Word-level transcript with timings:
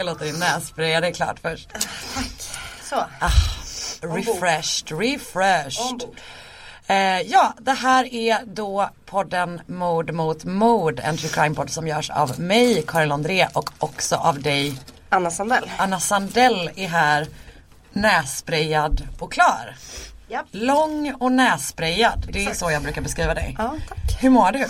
Ska 0.00 0.04
låta 0.04 0.24
din 0.24 0.38
nässpraya 0.38 1.00
det 1.00 1.12
klart 1.12 1.38
först. 1.38 1.68
Så. 2.82 2.96
Ah, 2.96 3.30
refreshed, 4.00 5.00
refreshed. 5.00 5.90
Ombord. 5.90 6.16
Eh, 6.86 7.20
ja, 7.20 7.54
det 7.58 7.72
här 7.72 8.14
är 8.14 8.38
då 8.46 8.90
podden 9.06 9.60
Mord 9.66 10.12
mot 10.12 10.44
mord, 10.44 11.00
en 11.04 11.16
true 11.16 11.30
crime-podd 11.30 11.70
som 11.70 11.88
görs 11.88 12.10
av 12.10 12.40
mig, 12.40 12.84
Karin 12.86 13.12
André 13.12 13.48
och 13.52 13.70
också 13.78 14.16
av 14.16 14.42
dig, 14.42 14.78
Anna 15.08 15.30
Sandell. 15.30 15.70
Anna 15.76 16.00
Sandell 16.00 16.70
är 16.76 16.88
här 16.88 17.26
nässprayad 17.92 19.08
och 19.18 19.32
klar. 19.32 19.76
Japp. 20.28 20.46
Lång 20.50 21.14
och 21.20 21.32
nässprayad, 21.32 22.26
det 22.32 22.44
är 22.44 22.54
så 22.54 22.70
jag 22.70 22.82
brukar 22.82 23.02
beskriva 23.02 23.34
dig. 23.34 23.56
Ja, 23.58 23.76
tack. 23.88 24.22
Hur 24.22 24.30
mår 24.30 24.52
du? 24.52 24.66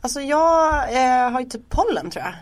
Alltså 0.00 0.20
jag 0.20 0.94
eh, 0.94 1.30
har 1.30 1.40
ju 1.40 1.46
typ 1.46 1.70
pollen 1.70 2.10
tror 2.10 2.24
jag. 2.24 2.34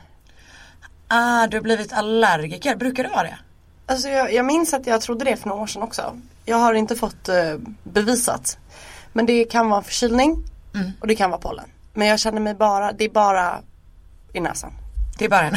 Ah, 1.16 1.46
du 1.46 1.56
har 1.56 1.62
blivit 1.62 1.92
allergiker, 1.92 2.76
brukar 2.76 3.04
du 3.04 3.10
ha 3.10 3.22
det? 3.22 3.38
Alltså 3.86 4.08
jag, 4.08 4.32
jag 4.32 4.46
minns 4.46 4.74
att 4.74 4.86
jag 4.86 5.00
trodde 5.00 5.24
det 5.24 5.36
för 5.36 5.48
några 5.48 5.62
år 5.62 5.66
sedan 5.66 5.82
också. 5.82 6.16
Jag 6.44 6.56
har 6.56 6.74
inte 6.74 6.96
fått 6.96 7.28
eh, 7.28 7.54
bevisat. 7.82 8.58
Men 9.12 9.26
det 9.26 9.44
kan 9.44 9.68
vara 9.68 9.82
förkylning 9.82 10.44
och 11.00 11.06
det 11.06 11.14
kan 11.14 11.30
vara 11.30 11.40
pollen. 11.40 11.64
Men 11.92 12.08
jag 12.08 12.20
känner 12.20 12.40
mig 12.40 12.54
bara, 12.54 12.92
det 12.92 13.04
är 13.04 13.08
bara 13.08 13.60
i 14.32 14.40
näsan. 14.40 14.72
Det 15.18 15.24
är 15.24 15.28
bara 15.28 15.42
en... 15.46 15.56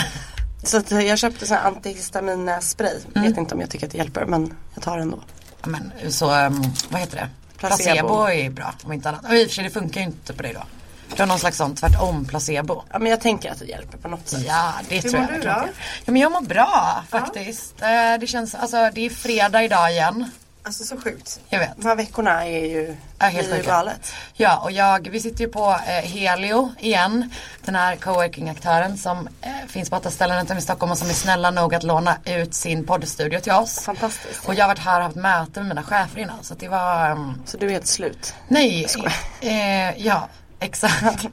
Så 0.64 0.78
att 0.78 0.92
eh, 0.92 1.02
jag 1.02 1.18
köpte 1.18 1.48
sån 1.48 1.58
här 1.58 1.72
antihistamin-spray. 1.72 3.00
Vet 3.16 3.38
inte 3.38 3.56
om 3.56 3.62
jag 3.62 3.70
tycker 3.70 3.86
att 3.86 3.92
det 3.92 3.98
hjälper 3.98 4.26
men 4.26 4.54
jag 4.74 4.84
tar 4.84 4.96
det 4.98 5.02
ändå. 5.02 5.20
Men 5.66 5.92
så, 6.10 6.26
um, 6.26 6.64
vad 6.90 7.02
heter 7.02 7.18
det? 7.18 7.30
Placebo. 7.58 7.86
Placebo. 7.86 8.30
är 8.30 8.50
bra 8.50 8.74
om 8.84 8.94
inte 8.94 9.10
annat. 9.10 9.26
Och 9.26 9.36
i 9.36 9.46
och 9.46 9.48
för 9.48 9.56
sig 9.56 9.64
det 9.64 9.70
funkar 9.70 10.02
ju 10.02 10.08
inte 10.08 10.34
på 10.34 10.44
dig 10.44 10.54
då. 10.54 10.64
Du 11.18 11.22
har 11.24 11.28
någon 11.28 11.40
slags 11.40 11.58
sån 11.58 11.76
tvärtom 11.76 12.26
placebo. 12.26 12.84
Ja 12.92 13.00
men 13.00 13.10
jag 13.12 13.22
tänker 13.22 13.52
att 13.52 13.60
det 13.60 13.66
hjälper 13.66 13.98
på 13.98 14.08
något 14.08 14.28
sätt. 14.28 14.44
Ja 14.48 14.74
det 14.90 14.96
Hur 14.96 15.02
tror 15.10 15.22
mår 15.22 15.32
jag 15.32 15.40
du 15.42 15.44
då? 15.48 15.50
Ja 16.06 16.12
men 16.12 16.22
jag 16.22 16.32
mår 16.32 16.42
bra 16.42 17.04
faktiskt. 17.10 17.82
Eh, 17.82 18.20
Det 18.20 18.28
känns, 18.28 18.56
alltså 18.56 18.90
det 18.94 19.06
är 19.06 19.10
fredag 19.10 19.64
idag 19.64 19.92
igen. 19.92 20.32
Alltså 20.64 20.84
så 20.84 20.98
sjukt. 21.02 21.40
Jag 21.50 21.60
vet. 21.60 21.70
De 21.78 21.88
här 21.88 21.96
veckorna 21.96 22.46
är 22.48 22.66
ju, 22.66 22.96
Ja, 23.20 23.26
helt 23.26 23.52
sjuka. 23.52 23.70
galet. 23.72 24.14
Ja 24.34 24.58
och 24.58 24.72
jag, 24.72 25.10
vi 25.12 25.20
sitter 25.20 25.42
ju 25.44 25.48
på 25.52 25.70
eh, 25.88 26.10
Helio 26.10 26.72
igen. 26.80 27.32
Den 27.66 27.76
här 27.76 27.96
coworking-aktören 27.96 28.98
som 28.98 29.28
eh, 29.42 29.50
finns 29.68 29.90
på 29.90 29.96
åtta 29.96 30.12
ställen 30.12 30.38
runt 30.38 30.52
om 30.52 30.58
i 30.58 30.62
Stockholm 30.62 30.92
och 30.92 30.98
som 30.98 31.10
är 31.10 31.14
snälla 31.14 31.52
nog 31.52 31.76
att 31.76 31.84
låna 31.84 32.18
ut 32.26 32.54
sin 32.54 32.86
poddstudio 32.86 33.40
till 33.40 33.52
oss. 33.52 33.80
Fantastiskt. 33.80 34.46
Och 34.46 34.54
jag 34.56 34.64
har 34.64 34.68
varit 34.70 34.80
här 34.80 34.98
och 35.00 35.04
haft 35.04 35.16
möte 35.16 35.60
med 35.60 35.68
mina 35.70 35.84
chefer 35.84 36.20
innan 36.20 36.44
så 36.44 36.54
att 36.54 36.60
det 36.60 36.68
var 36.68 37.10
ehm, 37.10 37.42
Så 37.46 37.58
du 37.58 37.68
är 37.68 37.72
helt 37.72 37.88
slut. 37.88 38.34
Nej, 38.48 38.88
eh, 39.42 40.06
ja 40.08 40.28
exakt. 40.60 41.26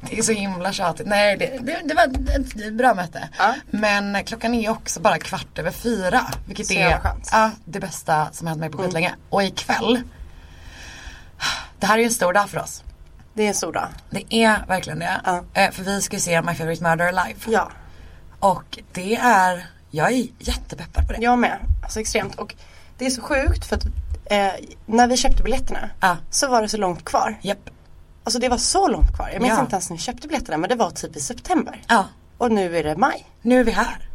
Det 0.00 0.18
är 0.18 0.22
så 0.22 0.32
himla 0.32 0.72
tjatigt. 0.72 1.06
Nej, 1.06 1.36
det, 1.36 1.58
det, 1.60 1.80
det 1.84 1.94
var 1.94 2.02
ett 2.36 2.72
bra 2.74 2.94
möte. 2.94 3.28
Ja. 3.38 3.54
Men 3.70 4.24
klockan 4.24 4.54
är 4.54 4.70
också 4.70 5.00
bara 5.00 5.18
kvart 5.18 5.58
över 5.58 5.70
fyra. 5.70 6.20
Vilket 6.46 6.66
Så 6.66 6.72
är 6.74 7.00
ja, 7.32 7.50
det 7.64 7.80
bästa 7.80 8.28
som 8.32 8.46
hänt 8.46 8.60
mig 8.60 8.70
på 8.70 8.78
skitlänge. 8.78 9.14
Och 9.30 9.42
ikväll. 9.42 10.02
Det 11.78 11.86
här 11.86 11.94
är 11.94 11.98
ju 11.98 12.04
en 12.04 12.10
stor 12.10 12.32
dag 12.32 12.50
för 12.50 12.58
oss. 12.58 12.84
Det 13.34 13.42
är 13.42 13.48
en 13.48 13.54
stor 13.54 13.72
dag. 13.72 13.88
Det 14.10 14.34
är 14.34 14.66
verkligen 14.68 14.98
det. 14.98 15.20
Ja. 15.24 15.44
Eh, 15.54 15.70
för 15.70 15.82
vi 15.82 16.02
ska 16.02 16.16
ju 16.16 16.20
se 16.20 16.42
My 16.42 16.54
Favorite 16.54 16.82
Murder 16.82 17.12
live. 17.12 17.38
Ja, 17.46 17.70
Och 18.38 18.78
det 18.92 19.16
är, 19.16 19.66
jag 19.90 20.12
är 20.12 20.26
jättepeppad 20.38 21.06
på 21.06 21.12
det. 21.12 21.18
jag 21.22 21.38
med. 21.38 21.58
Alltså 21.82 22.00
extremt. 22.00 22.34
Och 22.34 22.54
det 22.98 23.06
är 23.06 23.10
så 23.10 23.22
sjukt 23.22 23.66
för 23.66 23.76
att 23.76 23.84
eh, 24.30 24.48
när 24.86 25.06
vi 25.06 25.16
köpte 25.16 25.42
biljetterna 25.42 25.90
så 26.30 26.48
var 26.48 26.62
det 26.62 26.68
så 26.68 26.76
långt 26.76 27.04
kvar. 27.04 27.38
Japp. 27.42 27.70
Alltså 28.26 28.38
det 28.38 28.48
var 28.48 28.58
så 28.58 28.88
långt 28.88 29.16
kvar. 29.16 29.30
Jag 29.32 29.42
minns 29.42 29.54
Ja. 29.54 29.60
inte 29.60 29.72
ens 29.74 29.90
när 29.90 29.96
vi 29.96 30.02
köpte 30.02 30.28
biljetterna 30.28 30.56
men 30.56 30.68
det 30.70 30.74
var 30.76 30.90
typ 30.90 31.16
i 31.16 31.20
september. 31.20 31.82
Ja, 31.88 32.04
Och 32.38 32.52
nu 32.52 32.76
är 32.78 32.84
det 32.84 32.96
maj. 32.96 33.26
nu 33.42 33.60
är 33.60 33.64
vi 33.64 33.70
här. 33.72 34.08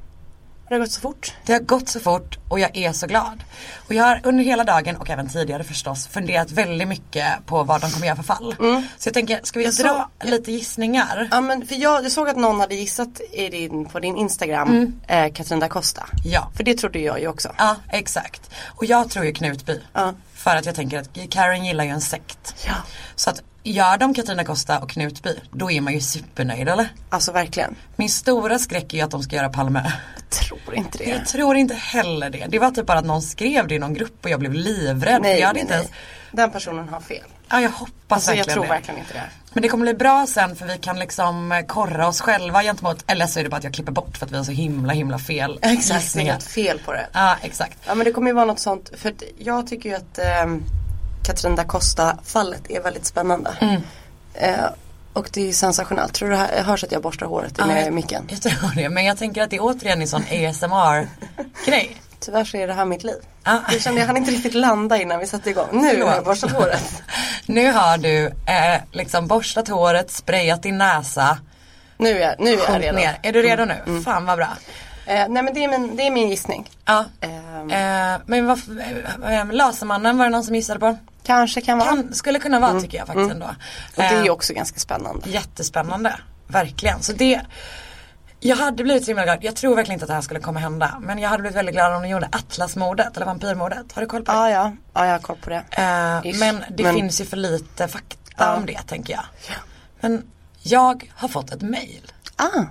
Det 0.68 0.76
har 0.76 0.80
gått 0.80 0.92
så 0.92 1.02
fort. 1.02 1.34
Det 1.46 1.54
har 1.54 1.60
gått 1.60 1.90
så 1.90 2.00
fort 2.00 2.38
och 2.50 2.60
jag 2.60 2.78
är 2.78 2.92
så 2.94 3.08
glad. 3.08 3.44
Och 3.88 3.94
jag 3.94 4.04
har 4.04 4.22
under 4.24 4.44
hela 4.44 4.64
dagen 4.64 4.96
och 4.96 5.10
även 5.10 5.30
tidigare 5.30 5.64
förstås 5.64 6.08
funderat 6.08 6.52
väldigt 6.52 6.88
mycket 6.88 7.46
på 7.46 7.64
vad 7.64 7.82
de 7.82 7.92
kommer 7.92 8.06
göra 8.08 8.16
för 8.16 8.24
fall. 8.24 8.56
Så 8.98 9.08
jag 9.08 9.14
tänker, 9.14 9.40
ska 9.44 9.60
vi 9.60 9.66
Jag 9.66 9.74
dra 9.74 10.10
såg- 10.22 10.30
lite 10.30 10.52
gissningar? 10.52 11.28
Ja 11.32 11.42
men 11.42 11.68
för 11.68 11.76
jag, 11.76 12.04
jag 12.04 12.12
såg 12.12 12.30
att 12.30 12.38
någon 12.38 12.60
hade 12.60 12.76
gissat 12.76 13.22
din, 13.52 13.86
på 13.86 14.00
din 14.00 14.18
Instagram 14.18 15.00
eh, 15.08 15.34
Katrin 15.34 15.60
da 15.60 15.68
Costa. 15.68 16.06
Ja. 16.24 16.52
För 16.56 16.64
det 16.64 16.74
trodde 16.78 17.00
jag 17.00 17.20
ju 17.20 17.28
också. 17.28 17.50
Ja, 17.58 17.76
exakt. 17.90 18.50
Och 18.68 18.86
jag 18.86 19.10
tror 19.10 19.26
ju 19.26 19.34
Knutby. 19.34 19.82
Ja. 19.94 20.14
För 20.44 20.56
att 20.56 20.66
jag 20.66 20.76
tänker 20.76 21.00
att 21.00 21.10
Karen 21.30 21.66
gillar 21.66 21.84
ju 21.84 21.90
en 21.90 22.02
sekt. 22.02 22.56
Ja. 22.68 22.74
Så 23.16 23.30
att 23.30 23.42
gör 23.64 23.98
de 23.98 24.14
Katarina 24.14 24.44
Costa 24.44 24.80
och 24.80 24.90
Knutby, 24.90 25.36
då 25.52 25.72
är 25.72 25.82
man 25.82 25.94
ju 25.94 26.02
supernöjd 26.02 26.70
eller? 26.70 26.90
Alltså 27.10 27.32
verkligen. 27.32 27.76
Min 27.96 28.10
stora 28.10 28.60
skräck 28.60 28.94
är 28.94 28.98
ju 28.98 29.04
att 29.04 29.12
de 29.12 29.24
ska 29.24 29.36
göra 29.36 29.50
Palme. 29.50 29.92
Jag 30.16 30.30
tror 30.30 30.76
inte 30.76 30.98
det. 30.98 31.04
Jag 31.04 31.26
tror 31.26 31.56
inte 31.56 31.74
heller 31.74 32.30
det. 32.30 32.46
Det 32.50 32.60
var 32.60 32.72
typ 32.72 32.86
bara 32.86 33.00
att 33.00 33.06
någon 33.06 33.22
skrev 33.22 33.68
det 33.68 33.76
i 33.76 33.80
någon 33.80 33.94
grupp 33.94 34.24
och 34.24 34.30
jag 34.30 34.40
blev 34.40 34.54
livrädd. 34.54 35.22
nej, 35.22 35.40
jag 35.40 35.48
hade 35.48 35.58
nej, 35.58 35.62
inte 35.62 35.74
ens... 35.74 35.90
Den 36.32 36.52
personen 36.52 36.90
har 36.90 37.00
fel. 37.00 37.24
Ja, 37.50 37.62
jag 37.62 37.70
hoppas 37.70 37.94
Alltså 38.10 38.32
jag 38.32 38.38
verkligen 38.38 38.56
tror 38.56 38.64
det. 38.64 38.70
verkligen 38.70 39.00
inte 39.00 39.14
det. 39.14 39.30
Men 39.54 39.62
det 39.64 39.70
kommer 39.70 39.86
bli 39.86 39.94
bra 39.94 40.26
sen 40.28 40.56
för 40.56 40.66
vi 40.66 40.78
kan 40.78 41.00
liksom 41.00 41.52
eh, 41.52 41.62
korra 41.66 42.08
oss 42.08 42.22
själva 42.22 42.64
gentemot, 42.64 43.04
eller 43.08 43.28
så 43.28 43.40
är 43.40 43.44
det 43.44 43.50
bara 43.50 43.58
att 43.58 43.64
jag 43.64 43.74
klipper 43.74 43.92
bort 43.92 44.18
för 44.18 44.26
att 44.26 44.32
vi 44.32 44.38
har 44.38 44.44
så 44.44 44.52
himla 44.52 44.94
himla 44.94 45.20
fel 45.20 45.60
Exakt, 45.62 45.92
är 45.92 46.02
gissningar. 46.02 46.32
helt 46.32 46.44
fel 46.44 46.80
på 46.86 46.94
det. 46.94 47.08
Ja 47.14 47.36
exakt. 47.42 47.78
Ja 47.88 47.96
men 47.96 48.06
det 48.06 48.12
kommer 48.12 48.28
ju 48.28 48.34
vara 48.34 48.46
något 48.46 48.60
sånt. 48.60 48.92
För 48.98 49.14
jag 49.38 49.68
tycker 49.68 49.90
ju 49.90 49.96
att 49.96 50.18
eh, 50.18 50.56
Katrin 51.26 51.56
da 51.56 51.64
Costa 51.64 52.18
fallet 52.24 52.72
är 52.72 52.82
väldigt 52.82 53.06
spännande. 53.06 53.58
Mm. 53.62 53.82
Eh, 54.34 54.66
och 55.14 55.30
det 55.34 55.50
är 55.50 55.54
sensationellt. 55.54 56.14
Tror 56.14 56.30
du 56.30 56.36
det 56.36 56.62
hörs 56.64 56.84
att 56.84 56.92
jag 56.92 57.02
borstar 57.02 57.26
håret 57.26 57.60
i 57.60 57.62
jag, 57.68 57.94
micken? 57.94 58.24
jag 58.30 58.42
tror 58.42 58.76
det, 58.76 58.90
men 58.90 59.06
jag 59.06 59.18
tänker 59.18 59.42
att 59.44 59.50
det 59.50 59.56
är 59.56 59.62
återigen 59.64 60.02
en 60.02 60.08
sån 60.08 60.22
ASMR-grej. 60.22 61.96
Tyvärr 62.26 62.44
så 62.46 62.58
är 62.58 62.68
det 62.68 62.74
här 62.74 62.86
mitt 62.86 63.04
liv. 63.04 63.16
Ah. 63.44 63.58
Jag 63.72 63.82
kände 63.82 64.00
jag 64.00 64.08
hann 64.08 64.18
inte 64.18 64.32
riktigt 64.32 64.54
landa 64.54 64.98
innan 64.98 65.20
vi 65.20 65.28
satte 65.28 65.50
igång. 65.50 65.68
Nu 65.72 65.88
har 65.88 65.94
jag 65.94 66.00
Förlåt. 66.10 66.26
borstat 66.26 66.52
håret. 66.58 67.04
Nu 67.46 67.72
har 67.72 67.98
du 67.98 68.26
eh, 68.28 68.82
liksom 68.92 69.28
borstat 69.28 69.68
håret, 69.68 70.12
sprayat 70.12 70.64
din 70.64 70.78
näsa, 70.78 71.38
Nu 71.98 72.10
är 72.10 72.20
jag, 72.20 72.36
nu 72.40 72.54
är 72.54 72.58
jag 72.74 72.82
redo. 72.84 72.96
ner. 72.98 73.20
Är 73.24 73.34
du 73.34 73.42
redo 73.42 73.66
nu? 73.66 74.02
Fan 74.02 74.26
vad 74.26 74.38
bra. 74.38 74.48
Eh, 75.06 75.26
nej 75.30 75.44
men 75.44 75.54
det 75.54 75.64
är 75.64 75.68
min, 75.68 75.96
det 75.96 76.08
är 76.08 76.12
min 76.12 76.30
gissning. 76.30 76.70
Ja. 76.86 77.06
Ehm, 77.22 77.42
Eh, 77.72 78.20
men 78.26 78.46
vad, 78.48 78.60
eh, 79.32 79.52
Lasermannen 79.52 80.18
var 80.18 80.26
det 80.26 80.32
någon 80.32 80.44
som 80.44 80.56
gissade 80.56 80.80
på? 80.80 80.98
kanske 81.24 81.62
kan 81.62 81.78
vara. 81.78 81.90
Kan, 81.90 82.14
skulle 82.14 82.40
kunna 82.40 82.60
vara 82.60 82.82
tycker 82.82 82.98
jag 82.98 83.08
faktiskt 83.08 83.32
ändå. 83.32 83.46
Och 83.46 83.54
det 83.96 84.04
är 84.04 84.26
Eh, 84.26 84.32
också 84.32 84.54
ganska 84.54 84.80
spännande. 84.80 85.30
Jättespännande, 85.30 86.16
verkligen. 86.48 87.02
Så 87.02 87.14
det 87.14 87.42
jag 88.44 88.56
hade 88.56 88.84
blivit 88.84 89.04
så 89.06 89.10
himla 89.12 89.24
glad, 89.24 89.38
jag 89.42 89.56
tror 89.56 89.76
verkligen 89.76 89.94
inte 89.96 90.06
att 90.06 90.08
det 90.10 90.14
här 90.14 90.22
skulle 90.22 90.40
komma 90.40 90.60
hända. 90.60 90.98
Men 91.02 91.20
jag 91.20 91.30
hade 91.30 91.42
blivit 91.42 91.58
väldigt 91.58 91.76
glad 91.76 91.94
om 91.96 92.02
de 92.02 92.08
gjorde 92.10 92.30
Atlasmordet 92.32 93.16
eller 93.16 93.26
Vampyrmordet. 93.26 93.92
Har 93.94 94.02
du 94.02 94.08
koll 94.08 94.24
på 94.26 94.32
det? 94.32 94.38
Ja 94.38 94.50
ja, 94.50 94.72
ja 94.94 95.06
jag 95.06 95.12
har 95.14 95.20
koll 95.20 95.38
på 95.38 95.50
det. 95.50 95.64
Eh, 95.72 96.40
men 96.40 96.64
det 96.70 96.84
Men- 96.84 96.96
finns 96.96 97.22
ju 97.22 97.26
för 97.26 97.38
lite 97.38 97.88
fakta 97.88 98.18
Ja. 98.38 98.56
om 98.56 98.66
det 98.66 98.78
tänker 98.88 99.14
jag. 99.14 99.24
Men 100.00 100.24
jag 100.64 101.12
har 101.16 101.28
fått 101.28 101.52
ett 101.52 101.62
mail. 101.62 102.12
Ah, 102.36 102.64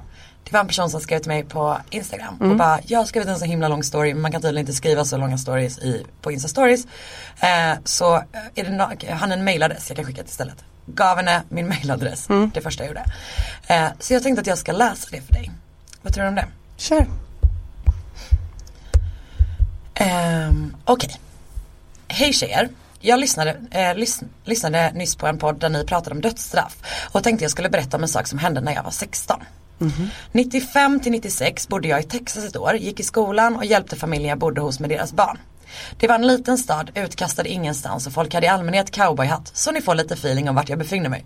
Det 0.44 0.52
var 0.52 0.60
en 0.60 0.66
person 0.66 0.90
som 0.90 1.00
skrev 1.00 1.18
till 1.18 1.28
mig 1.28 1.44
på 1.44 1.78
Instagram 1.90 2.36
Mm. 2.40 2.50
och 2.50 2.56
bara 2.56 2.78
Jag 2.86 2.98
har 2.98 3.04
skrivit 3.06 3.28
en 3.28 3.38
så 3.38 3.44
himla 3.44 3.68
lång 3.68 3.82
story 3.82 4.14
men 4.14 4.22
man 4.22 4.32
kan 4.32 4.42
tydligen 4.42 4.62
inte 4.62 4.72
skriva 4.72 5.04
så 5.04 5.16
långa 5.16 5.38
stories 5.38 5.78
i, 5.78 6.06
på 6.22 6.32
Insta 6.32 6.48
stories. 6.48 6.84
Eh, 7.40 7.78
så 7.84 8.16
eh, 8.16 8.22
är 8.54 8.64
det 8.64 8.70
no- 8.70 9.12
han 9.12 9.32
en 9.32 9.44
mailadress 9.44 9.84
jag 9.88 9.96
kan 9.96 10.04
skicka 10.04 10.22
till 10.22 10.30
istället. 10.30 10.64
Gav 10.86 11.16
henne 11.16 11.42
min 11.48 11.68
mailadress, 11.68 12.28
Mm. 12.30 12.50
det 12.54 12.60
första 12.60 12.84
jag 12.84 12.88
gjorde. 12.88 13.04
Eh, 13.66 13.88
så 13.98 14.14
jag 14.14 14.22
tänkte 14.22 14.40
att 14.40 14.46
jag 14.46 14.58
ska 14.58 14.72
läsa 14.72 15.08
det 15.10 15.20
för 15.20 15.32
dig. 15.32 15.50
Vad 16.02 16.14
tror 16.14 16.22
du 16.24 16.28
om 16.28 16.34
det? 16.34 16.46
kör. 16.76 17.06
Ehm, 19.94 20.76
Okej. 20.84 21.20
Hej 22.08 22.32
tjejer. 22.32 22.68
Jag 23.00 23.20
lyssnade, 23.20 23.50
eh, 23.70 23.78
lys- 23.94 24.24
lyssnade 24.44 24.92
nyss 24.94 25.16
på 25.16 25.26
en 25.26 25.38
podd 25.38 25.60
där 25.60 25.68
ni 25.68 25.84
pratade 25.84 26.14
om 26.16 26.20
dödsstraff 26.20 26.76
och 27.12 27.22
tänkte 27.24 27.44
jag 27.44 27.50
skulle 27.50 27.68
berätta 27.68 27.96
om 27.96 28.02
en 28.02 28.08
sak 28.08 28.26
som 28.26 28.38
hände 28.38 28.60
när 28.60 28.72
jag 28.74 28.82
var 28.82 28.90
16. 28.90 29.40
95 30.32 31.00
till 31.00 31.12
96 31.12 31.68
bodde 31.68 31.88
jag 31.88 32.00
i 32.00 32.02
Texas 32.02 32.44
ett 32.44 32.56
år, 32.56 32.74
gick 32.76 33.00
i 33.00 33.02
skolan 33.02 33.56
och 33.56 33.64
hjälpte 33.64 33.96
familjen 33.96 34.28
jag 34.28 34.38
bodde 34.38 34.60
hos 34.60 34.80
med 34.80 34.90
deras 34.90 35.12
barn. 35.12 35.38
Det 35.98 36.08
var 36.08 36.14
en 36.14 36.26
liten 36.26 36.58
stad, 36.58 36.90
utkastad 36.94 37.46
ingenstans 37.46 38.06
och 38.06 38.12
folk 38.12 38.34
hade 38.34 38.46
i 38.46 38.48
allmänhet 38.48 38.90
cowboyhatt 38.90 39.50
så 39.54 39.70
ni 39.72 39.80
får 39.80 39.94
lite 39.94 40.14
feeling 40.14 40.48
om 40.48 40.54
vart 40.54 40.68
jag 40.68 40.78
befinner 40.78 41.08
mig. 41.08 41.24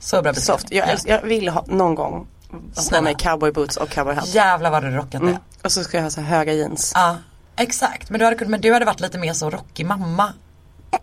Så 0.00 0.22
bra 0.22 0.32
beskrivet. 0.32 0.60
Soft. 0.60 0.72
Jag, 0.72 0.98
jag 1.06 1.22
vill 1.22 1.48
ha 1.48 1.64
någon 1.68 1.94
gång 1.94 2.26
Snälla. 2.72 3.02
mig 3.02 3.14
cowboyboots 3.18 3.76
och 3.76 3.88
cowboyhatt. 3.88 4.26
Jävlar 4.26 4.70
vad 4.70 4.82
du 4.82 4.90
rockat 4.90 5.20
det. 5.20 5.28
Mm. 5.28 5.36
Och 5.64 5.72
så 5.72 5.84
ska 5.84 5.96
jag 5.96 6.04
ha 6.04 6.10
så 6.10 6.20
höga 6.20 6.52
jeans. 6.52 6.92
Ja, 6.94 7.16
exakt. 7.56 8.10
Men 8.10 8.18
du, 8.18 8.24
hade, 8.24 8.46
men 8.46 8.60
du 8.60 8.72
hade 8.72 8.84
varit 8.84 9.00
lite 9.00 9.18
mer 9.18 9.32
så 9.32 9.50
rockig 9.50 9.86
mamma. 9.86 10.32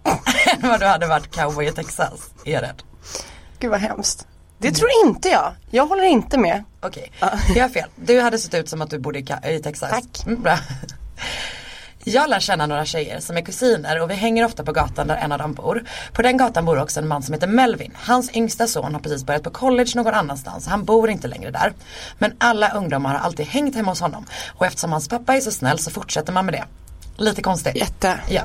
än 0.46 0.70
vad 0.70 0.80
du 0.80 0.86
hade 0.86 1.08
varit 1.08 1.36
cowboy 1.36 1.68
i 1.68 1.72
Texas, 1.72 2.30
är 2.46 2.52
jag 2.54 2.62
rädd. 2.62 2.84
Gud 3.60 3.72
vad 3.72 3.80
hemskt. 3.80 4.28
Det 4.58 4.72
tror 4.72 4.90
inte 5.06 5.30
jag. 5.30 5.54
Jag 5.70 5.88
håller 5.88 6.04
inte 6.04 6.38
med. 6.38 6.64
Okej, 6.82 7.12
jag 7.56 7.64
har 7.64 7.70
fel. 7.70 7.90
Du 7.96 8.22
hade 8.22 8.40
sett 8.40 8.54
ut 8.54 8.70
som 8.70 8.82
att 8.82 8.90
du 8.90 9.00
bodde 9.00 9.20
i, 9.20 9.26
i 9.50 9.60
Texas. 9.60 9.90
Tack. 9.90 10.26
Mm, 10.26 10.42
bra. 10.42 10.60
Jag 12.06 12.30
lär 12.30 12.40
känna 12.40 12.66
några 12.66 12.86
tjejer 12.86 13.20
som 13.20 13.38
är 13.38 13.42
kusiner 13.42 14.02
och 14.02 14.10
vi 14.10 14.14
hänger 14.14 14.46
ofta 14.46 14.64
på 14.64 14.72
gatan 14.72 15.08
där 15.08 15.16
en 15.16 15.32
av 15.32 15.40
dem 15.40 15.54
bor. 15.54 15.84
På 16.14 16.22
den 16.22 16.38
gatan 16.38 16.66
bor 16.66 16.82
också 16.82 17.00
en 17.00 17.08
man 17.08 17.24
som 17.24 17.34
heter 17.34 17.48
Melvin. 17.48 17.92
Hans 17.96 18.36
yngsta 18.36 18.68
son 18.68 18.94
har 18.94 19.02
precis 19.02 19.26
börjat 19.26 19.44
på 19.44 19.50
college 19.50 19.92
någon 19.96 20.14
annanstans. 20.14 20.68
Han 20.68 20.86
bor 20.86 21.10
inte 21.10 21.28
längre 21.28 21.52
där. 21.52 21.74
Men 22.18 22.34
alla 22.38 22.70
ungdomar 22.70 23.10
har 23.10 23.20
alltid 23.20 23.46
hängt 23.46 23.76
hemma 23.76 23.92
hos 23.92 24.02
honom. 24.02 24.26
Och 24.58 24.66
eftersom 24.66 24.92
hans 24.92 25.10
pappa 25.10 25.36
är 25.36 25.42
så 25.42 25.52
snäll 25.52 25.80
så 25.80 25.92
fortsätter 25.92 26.34
man 26.34 26.46
med 26.46 26.54
det. 26.54 26.64
Lite 27.18 27.42
konstigt. 27.42 27.76
Jätte. 27.76 28.20
Ja. 28.30 28.42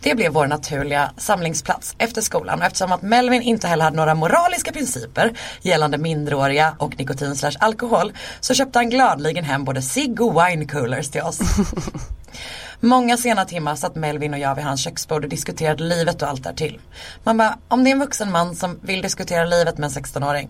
Det 0.00 0.14
blev 0.14 0.32
vår 0.32 0.46
naturliga 0.46 1.12
samlingsplats 1.16 1.94
efter 1.98 2.20
skolan 2.20 2.58
och 2.60 2.66
eftersom 2.66 2.92
att 2.92 3.02
Melvin 3.02 3.42
inte 3.42 3.68
heller 3.68 3.84
hade 3.84 3.96
några 3.96 4.14
moraliska 4.14 4.72
principer 4.72 5.32
gällande 5.62 5.98
minderåriga 5.98 6.74
och 6.78 6.98
nikotin 6.98 7.36
slash 7.36 7.52
alkohol 7.58 8.12
så 8.40 8.54
köpte 8.54 8.78
han 8.78 8.90
gladligen 8.90 9.44
hem 9.44 9.64
både 9.64 9.82
cigg 9.82 10.20
och 10.20 10.34
wine 10.36 10.66
coolers 10.66 11.08
till 11.08 11.22
oss. 11.22 11.40
Många 12.80 13.16
sena 13.16 13.44
timmar 13.44 13.74
satt 13.76 13.94
Melvin 13.94 14.34
och 14.34 14.40
jag 14.40 14.54
vid 14.54 14.64
hans 14.64 14.80
köksbord 14.80 15.24
och 15.24 15.30
diskuterade 15.30 15.84
livet 15.84 16.22
och 16.22 16.28
allt 16.28 16.44
därtill. 16.44 16.80
Man 17.22 17.36
bara, 17.38 17.58
om 17.68 17.84
det 17.84 17.90
är 17.90 17.92
en 17.92 18.00
vuxen 18.00 18.32
man 18.32 18.56
som 18.56 18.78
vill 18.82 19.02
diskutera 19.02 19.44
livet 19.44 19.78
med 19.78 19.86
en 19.96 20.04
16-åring. 20.04 20.48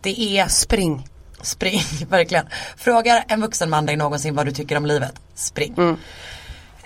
Det 0.00 0.38
är 0.38 0.48
Spring. 0.48 1.08
spring, 1.42 1.82
verkligen. 2.08 2.46
Frågar 2.76 3.24
en 3.28 3.40
vuxen 3.40 3.70
man 3.70 3.86
dig 3.86 3.96
någonsin 3.96 4.34
vad 4.34 4.46
du 4.46 4.52
tycker 4.52 4.76
om 4.76 4.86
livet. 4.86 5.14
Spring. 5.34 5.74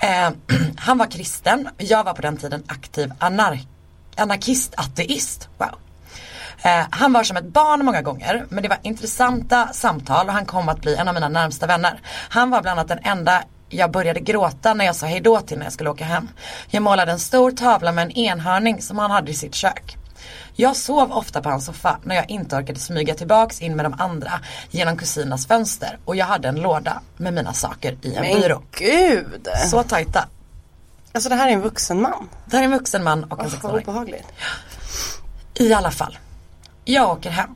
Eh, 0.00 0.31
han 0.76 0.99
var 0.99 1.06
kristen, 1.06 1.69
jag 1.79 2.05
var 2.05 2.14
på 2.14 2.23
den 2.23 2.37
tiden 2.37 2.62
aktiv 2.67 3.12
anar- 3.19 3.67
anarkist, 4.17 4.75
ateist. 4.76 5.49
Wow. 5.58 5.69
Eh, 6.62 6.87
han 6.91 7.12
var 7.12 7.23
som 7.23 7.37
ett 7.37 7.44
barn 7.44 7.85
många 7.85 8.02
gånger 8.02 8.47
men 8.49 8.62
det 8.62 8.69
var 8.69 8.79
intressanta 8.82 9.69
samtal 9.73 10.26
och 10.26 10.32
han 10.32 10.47
kom 10.47 10.69
att 10.69 10.81
bli 10.81 10.97
en 10.97 11.08
av 11.08 11.14
mina 11.14 11.29
närmsta 11.29 11.67
vänner. 11.67 12.00
Han 12.29 12.50
var 12.50 12.62
bland 12.62 12.79
annat 12.79 12.88
den 12.88 12.99
enda 13.02 13.43
jag 13.69 13.91
började 13.91 14.20
gråta 14.20 14.75
när 14.75 14.85
jag 14.85 14.97
sa 14.97 15.06
hejdå 15.06 15.41
till 15.41 15.58
när 15.58 15.64
jag 15.67 15.73
skulle 15.73 15.91
åka 15.91 16.05
hem. 16.05 16.29
Jag 16.70 16.82
målade 16.82 17.12
en 17.12 17.19
stor 17.19 17.50
tavla 17.50 17.93
med 17.93 18.05
en 18.05 18.11
enhörning 18.11 18.82
som 18.82 18.99
han 18.99 19.11
hade 19.11 19.31
i 19.31 19.35
sitt 19.35 19.55
kök. 19.55 19.96
Jag 20.55 20.77
sov 20.77 21.12
ofta 21.12 21.43
på 21.43 21.49
hans 21.50 21.65
soffa 21.67 21.99
när 22.05 22.15
jag 22.15 22.31
inte 22.31 22.56
orkade 22.56 22.81
smyga 22.81 23.15
tillbaks 23.15 23.61
in 23.61 23.77
med 23.77 23.85
de 23.85 23.94
andra 23.99 24.32
genom 24.71 24.97
kusinernas 24.97 25.47
fönster 25.47 25.99
och 26.05 26.17
jag 26.17 26.27
hade 26.27 26.49
en 26.49 26.56
låda 26.61 27.00
med 27.17 27.35
mina 27.35 27.53
saker 27.53 27.97
i 28.03 28.15
en 28.15 28.23
Men 28.23 28.41
byrå. 28.41 28.62
gud. 28.71 29.49
Så 29.71 29.82
tajta. 29.82 30.29
Alltså 31.12 31.29
det 31.29 31.35
här 31.35 31.49
är 31.49 31.53
en 31.53 31.61
vuxen 31.61 32.00
man. 32.03 32.29
Det 32.47 32.56
här 32.56 32.62
är 32.62 32.67
en 32.67 32.73
vuxen 32.79 33.05
man 33.05 33.25
och 33.25 33.41
en 33.41 33.47
Åh, 33.47 33.53
vad 33.62 33.71
16-åring. 33.73 33.88
obehagligt. 33.88 34.27
I 35.55 35.73
alla 35.73 35.91
fall. 35.91 36.19
Jag 36.85 37.11
åker 37.11 37.31
hem. 37.31 37.55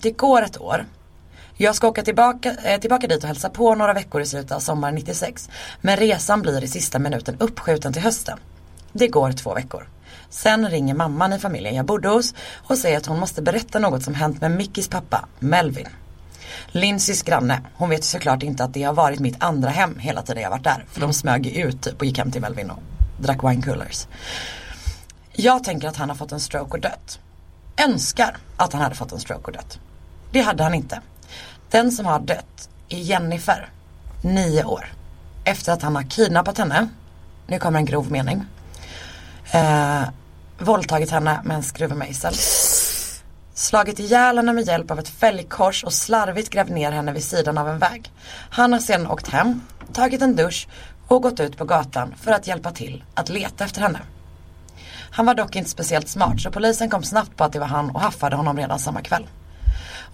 Det 0.00 0.10
går 0.10 0.42
ett 0.42 0.60
år. 0.60 0.86
Jag 1.56 1.74
ska 1.74 1.88
åka 1.88 2.02
tillbaka, 2.02 2.54
eh, 2.64 2.80
tillbaka 2.80 3.06
dit 3.06 3.22
och 3.22 3.28
hälsa 3.28 3.50
på 3.50 3.74
några 3.74 3.92
veckor 3.92 4.20
i 4.22 4.26
slutet 4.26 4.52
av 4.52 4.60
sommaren 4.60 4.94
96. 4.94 5.48
Men 5.80 5.96
resan 5.96 6.42
blir 6.42 6.64
i 6.64 6.68
sista 6.68 6.98
minuten 6.98 7.36
uppskjuten 7.40 7.92
till 7.92 8.02
hösten. 8.02 8.38
Det 8.92 9.08
går 9.08 9.32
två 9.32 9.54
veckor. 9.54 9.88
Sen 10.34 10.70
ringer 10.70 10.94
mamman 10.94 11.32
i 11.32 11.38
familjen 11.38 11.74
jag 11.74 11.86
bodde 11.86 12.08
hos 12.08 12.34
och 12.52 12.78
säger 12.78 12.98
att 12.98 13.06
hon 13.06 13.20
måste 13.20 13.42
berätta 13.42 13.78
något 13.78 14.02
som 14.02 14.14
hänt 14.14 14.40
med 14.40 14.50
Mickis 14.50 14.88
pappa, 14.88 15.28
Melvin. 15.38 15.88
Lindsays 16.66 17.22
granne, 17.22 17.60
hon 17.74 17.90
vet 17.90 17.98
ju 17.98 18.02
såklart 18.02 18.42
inte 18.42 18.64
att 18.64 18.74
det 18.74 18.82
har 18.82 18.92
varit 18.92 19.20
mitt 19.20 19.42
andra 19.42 19.70
hem 19.70 19.98
hela 19.98 20.22
tiden 20.22 20.42
jag 20.42 20.50
varit 20.50 20.64
där. 20.64 20.84
För 20.88 21.00
de 21.00 21.12
smög 21.12 21.46
ju 21.46 21.62
ut 21.62 21.82
typ 21.82 22.00
och 22.00 22.06
gick 22.06 22.18
hem 22.18 22.30
till 22.30 22.40
Melvin 22.40 22.70
och 22.70 22.78
drack 23.18 23.44
wine 23.44 23.62
coolers. 23.62 24.06
Jag 25.32 25.64
tänker 25.64 25.88
att 25.88 25.96
han 25.96 26.08
har 26.08 26.16
fått 26.16 26.32
en 26.32 26.40
stroke 26.40 26.70
och 26.70 26.80
dött. 26.80 27.18
Önskar 27.76 28.36
att 28.56 28.72
han 28.72 28.82
hade 28.82 28.94
fått 28.94 29.12
en 29.12 29.20
stroke 29.20 29.44
och 29.44 29.52
dött. 29.52 29.78
Det 30.32 30.40
hade 30.40 30.62
han 30.62 30.74
inte. 30.74 31.00
Den 31.70 31.92
som 31.92 32.06
har 32.06 32.20
dött 32.20 32.68
är 32.88 32.98
Jennifer, 32.98 33.68
nio 34.22 34.64
år. 34.64 34.92
Efter 35.44 35.72
att 35.72 35.82
han 35.82 35.96
har 35.96 36.02
kidnappat 36.02 36.58
henne, 36.58 36.88
nu 37.46 37.58
kommer 37.58 37.78
en 37.78 37.84
grov 37.84 38.12
mening. 38.12 38.44
Eh, 39.52 40.02
våldtagit 40.64 41.10
henne 41.10 41.40
med 41.44 41.56
en 41.56 41.62
skruvmejsel. 41.62 42.34
Slagit 43.54 43.98
ihjäl 43.98 44.36
henne 44.36 44.52
med 44.52 44.66
hjälp 44.66 44.90
av 44.90 44.98
ett 44.98 45.08
fälgkors 45.08 45.84
och 45.84 45.92
slarvigt 45.92 46.50
grävt 46.50 46.70
ner 46.70 46.92
henne 46.92 47.12
vid 47.12 47.24
sidan 47.24 47.58
av 47.58 47.68
en 47.68 47.78
väg. 47.78 48.12
Han 48.50 48.72
har 48.72 48.80
sedan 48.80 49.06
åkt 49.06 49.28
hem, 49.28 49.60
tagit 49.92 50.22
en 50.22 50.36
dusch 50.36 50.68
och 51.08 51.22
gått 51.22 51.40
ut 51.40 51.56
på 51.56 51.64
gatan 51.64 52.14
för 52.22 52.32
att 52.32 52.46
hjälpa 52.46 52.70
till 52.70 53.04
att 53.14 53.28
leta 53.28 53.64
efter 53.64 53.80
henne. 53.80 54.00
Han 55.10 55.26
var 55.26 55.34
dock 55.34 55.56
inte 55.56 55.70
speciellt 55.70 56.08
smart 56.08 56.40
så 56.40 56.50
polisen 56.50 56.90
kom 56.90 57.02
snabbt 57.02 57.36
på 57.36 57.44
att 57.44 57.52
det 57.52 57.58
var 57.58 57.66
han 57.66 57.90
och 57.90 58.00
haffade 58.00 58.36
honom 58.36 58.56
redan 58.56 58.78
samma 58.78 59.02
kväll. 59.02 59.26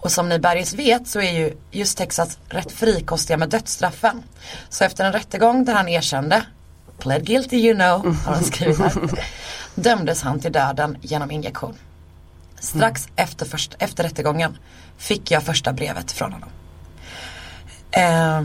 Och 0.00 0.12
som 0.12 0.28
ni 0.28 0.38
bergis 0.38 0.74
vet 0.74 1.08
så 1.08 1.20
är 1.20 1.32
ju 1.32 1.56
just 1.70 1.98
Texas 1.98 2.38
rätt 2.48 2.72
frikostiga 2.72 3.36
med 3.36 3.48
dödsstraffen. 3.48 4.22
Så 4.68 4.84
efter 4.84 5.04
en 5.04 5.12
rättegång 5.12 5.64
där 5.64 5.74
han 5.74 5.88
erkände, 5.88 6.42
pled 6.98 7.26
guilty 7.26 7.56
you 7.56 7.74
know, 7.74 8.16
har 8.26 8.34
han 8.34 8.44
skrivit 8.44 8.78
här, 8.78 8.92
dömdes 9.74 10.22
han 10.22 10.40
till 10.40 10.52
döden 10.52 10.98
genom 11.02 11.30
injektion. 11.30 11.74
Strax 12.60 13.08
efter, 13.16 13.46
först, 13.46 13.76
efter 13.78 14.02
rättegången 14.04 14.58
fick 14.98 15.30
jag 15.30 15.42
första 15.42 15.72
brevet 15.72 16.12
från 16.12 16.32
honom. 16.32 16.48
Eh, 17.90 18.42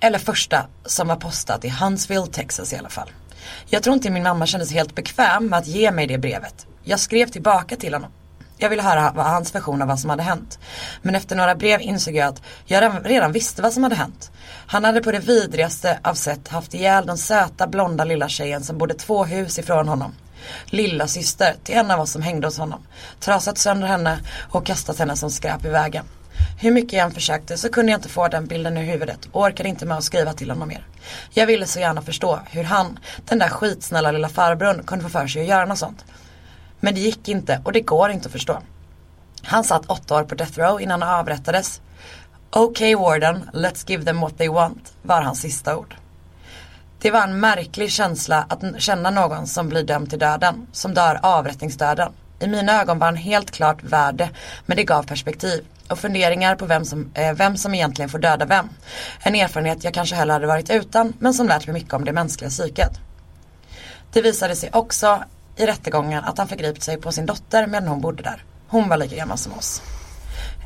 eller 0.00 0.18
första 0.18 0.66
som 0.84 1.08
var 1.08 1.16
postat 1.16 1.64
i 1.64 1.68
Huntsville, 1.68 2.26
Texas 2.26 2.72
i 2.72 2.76
alla 2.76 2.88
fall. 2.88 3.10
Jag 3.66 3.82
tror 3.82 3.94
inte 3.94 4.10
min 4.10 4.22
mamma 4.22 4.46
kände 4.46 4.66
sig 4.66 4.76
helt 4.76 4.94
bekväm 4.94 5.46
med 5.46 5.58
att 5.58 5.66
ge 5.66 5.90
mig 5.90 6.06
det 6.06 6.18
brevet. 6.18 6.66
Jag 6.82 7.00
skrev 7.00 7.26
tillbaka 7.26 7.76
till 7.76 7.94
honom. 7.94 8.10
Jag 8.60 8.70
ville 8.70 8.82
höra 8.82 9.12
vad 9.16 9.26
hans 9.26 9.54
version 9.54 9.82
av 9.82 9.88
vad 9.88 10.00
som 10.00 10.10
hade 10.10 10.22
hänt. 10.22 10.58
Men 11.02 11.14
efter 11.14 11.36
några 11.36 11.54
brev 11.54 11.80
insåg 11.80 12.14
jag 12.14 12.28
att 12.28 12.42
jag 12.64 12.82
redan- 12.82 13.04
redan 13.04 13.32
visste 13.32 13.62
vad 13.62 13.72
som 13.72 13.82
hade 13.82 13.94
hänt. 13.94 14.30
Han 14.66 14.84
hade 14.84 15.00
på 15.00 15.12
det 15.12 15.18
vidrigaste 15.18 15.98
av 16.02 16.14
sätt 16.14 16.48
haft 16.48 16.74
ihjäl 16.74 17.06
den 17.06 17.18
söta 17.18 17.66
blonda 17.66 18.04
lilla 18.04 18.28
tjejen 18.28 18.64
som 18.64 18.78
bodde 18.78 18.94
två 18.94 19.24
hus 19.24 19.58
ifrån 19.58 19.88
honom. 19.88 20.14
Lilla 20.66 21.08
syster 21.08 21.54
till 21.64 21.74
en 21.74 21.90
av 21.90 22.00
oss 22.00 22.12
som 22.12 22.22
hängde 22.22 22.46
hos 22.46 22.58
honom. 22.58 22.86
Trasat 23.20 23.58
sönder 23.58 23.86
henne 23.86 24.18
och 24.50 24.66
kastat 24.66 24.98
henne 24.98 25.16
som 25.16 25.30
skräp 25.30 25.64
i 25.64 25.68
vägen. 25.68 26.04
Hur 26.60 26.70
mycket 26.70 26.92
jag 26.92 27.04
än 27.04 27.10
försökte 27.10 27.58
så 27.58 27.68
kunde 27.68 27.92
jag 27.92 27.98
inte 27.98 28.08
få 28.08 28.28
den 28.28 28.46
bilden 28.46 28.76
ur 28.76 28.82
huvudet 28.82 29.28
och 29.32 29.42
orkade 29.42 29.68
inte 29.68 29.86
med 29.86 29.96
att 29.96 30.04
skriva 30.04 30.32
till 30.32 30.50
honom 30.50 30.68
mer. 30.68 30.86
Jag 31.30 31.46
ville 31.46 31.66
så 31.66 31.80
gärna 31.80 32.02
förstå 32.02 32.40
hur 32.50 32.64
han, 32.64 32.98
den 33.24 33.38
där 33.38 33.48
skitsnälla 33.48 34.12
lilla 34.12 34.28
farbrorn, 34.28 34.82
kunde 34.86 35.04
få 35.04 35.10
för 35.10 35.26
sig 35.26 35.42
att 35.42 35.48
göra 35.48 35.64
något 35.66 35.78
sånt. 35.78 36.04
Men 36.80 36.94
det 36.94 37.00
gick 37.00 37.28
inte 37.28 37.62
och 37.64 37.72
det 37.72 37.80
går 37.80 38.10
inte 38.10 38.26
att 38.26 38.32
förstå. 38.32 38.58
Han 39.42 39.64
satt 39.64 39.86
åtta 39.86 40.14
år 40.14 40.24
på 40.24 40.34
death 40.34 40.58
row 40.58 40.80
innan 40.80 41.02
han 41.02 41.20
avrättades. 41.20 41.80
Okej 42.50 42.94
warden, 42.94 43.50
let's 43.52 43.90
give 43.90 44.04
them 44.04 44.20
what 44.20 44.38
they 44.38 44.48
want, 44.48 44.92
var 45.02 45.22
hans 45.22 45.40
sista 45.40 45.76
ord. 45.76 45.94
Det 47.00 47.10
var 47.10 47.22
en 47.22 47.40
märklig 47.40 47.90
känsla 47.90 48.46
att 48.48 48.82
känna 48.82 49.10
någon 49.10 49.46
som 49.46 49.68
blir 49.68 49.82
dömd 49.82 50.10
till 50.10 50.18
döden, 50.18 50.66
som 50.72 50.94
dör 50.94 51.20
avrättningsdöden. 51.22 52.12
I 52.40 52.46
mina 52.46 52.80
ögon 52.80 52.98
var 52.98 53.06
han 53.06 53.16
helt 53.16 53.50
klart 53.50 53.82
värd 53.82 54.14
det, 54.14 54.30
men 54.66 54.76
det 54.76 54.84
gav 54.84 55.02
perspektiv 55.02 55.64
och 55.88 55.98
funderingar 55.98 56.56
på 56.56 56.66
vem 56.66 56.84
som, 56.84 57.10
eh, 57.14 57.32
vem 57.32 57.56
som 57.56 57.74
egentligen 57.74 58.08
får 58.08 58.18
döda 58.18 58.44
vem. 58.44 58.68
En 59.20 59.34
erfarenhet 59.34 59.84
jag 59.84 59.94
kanske 59.94 60.16
hellre 60.16 60.32
hade 60.32 60.46
varit 60.46 60.70
utan, 60.70 61.12
men 61.18 61.34
som 61.34 61.48
lärt 61.48 61.66
mig 61.66 61.74
mycket 61.74 61.94
om 61.94 62.04
det 62.04 62.12
mänskliga 62.12 62.50
psyket. 62.50 62.92
Det 64.12 64.22
visade 64.22 64.56
sig 64.56 64.70
också 64.72 65.22
i 65.56 65.66
rättegången 65.66 66.24
att 66.24 66.38
han 66.38 66.48
förgripit 66.48 66.82
sig 66.82 66.96
på 66.96 67.12
sin 67.12 67.26
dotter 67.26 67.66
medan 67.66 67.88
hon 67.88 68.00
bodde 68.00 68.22
där. 68.22 68.44
Hon 68.68 68.88
var 68.88 68.96
lika 68.96 69.16
gammal 69.16 69.38
som 69.38 69.52
oss. 69.52 69.82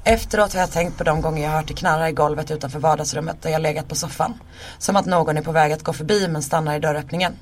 Efteråt 0.05 0.53
har 0.53 0.61
jag 0.61 0.71
tänkt 0.71 0.99
på 0.99 1.05
de 1.05 1.21
gånger 1.21 1.43
jag 1.43 1.51
hört 1.51 1.69
det 1.69 1.75
knarra 1.75 2.09
i 2.09 2.13
golvet 2.13 2.51
utanför 2.51 2.79
vardagsrummet 2.79 3.43
där 3.43 3.51
jag 3.51 3.63
legat 3.63 3.89
på 3.89 3.95
soffan. 3.95 4.35
Som 4.79 4.97
att 4.97 5.07
någon 5.07 5.37
är 5.37 5.43
på 5.43 5.53
väg 5.53 5.73
att 5.73 5.83
gå 5.83 5.93
förbi 5.93 6.29
men 6.29 6.43
stannar 6.43 6.77
i 6.77 6.79
dörröppningen. 6.79 7.33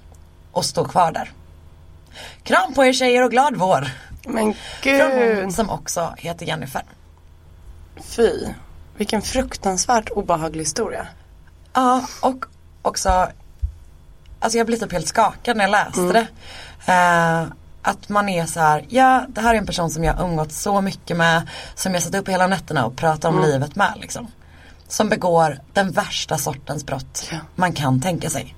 Och 0.52 0.64
står 0.64 0.84
kvar 0.84 1.12
där. 1.12 1.32
Kram 2.42 2.74
på 2.74 2.84
er 2.84 2.92
tjejer 2.92 3.24
och 3.24 3.30
glad 3.30 3.56
vår! 3.56 3.90
Men 4.24 4.54
Från 4.82 5.00
hon 5.00 5.20
gud. 5.20 5.52
som 5.52 5.70
också 5.70 6.14
heter 6.18 6.46
Jennifer. 6.46 6.82
Fy. 8.02 8.30
Vilken 8.96 9.22
fruktansvärt 9.22 10.10
obehaglig 10.10 10.60
historia. 10.62 11.06
Ja, 11.72 12.06
och 12.22 12.44
också 12.82 13.28
Alltså 14.40 14.58
jag 14.58 14.66
blir 14.66 14.76
typ 14.78 14.92
helt 14.92 15.08
skakad 15.08 15.56
när 15.56 15.64
jag 15.64 15.70
läste 15.70 16.00
det. 16.12 16.26
Eh, 16.92 17.46
att 17.82 18.08
man 18.08 18.28
är 18.28 18.46
så 18.46 18.60
här, 18.60 18.86
ja 18.88 19.24
det 19.28 19.40
här 19.40 19.54
är 19.54 19.58
en 19.58 19.66
person 19.66 19.90
som 19.90 20.04
jag 20.04 20.20
umgått 20.20 20.52
så 20.52 20.80
mycket 20.80 21.16
med. 21.16 21.48
Som 21.74 21.94
jag 21.94 22.02
satt 22.02 22.14
upp 22.14 22.28
hela 22.28 22.46
nätterna 22.46 22.86
och 22.86 22.96
pratat 22.96 23.24
om 23.24 23.42
livet 23.42 23.76
med 23.76 23.92
liksom. 23.96 24.26
Som 24.88 25.08
begår 25.08 25.58
den 25.72 25.90
värsta 25.90 26.38
sortens 26.38 26.86
brott 26.86 27.28
Ja. 27.32 27.38
man 27.54 27.72
kan 27.72 28.00
tänka 28.00 28.30
sig. 28.30 28.54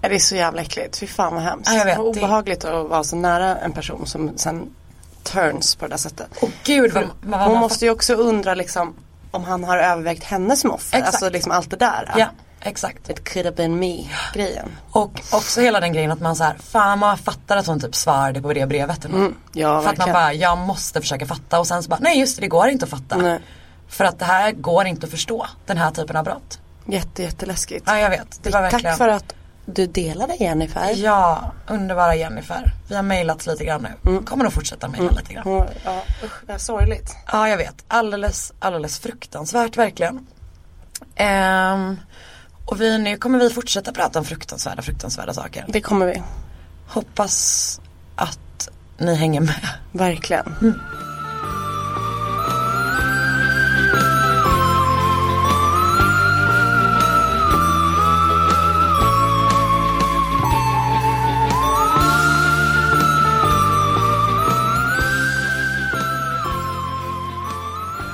Det 0.00 0.14
är 0.14 0.18
så 0.18 0.36
jävla 0.36 0.62
äckligt. 0.62 0.98
Fy 0.98 1.06
fan 1.06 1.34
vad 1.34 1.42
hemskt. 1.42 1.70
Ja, 1.72 1.78
jag 1.78 1.84
vet, 1.84 1.96
det- 1.96 2.02
obehagligt 2.02 2.64
att 2.64 2.88
vara 2.88 3.04
så 3.04 3.16
nära 3.16 3.56
en 3.56 3.72
person 3.72 4.06
som 4.06 4.38
sen 4.38 4.70
turns 5.22 5.74
på 5.76 5.84
det 5.86 5.90
där 5.90 5.96
sättet. 5.96 6.28
Och 6.42 6.50
gud 6.64 6.92
vad, 6.92 7.04
vad, 7.22 7.40
vad 7.40 7.48
Hon 7.48 7.60
måste 7.60 7.84
ju 7.84 7.90
också 7.90 8.14
undra 8.14 8.54
liksom 8.54 8.94
om 9.30 9.44
han 9.44 9.64
har 9.64 9.78
övervägt 9.78 10.24
henne 10.24 10.56
som 10.56 10.70
offer. 10.70 10.98
Exakt. 10.98 11.14
Alltså 11.14 11.30
liksom 11.30 11.52
allt 11.52 11.70
det 11.70 11.76
där. 11.76 12.12
Ja, 12.16 12.26
exakt. 12.64 13.10
It 13.10 13.28
could 13.32 13.46
have 13.46 13.56
been 13.56 13.78
me 13.78 14.08
grejen. 14.34 14.76
Och 14.90 15.20
också 15.32 15.60
hela 15.60 15.80
den 15.80 15.92
grejen 15.92 16.10
att 16.10 16.20
man 16.20 16.36
så 16.36 16.44
här, 16.44 16.56
fan 16.60 16.98
man 16.98 17.18
fattar 17.18 17.56
att 17.56 17.66
hon 17.66 17.80
typ 17.80 17.94
svarade 17.94 18.42
på 18.42 18.52
det 18.52 18.66
brevet. 18.66 19.04
Mm, 19.04 19.34
ja, 19.52 19.82
För 19.82 19.90
att 19.90 19.98
man 19.98 20.12
bara, 20.12 20.32
jag 20.32 20.58
måste 20.58 21.00
försöka 21.00 21.26
fatta 21.26 21.58
och 21.60 21.66
sen 21.66 21.82
så 21.82 21.88
bara, 21.88 22.00
nej 22.00 22.18
just 22.20 22.36
det, 22.36 22.40
det 22.40 22.48
går 22.48 22.68
inte 22.68 22.84
att 22.84 22.90
fatta. 22.90 23.16
Nej. 23.16 23.38
För 23.88 24.04
att 24.04 24.18
det 24.18 24.24
här 24.24 24.52
går 24.52 24.86
inte 24.86 25.06
att 25.06 25.10
förstå, 25.10 25.46
den 25.66 25.76
här 25.78 25.90
typen 25.90 26.16
av 26.16 26.24
brott. 26.24 26.60
Jätte, 26.86 27.22
jätteläskigt. 27.22 27.84
Ja 27.86 27.98
jag 27.98 28.10
vet. 28.10 28.40
Det 28.42 28.50
var 28.50 28.62
verkligen. 28.62 28.84
Tack 28.84 28.98
för 28.98 29.08
att 29.08 29.34
du 29.66 29.86
delade 29.86 30.34
Jennifer. 30.34 30.94
Ja, 30.96 31.52
underbara 31.66 32.14
Jennifer. 32.14 32.72
Vi 32.88 32.94
har 32.96 33.02
mejlat 33.02 33.46
lite 33.46 33.64
grann 33.64 33.86
nu. 34.04 34.22
Kommer 34.22 34.44
nog 34.44 34.52
fortsätta 34.52 34.88
mejla 34.88 35.10
lite 35.10 35.34
grann. 35.34 35.46
Mm, 35.46 35.66
Ja, 35.84 36.02
usch, 36.24 36.42
det 36.46 36.52
är 36.52 36.58
sorgligt. 36.58 37.16
Ja 37.32 37.48
jag 37.48 37.56
vet. 37.56 37.84
Alldeles, 37.88 38.52
alldeles 38.58 38.98
fruktansvärt 38.98 39.76
verkligen. 39.76 40.26
Ehm, 41.16 41.96
och 42.64 42.80
vi, 42.80 42.98
nu 42.98 43.16
kommer 43.16 43.38
vi 43.38 43.50
fortsätta 43.50 43.92
prata 43.92 44.18
om 44.18 44.24
fruktansvärda, 44.24 44.82
fruktansvärda 44.82 45.34
saker. 45.34 45.64
Det 45.68 45.80
kommer 45.80 46.06
vi. 46.06 46.22
Hoppas 46.86 47.80
att 48.14 48.68
ni 48.98 49.14
hänger 49.14 49.40
med. 49.40 49.68
Verkligen. 49.92 50.74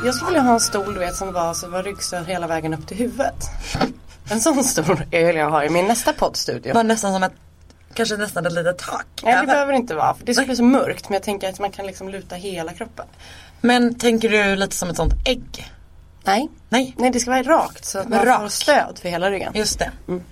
Jag 0.04 0.14
skulle 0.14 0.30
vilja 0.30 0.42
ha 0.42 0.54
en 0.54 0.60
stol 0.60 0.94
du 0.94 1.00
vet 1.00 1.16
som 1.16 1.32
var 1.32 1.54
så 1.54 1.68
var 1.68 1.82
ryggstöd 1.82 2.26
hela 2.26 2.46
vägen 2.46 2.74
upp 2.74 2.86
till 2.86 2.96
huvudet. 2.96 3.50
En 4.30 4.40
sån 4.40 4.64
stol 4.64 5.02
vill 5.10 5.36
jag 5.36 5.50
ha 5.50 5.64
i 5.64 5.68
min 5.68 5.86
nästa 5.86 6.12
poddstudio. 6.12 6.74
Var 6.74 6.84
nästan 6.84 7.12
som 7.12 7.22
ett, 7.22 7.32
kanske 7.94 8.16
nästan 8.16 8.46
ett 8.46 8.52
litet 8.52 8.78
tak. 8.78 9.06
Nej 9.22 9.32
det 9.32 9.38
över. 9.38 9.46
behöver 9.46 9.72
det 9.72 9.78
inte 9.78 9.94
vara 9.94 10.14
för 10.14 10.24
det 10.26 10.34
skulle 10.34 10.46
bli 10.46 10.56
så 10.56 10.64
mörkt 10.64 11.08
men 11.08 11.14
jag 11.14 11.22
tänker 11.22 11.48
att 11.48 11.58
man 11.58 11.70
kan 11.70 11.86
liksom 11.86 12.08
luta 12.08 12.34
hela 12.34 12.72
kroppen. 12.72 13.06
Men 13.60 13.94
tänker 13.94 14.28
du 14.28 14.56
lite 14.56 14.76
som 14.76 14.90
ett 14.90 14.96
sånt 14.96 15.12
ägg? 15.26 15.72
Nej. 16.24 16.48
Nej, 16.68 16.94
Nej 16.98 17.10
det 17.10 17.20
ska 17.20 17.30
vara 17.30 17.42
rakt 17.42 17.84
så 17.84 17.98
att 17.98 18.08
man 18.08 18.24
Rak. 18.24 18.40
får 18.40 18.48
stöd 18.48 18.98
för 19.02 19.08
hela 19.08 19.30
ryggen. 19.30 19.52
just 19.54 19.78
det. 19.78 19.90
Mm. 20.08 20.22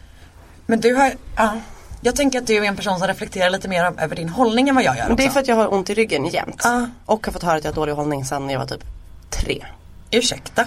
Men 0.67 0.81
du 0.81 0.95
har, 0.95 1.12
ja. 1.37 1.57
Jag 2.00 2.17
tänker 2.17 2.38
att 2.38 2.47
du 2.47 2.57
är 2.57 2.62
en 2.62 2.76
person 2.76 2.99
som 2.99 3.09
reflekterar 3.09 3.50
lite 3.50 3.69
mer 3.69 3.85
över 3.85 4.17
din 4.17 4.28
hållning 4.28 4.69
än 4.69 4.75
vad 4.75 4.85
jag 4.85 4.97
gör 4.97 5.07
Men 5.07 5.17
det 5.17 5.23
är 5.23 5.26
också. 5.26 5.33
för 5.33 5.40
att 5.40 5.49
jag 5.49 5.57
har 5.57 5.73
ont 5.75 5.90
i 5.90 5.95
ryggen 5.95 6.26
jämt. 6.26 6.61
Ja. 6.64 6.88
Och 7.07 7.26
har 7.26 7.33
fått 7.33 7.43
höra 7.43 7.57
att 7.57 7.64
jag 7.64 7.71
har 7.71 7.76
dålig 7.76 7.93
hållning 7.93 8.25
sedan 8.25 8.50
jag 8.50 8.59
var 8.59 8.67
typ 8.67 8.85
tre. 9.31 9.64
Ursäkta? 10.11 10.67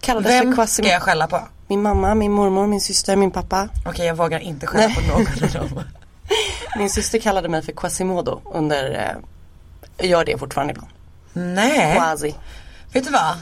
Kallades 0.00 0.32
Vem 0.32 0.66
ska 0.66 0.88
jag 0.88 1.02
skälla 1.02 1.26
på? 1.26 1.48
Min 1.68 1.82
mamma, 1.82 2.14
min 2.14 2.32
mormor, 2.32 2.66
min 2.66 2.80
syster, 2.80 3.16
min 3.16 3.30
pappa. 3.30 3.68
Okej 3.86 4.06
jag 4.06 4.14
vågar 4.16 4.40
inte 4.40 4.66
skälla 4.66 4.94
på 4.94 5.00
någon 5.00 5.26
av 5.62 5.70
dem. 5.70 5.82
Min 6.78 6.90
syster 6.90 7.18
kallade 7.18 7.48
mig 7.48 7.62
för 7.62 7.72
Quasimodo 7.72 8.40
under, 8.44 9.14
eh, 9.98 10.08
gör 10.10 10.24
det 10.24 10.38
fortfarande 10.38 10.72
ibland. 10.72 10.90
Nej, 11.32 11.96
Quasi. 11.96 12.34
vet 12.92 13.04
du 13.04 13.10
vad? 13.10 13.36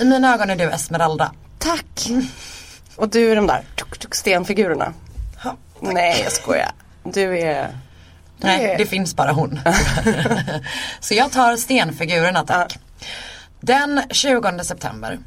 I 0.00 0.04
mina 0.04 0.34
ögon 0.34 0.50
är 0.50 0.56
du 0.56 0.64
Esmeralda. 0.64 1.32
Tack! 1.58 2.08
Och 2.96 3.08
du 3.08 3.30
är 3.32 3.36
de 3.36 3.46
där 3.46 3.64
tuk, 3.76 3.98
tuk, 3.98 4.14
stenfigurerna. 4.14 4.92
Ja. 5.44 5.56
Nej 5.80 6.20
jag 6.24 6.32
skojar. 6.32 6.70
Du 7.04 7.38
är... 7.38 7.68
du 8.38 8.46
Nej, 8.46 8.64
är- 8.64 8.78
det 8.78 8.86
finns 8.86 9.16
bara 9.16 9.32
hon. 9.32 9.60
Så 11.00 11.14
jag 11.14 11.32
tar 11.32 11.56
stenfigurerna 11.56 12.44
tack. 12.46 12.78
Den 13.60 14.02
20 14.10 14.64
september 14.64 15.18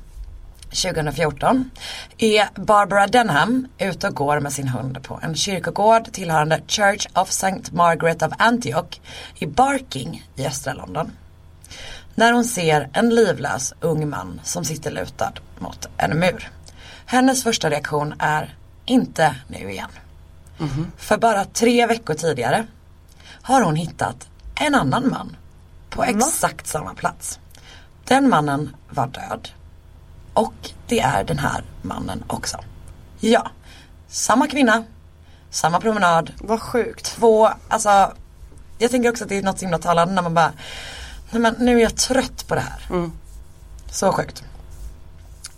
2014 0.73 1.71
är 2.17 2.61
Barbara 2.61 3.07
Denham 3.07 3.67
ute 3.77 4.07
och 4.07 4.15
går 4.15 4.39
med 4.39 4.53
sin 4.53 4.67
hund 4.67 5.03
på 5.03 5.19
en 5.23 5.35
kyrkogård 5.35 6.11
tillhörande 6.11 6.61
Church 6.67 7.07
of 7.15 7.29
St. 7.29 7.61
Margaret 7.71 8.21
of 8.21 8.33
Antioch 8.37 9.01
i 9.35 9.45
Barking 9.45 10.27
i 10.35 10.47
östra 10.47 10.73
London. 10.73 11.11
När 12.15 12.33
hon 12.33 12.45
ser 12.45 12.89
en 12.93 13.15
livlös 13.15 13.73
ung 13.79 14.09
man 14.09 14.41
som 14.43 14.65
sitter 14.65 14.91
lutad 14.91 15.33
mot 15.59 15.87
en 15.97 16.19
mur. 16.19 16.51
Hennes 17.05 17.43
första 17.43 17.69
reaktion 17.69 18.13
är 18.19 18.55
inte 18.85 19.35
nu 19.47 19.71
igen. 19.71 19.89
För 20.97 21.17
bara 21.17 21.45
tre 21.45 21.87
veckor 21.87 22.13
tidigare 22.13 22.65
har 23.41 23.61
hon 23.61 23.75
hittat 23.75 24.27
en 24.55 24.75
annan 24.75 25.09
man 25.09 25.35
på 25.89 26.03
exakt 26.03 26.67
samma 26.67 26.93
plats. 26.93 27.39
Den 28.05 28.29
mannen 28.29 28.75
var 28.89 29.07
död. 29.07 29.49
Och 30.33 30.53
det 30.87 30.99
är 30.99 31.23
den 31.23 31.39
här 31.39 31.63
mannen 31.81 32.23
också. 32.27 32.57
Ja, 33.19 33.51
samma 34.07 34.47
kvinna, 34.47 34.83
samma 35.49 35.79
promenad, 35.79 36.31
Vad 36.37 36.61
sjukt. 36.61 37.05
två, 37.05 37.49
alltså 37.67 38.13
jag 38.77 38.91
tänker 38.91 39.09
också 39.09 39.23
att 39.23 39.29
det 39.29 39.37
är 39.37 39.43
något 39.43 39.59
så 39.59 39.65
himla 39.65 39.77
talande 39.77 40.13
när 40.13 40.21
man 40.21 40.33
bara, 40.33 40.53
nej 41.31 41.41
men 41.41 41.55
nu 41.59 41.77
är 41.77 41.81
jag 41.81 41.95
trött 41.95 42.47
på 42.47 42.55
det 42.55 42.61
här. 42.61 43.09
Så 43.91 44.11
sjukt. 44.11 44.43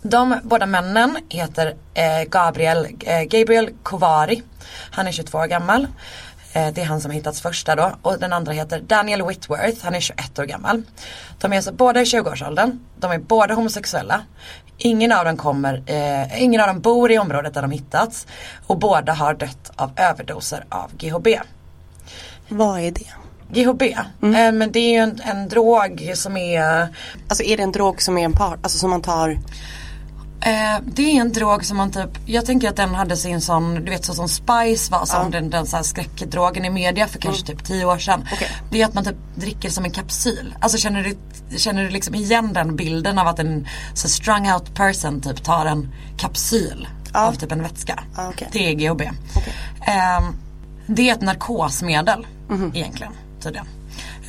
De 0.02 0.40
båda 0.42 0.66
männen 0.66 1.16
heter 1.28 1.74
eh, 1.94 2.22
Gabriel, 2.28 2.86
eh, 3.00 3.22
Gabriel 3.22 3.70
Kovari. 3.82 4.42
Han 4.90 5.06
är 5.06 5.12
22 5.12 5.38
år 5.38 5.46
gammal. 5.46 5.86
Eh, 6.52 6.72
det 6.72 6.80
är 6.80 6.84
han 6.84 7.00
som 7.00 7.10
hittats 7.10 7.40
första 7.40 7.74
då. 7.76 7.92
Och 8.02 8.18
den 8.18 8.32
andra 8.32 8.52
heter 8.52 8.80
Daniel 8.80 9.22
Whitworth. 9.26 9.84
Han 9.84 9.94
är 9.94 10.00
21 10.00 10.38
år 10.38 10.44
gammal. 10.44 10.82
De 11.40 11.52
är 11.52 11.56
alltså 11.56 11.72
båda 11.72 12.00
i 12.00 12.04
20-årsåldern. 12.04 12.78
De 12.98 13.10
är 13.12 13.18
båda 13.18 13.54
homosexuella. 13.54 14.20
Ingen 14.78 15.12
av 15.12 15.24
dem 15.24 15.36
kommer, 15.36 15.82
eh, 15.86 16.42
ingen 16.42 16.60
av 16.60 16.66
dem 16.66 16.80
bor 16.80 17.12
i 17.12 17.18
området 17.18 17.54
där 17.54 17.62
de 17.62 17.70
hittats. 17.70 18.26
Och 18.66 18.78
båda 18.78 19.12
har 19.12 19.34
dött 19.34 19.72
av 19.76 19.90
överdoser 19.96 20.64
av 20.68 20.90
GHB. 20.96 21.28
Vad 22.48 22.80
är 22.80 22.90
det? 22.90 23.06
GHB, 23.52 23.82
eh, 23.82 24.52
men 24.52 24.72
det 24.72 24.78
är 24.78 24.90
ju 24.90 24.98
en, 24.98 25.20
en 25.24 25.48
drog 25.48 26.10
som 26.14 26.36
är 26.36 26.88
Alltså 27.28 27.44
är 27.44 27.56
det 27.56 27.62
en 27.62 27.72
drog 27.72 28.02
som 28.02 28.18
är 28.18 28.24
en 28.24 28.32
part, 28.32 28.58
alltså 28.62 28.78
som 28.78 28.90
man 28.90 29.02
tar 29.02 29.38
Eh, 30.46 30.80
det 30.84 31.02
är 31.02 31.20
en 31.20 31.32
drog 31.32 31.64
som 31.64 31.76
man 31.76 31.90
typ, 31.90 32.18
jag 32.26 32.46
tänker 32.46 32.68
att 32.68 32.76
den 32.76 32.94
hade 32.94 33.16
sin 33.16 33.40
sån, 33.40 33.74
du 33.74 33.90
vet 33.90 34.04
så 34.04 34.14
som 34.14 34.28
Spice 34.28 34.92
var 34.92 35.04
som 35.06 35.30
den, 35.30 35.50
den 35.50 35.66
så 35.66 35.76
här 35.76 35.82
skräckdrogen 35.82 36.64
i 36.64 36.70
media 36.70 37.06
för 37.06 37.18
kanske 37.18 37.46
typ 37.46 37.64
10 37.64 37.84
år 37.84 37.98
sedan. 37.98 38.28
Okej. 38.32 38.48
Det 38.70 38.82
är 38.82 38.86
att 38.86 38.94
man 38.94 39.04
typ 39.04 39.16
dricker 39.34 39.70
som 39.70 39.84
en 39.84 39.90
kapsyl. 39.90 40.54
Alltså 40.60 40.78
känner 40.78 41.02
du, 41.02 41.16
känner 41.58 41.82
du 41.84 41.90
liksom 41.90 42.14
igen 42.14 42.52
den 42.52 42.76
bilden 42.76 43.18
av 43.18 43.26
att 43.26 43.38
en 43.38 43.66
så 43.94 44.08
strung 44.08 44.52
out 44.52 44.74
person 44.74 45.20
typ 45.20 45.44
tar 45.44 45.66
en 45.66 45.92
kapsyl 46.16 46.88
av 47.12 47.32
typ 47.32 47.52
en 47.52 47.62
vätska. 47.62 48.02
Ja, 48.16 48.28
okej. 48.28 48.48
Det 48.52 48.70
är 48.70 48.74
GHB. 48.74 49.02
Ehm, 49.86 50.36
det 50.86 51.10
är 51.10 51.12
ett 51.14 51.22
narkosmedel 51.22 52.26
egentligen 52.74 53.12
tydligen. 53.42 53.66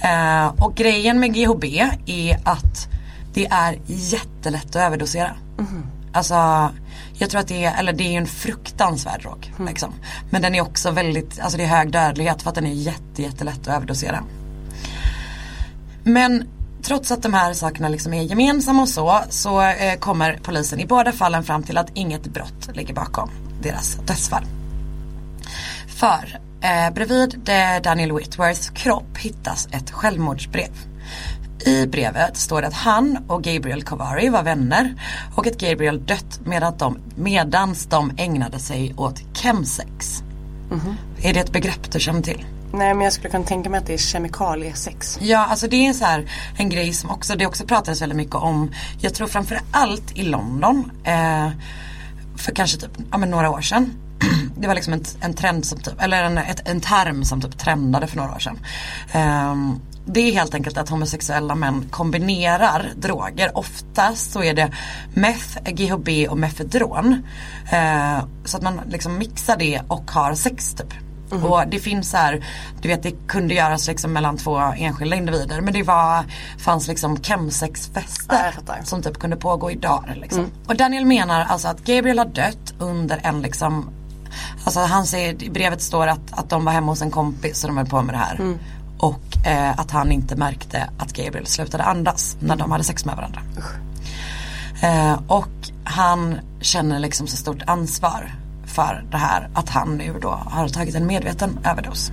Eh, 0.02 0.48
och 0.48 0.76
grejen 0.76 1.20
med 1.20 1.34
GHB 1.34 1.64
är 2.06 2.40
att 2.44 2.88
det 3.34 3.46
är 3.46 3.80
jättelätt 3.86 4.66
att 4.70 4.76
överdosera. 4.76 5.36
Alltså 6.12 6.70
jag 7.14 7.30
tror 7.30 7.42
att 7.42 7.48
det 7.48 7.66
är, 7.66 7.80
eller 7.80 7.94
det 7.94 8.04
är 8.04 8.12
ju 8.12 8.18
en 8.18 8.28
fruktansvärd 8.28 9.22
drog. 9.22 9.54
Liksom. 9.68 9.94
Men 10.30 10.42
den 10.42 10.56
är 10.56 10.62
också 10.62 10.92
väldigt, 10.92 11.40
alltså 11.40 11.58
det 11.58 11.64
är 11.64 11.68
hög 11.68 11.92
dödlighet 11.92 12.42
för 12.42 12.50
att 12.50 12.56
den 12.56 12.66
är 12.66 12.74
jätte, 12.74 13.22
jättelätt 13.22 13.62
att 13.62 13.76
överdosera. 13.76 14.24
Men 16.04 16.48
trots 16.82 17.12
att 17.12 17.24
de 17.24 17.34
här 17.34 17.54
sakerna 17.54 17.90
liksom 17.90 18.14
är 18.14 18.24
gemensamma 18.24 18.82
och 18.82 18.90
så, 18.90 19.22
så 19.30 19.62
eh, 19.62 20.00
kommer 20.00 20.40
polisen 20.44 20.80
i 20.80 20.86
båda 20.86 21.12
fallen 21.12 21.44
fram 21.44 21.64
till 21.64 21.78
att 21.78 21.90
inget 21.94 22.24
brott 22.24 22.70
ligger 22.74 22.94
bakom 22.94 23.30
deras 23.62 23.96
dödsfall. 23.96 24.44
För 25.88 26.40
eh, 26.62 26.94
bredvid 26.94 27.50
eh, 27.50 27.82
Daniel 27.84 28.12
Whitworths 28.12 28.70
kropp 28.70 29.18
hittas 29.18 29.68
ett 29.72 29.92
självmordsbrev. 29.92 30.72
I 31.66 31.88
brevet 31.88 32.38
står 32.38 32.62
det 32.62 32.68
att 32.68 32.74
han 32.74 33.18
och 33.28 33.44
Gabriel 33.44 33.84
Kovari 33.84 34.30
var 34.30 34.44
vänner 34.44 34.96
och 35.36 35.48
att 35.48 35.58
Gabriel 35.58 36.06
dött 36.06 36.40
medan 36.46 36.78
de, 36.78 36.98
medans 37.16 37.86
de 37.86 38.12
ägnade 38.18 38.60
sig 38.60 38.94
åt 38.98 39.38
chemsex. 39.38 40.24
Är 41.22 41.34
det 41.34 41.40
ett 41.40 41.52
begrepp 41.52 41.92
du 41.92 42.00
känner 42.00 42.22
till? 42.22 42.46
Nej 42.74 42.94
men 42.94 43.02
jag 43.02 43.14
skulle 43.14 43.30
kunna 43.30 43.46
tänka 43.46 43.70
mig 43.70 43.78
att 43.78 43.86
det 43.86 43.94
är 43.94 43.98
kemikaliesex. 43.98 45.18
Ja, 45.22 45.46
alltså 45.46 45.68
det 45.68 45.88
är 45.88 45.94
så 45.94 46.06
här 46.06 46.32
en 46.58 46.70
grej 46.70 46.94
som 46.94 47.10
också, 47.10 47.36
det 47.36 47.46
också 47.46 47.66
pratades 47.66 48.02
väldigt 48.02 48.18
mycket 48.18 48.36
om, 48.36 48.72
jag 49.00 49.14
tror 49.14 49.28
framför 49.28 49.60
allt 49.72 50.18
i 50.18 50.24
London, 50.24 50.92
eh, 51.04 51.50
för 52.36 52.52
kanske 52.56 52.78
typ, 52.78 52.92
ja 53.12 53.18
men 53.18 53.30
några 53.30 53.50
år 53.50 53.62
sedan. 53.62 53.94
Det 54.60 54.68
var 54.68 54.76
liksom 54.76 54.94
en, 54.94 55.04
en 55.22 55.34
trend 55.34 55.66
som 55.66 55.80
typ, 55.80 56.02
eller 56.02 56.24
en, 56.24 56.38
ett, 56.38 56.68
en 56.68 56.82
term 56.82 57.24
som 57.24 57.42
typ 57.42 57.58
trendade 57.58 58.08
för 58.08 58.18
några 58.18 58.36
år 58.36 58.40
sedan. 58.40 58.60
Ehm, 59.12 59.80
det 60.08 60.20
är 60.20 60.32
helt 60.34 60.54
enkelt 60.54 60.78
att 60.78 60.90
homosexuella 60.90 61.56
män 61.56 61.86
kombinerar 61.92 62.92
droger. 62.96 63.58
Oftast 63.58 64.32
så 64.32 64.44
är 64.44 64.54
det 64.54 64.72
meth, 65.14 65.58
GHB 65.72 66.10
och 66.30 66.38
mefedron. 66.38 67.24
Eh, 67.72 68.18
så 68.46 68.58
att 68.58 68.64
man 68.64 68.82
liksom 68.88 69.18
mixar 69.18 69.58
det 69.58 69.82
och 69.88 70.12
har 70.12 70.34
sex 70.34 70.74
typ. 70.74 70.94
Och 71.44 71.68
det 71.68 71.80
finns 71.80 72.10
så 72.10 72.18
här, 72.18 72.46
du 72.82 72.88
vet 72.88 73.04
det 73.04 73.28
kunde 73.28 73.54
göras 73.54 73.88
liksom 73.88 74.14
mellan 74.14 74.38
två 74.38 74.58
enskilda 74.58 75.16
individer 75.16 75.62
men 75.62 75.74
det 75.74 75.84
var, 75.84 76.26
fanns 76.60 76.88
liksom 76.88 77.12
Ja, 77.16 77.24
chemsexfester 77.24 78.52
fattar. 78.52 78.80
som 78.84 79.02
typ 79.02 79.20
kunde 79.20 79.36
pågå 79.36 79.72
i 79.72 79.76
dagar 79.76 80.16
liksom. 80.16 80.52
Och 80.68 80.76
Daniel 80.76 81.06
menar 81.06 81.46
alltså 81.46 81.68
att 81.68 81.86
Gabriel 81.86 82.18
har 82.18 82.26
dött 82.26 82.74
under 82.80 83.20
en 83.24 83.42
liksom 83.42 83.90
Alltså 84.64 84.80
han 84.80 85.06
säger, 85.06 85.44
i 85.44 85.50
brevet 85.50 85.82
står 85.82 86.08
att, 86.08 86.20
att 86.32 86.50
de 86.50 86.66
var 86.66 86.72
hemma 86.72 86.92
hos 86.92 87.02
en 87.02 87.12
kompis 87.12 87.64
och 87.64 87.68
de 87.70 87.78
höll 87.78 87.86
på 87.88 88.02
med 88.02 88.16
det 88.16 88.20
här. 88.20 88.58
Och 88.98 89.48
eh, 89.48 89.80
att 89.80 89.92
han 89.92 90.12
inte 90.12 90.36
märkte 90.36 90.90
att 90.98 91.14
Gabriel 91.14 91.46
slutade 91.46 91.84
andas 91.84 92.38
när 92.40 92.56
de 92.56 92.72
hade 92.72 92.84
sex 92.84 93.06
med 93.06 93.16
varandra. 93.16 93.42
Eh, 94.82 95.20
och 95.28 95.72
han 95.84 96.40
känner 96.62 97.00
liksom 97.00 97.28
så 97.28 97.38
stort 97.38 97.62
ansvar 97.66 98.36
för 98.66 99.04
det 99.12 99.18
här 99.18 99.50
att 99.54 99.70
han 99.70 99.98
nu 99.98 100.16
då 100.22 100.30
har 100.30 100.68
tagit 100.68 100.96
en 100.96 101.08
medveten 101.08 101.60
överdos. 101.66 102.12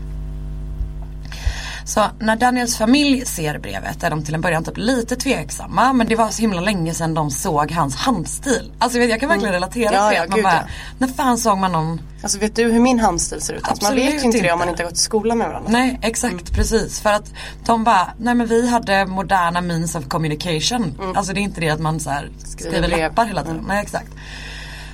Så 1.86 2.04
när 2.20 2.36
Daniels 2.36 2.76
familj 2.78 3.26
ser 3.26 3.58
brevet 3.58 4.02
är 4.02 4.10
de 4.10 4.24
till 4.24 4.34
en 4.34 4.40
början 4.40 4.64
typ 4.64 4.76
lite 4.76 5.16
tveksamma 5.16 5.92
men 5.92 6.06
det 6.06 6.16
var 6.16 6.28
så 6.28 6.42
himla 6.42 6.60
länge 6.60 6.94
sedan 6.94 7.14
de 7.14 7.30
såg 7.30 7.72
hans 7.72 7.96
handstil. 7.96 8.72
Alltså 8.78 8.98
jag 8.98 9.20
kan 9.20 9.28
verkligen 9.28 9.54
relatera 9.54 9.88
Mm. 9.88 10.02
Ja, 10.02 10.08
till 10.10 10.16
ja, 10.18 10.22
det. 10.22 10.28
Man 10.28 10.36
gud, 10.36 10.44
bara, 10.44 10.54
ja. 10.54 10.68
När 10.98 11.08
fan 11.08 11.38
såg 11.38 11.58
man 11.58 11.72
någon 11.72 12.00
Alltså 12.22 12.38
vet 12.38 12.56
du 12.56 12.64
hur 12.72 12.80
min 12.80 13.00
handstil 13.00 13.40
ser 13.40 13.54
ut? 13.54 13.68
Alltså, 13.68 13.84
man 13.84 13.94
vet 13.94 14.14
ju 14.14 14.18
inte 14.20 14.30
det 14.30 14.38
inte. 14.38 14.52
om 14.52 14.58
man 14.58 14.68
inte 14.68 14.82
har 14.82 14.90
gått 14.90 14.98
i 14.98 15.00
skolan 15.00 15.38
med 15.38 15.48
varandra. 15.48 15.70
Nej 15.72 15.98
exakt 16.02 16.52
precis 16.52 17.00
för 17.00 17.10
att 17.12 17.32
de 17.66 17.84
bara, 17.84 18.08
nej 18.18 18.34
men 18.34 18.46
vi 18.46 18.68
hade 18.68 19.06
moderna 19.06 19.60
means 19.60 19.94
of 19.94 20.08
communication. 20.08 21.12
Alltså 21.16 21.32
det 21.32 21.40
är 21.40 21.42
inte 21.42 21.60
det 21.60 21.70
att 21.70 21.80
man 21.80 22.00
så 22.00 22.10
här 22.10 22.30
skriver 22.44 22.82
brev. 22.88 22.98
lappar 22.98 23.26
hela 23.26 23.42
tiden. 23.42 23.64
Nej 23.68 23.82
exakt. 23.82 24.08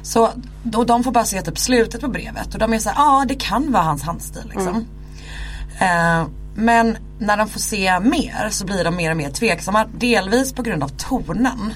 Så 0.03 0.31
och 0.77 0.87
de 0.87 1.05
får 1.05 1.13
bara 1.13 1.25
se 1.25 1.43
typ 1.43 1.59
slutet 1.59 2.01
på 2.01 2.09
brevet 2.09 2.53
och 2.55 2.59
de 2.61 2.73
är 2.73 2.79
så 2.79 2.89
här, 2.89 2.97
ja 2.97 3.25
det 3.29 3.35
kan 3.35 3.73
vara 3.73 3.83
hans 3.83 4.03
handstil 4.03 4.43
liksom. 4.55 4.87
Eh, 5.81 6.25
men 6.61 6.97
när 7.19 7.37
de 7.37 7.49
får 7.49 7.61
se 7.61 8.01
mer 8.01 8.49
så 8.51 8.65
blir 8.65 8.85
de 8.85 8.97
mer 8.97 9.11
och 9.11 9.17
mer 9.17 9.31
tveksamma. 9.31 9.85
Delvis 9.85 10.53
på 10.53 10.63
grund 10.63 10.83
av 10.83 10.89
tonen. 10.89 11.73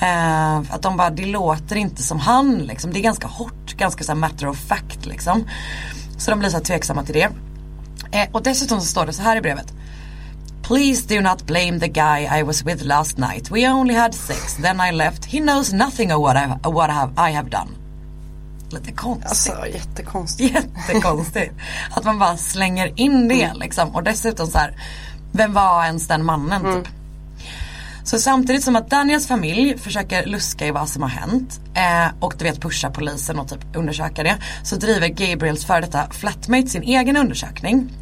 Eh, 0.00 0.56
att 0.58 0.82
de 0.82 0.96
bara, 0.96 1.10
det 1.10 1.26
låter 1.26 1.76
inte 1.76 2.02
som 2.02 2.18
han 2.18 2.58
liksom. 2.58 2.92
Det 2.92 2.98
är 2.98 3.02
ganska 3.02 3.26
hårt, 3.26 3.74
ganska 3.76 4.04
så 4.04 4.14
matter 4.14 4.48
of 4.48 4.58
fact 4.58 5.06
liksom. 5.06 5.44
Så 6.18 6.30
de 6.30 6.38
blir 6.38 6.48
så 6.50 6.60
tveksamma 6.60 7.02
till 7.02 7.14
det. 7.14 7.28
Eh, 8.12 8.28
och 8.32 8.42
dessutom 8.42 8.80
så 8.80 8.86
står 8.86 9.06
det 9.06 9.12
så 9.12 9.22
här 9.22 9.36
i 9.36 9.40
brevet. 9.40 9.72
Please 10.62 11.14
do 11.14 11.20
not 11.20 11.46
blame 11.46 11.80
the 11.80 11.88
guy 11.88 12.40
I 12.40 12.42
was 12.42 12.62
with 12.62 12.84
last 12.84 13.18
night. 13.18 13.50
We 13.50 13.68
only 13.68 13.94
had 13.94 14.14
sex, 14.14 14.56
then 14.62 14.80
I 14.80 14.92
left. 14.92 15.24
He 15.24 15.40
knows 15.40 15.72
nothing 15.72 16.12
of 16.12 16.20
what 16.20 16.36
I, 16.36 16.68
of 16.68 16.74
what 16.74 16.90
I, 16.90 16.92
have, 16.92 17.30
I 17.30 17.32
have 17.32 17.50
done. 17.50 17.77
Lite 18.70 18.92
konstigt. 18.92 19.28
Alltså 19.28 19.66
jättekonstigt. 19.66 20.54
Jättekonstigt. 20.54 21.54
Att 21.90 22.04
man 22.04 22.18
bara 22.18 22.36
slänger 22.36 23.00
in 23.00 23.28
det 23.28 23.54
liksom. 23.54 23.94
Och 23.94 24.02
dessutom 24.02 24.46
så 24.46 24.58
här, 24.58 24.76
vem 25.32 25.52
var 25.52 25.84
ens 25.84 26.08
den 26.08 26.24
mannen 26.24 26.62
typ? 26.62 26.92
Så 28.08 28.18
samtidigt 28.18 28.64
som 28.64 28.76
att 28.76 28.90
Daniels 28.90 29.26
familj 29.26 29.78
försöker 29.78 30.26
luska 30.26 30.66
i 30.66 30.70
vad 30.70 30.88
som 30.88 31.02
har 31.02 31.08
hänt 31.08 31.60
eh, 31.74 32.14
och 32.20 32.34
du 32.38 32.44
vet 32.44 32.60
pusha 32.60 32.90
polisen 32.90 33.38
och 33.38 33.48
typ 33.48 33.76
undersöka 33.76 34.22
det. 34.22 34.36
Så 34.62 34.76
driver 34.76 35.08
Gabriels 35.08 35.64
före 35.64 35.80
detta 35.80 36.10
flatmate 36.10 36.66
sin 36.66 36.82
egen 36.82 37.16
undersökning. 37.16 37.92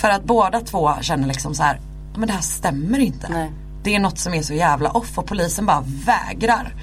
För 0.00 0.08
att 0.08 0.24
båda 0.24 0.60
två 0.60 0.92
känner 1.00 1.28
liksom 1.28 1.54
så 1.54 1.62
här, 1.62 1.80
men 2.16 2.26
det 2.26 2.32
här 2.32 2.40
stämmer 2.40 2.98
inte. 2.98 3.28
Nej. 3.28 3.50
Det 3.82 3.94
är 3.94 3.98
något 3.98 4.18
som 4.18 4.34
är 4.34 4.42
så 4.42 4.54
jävla 4.54 4.90
off 4.90 5.18
och 5.18 5.26
polisen 5.26 5.66
bara 5.66 5.84
vägrar. 5.86 6.74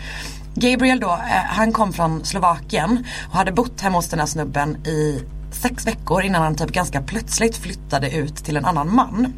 Gabriel 0.55 0.99
då, 0.99 1.11
eh, 1.11 1.45
han 1.47 1.71
kom 1.71 1.93
från 1.93 2.25
Slovakien 2.25 3.05
och 3.29 3.37
hade 3.37 3.51
bott 3.51 3.81
hemma 3.81 3.97
hos 3.97 4.09
den 4.09 4.19
här 4.19 4.25
snubben 4.25 4.87
i 4.87 5.23
sex 5.51 5.87
veckor 5.87 6.23
innan 6.23 6.41
han 6.41 6.55
typ 6.55 6.71
ganska 6.71 7.01
plötsligt 7.01 7.57
flyttade 7.57 8.11
ut 8.11 8.35
till 8.35 8.57
en 8.57 8.65
annan 8.65 8.95
man. 8.95 9.33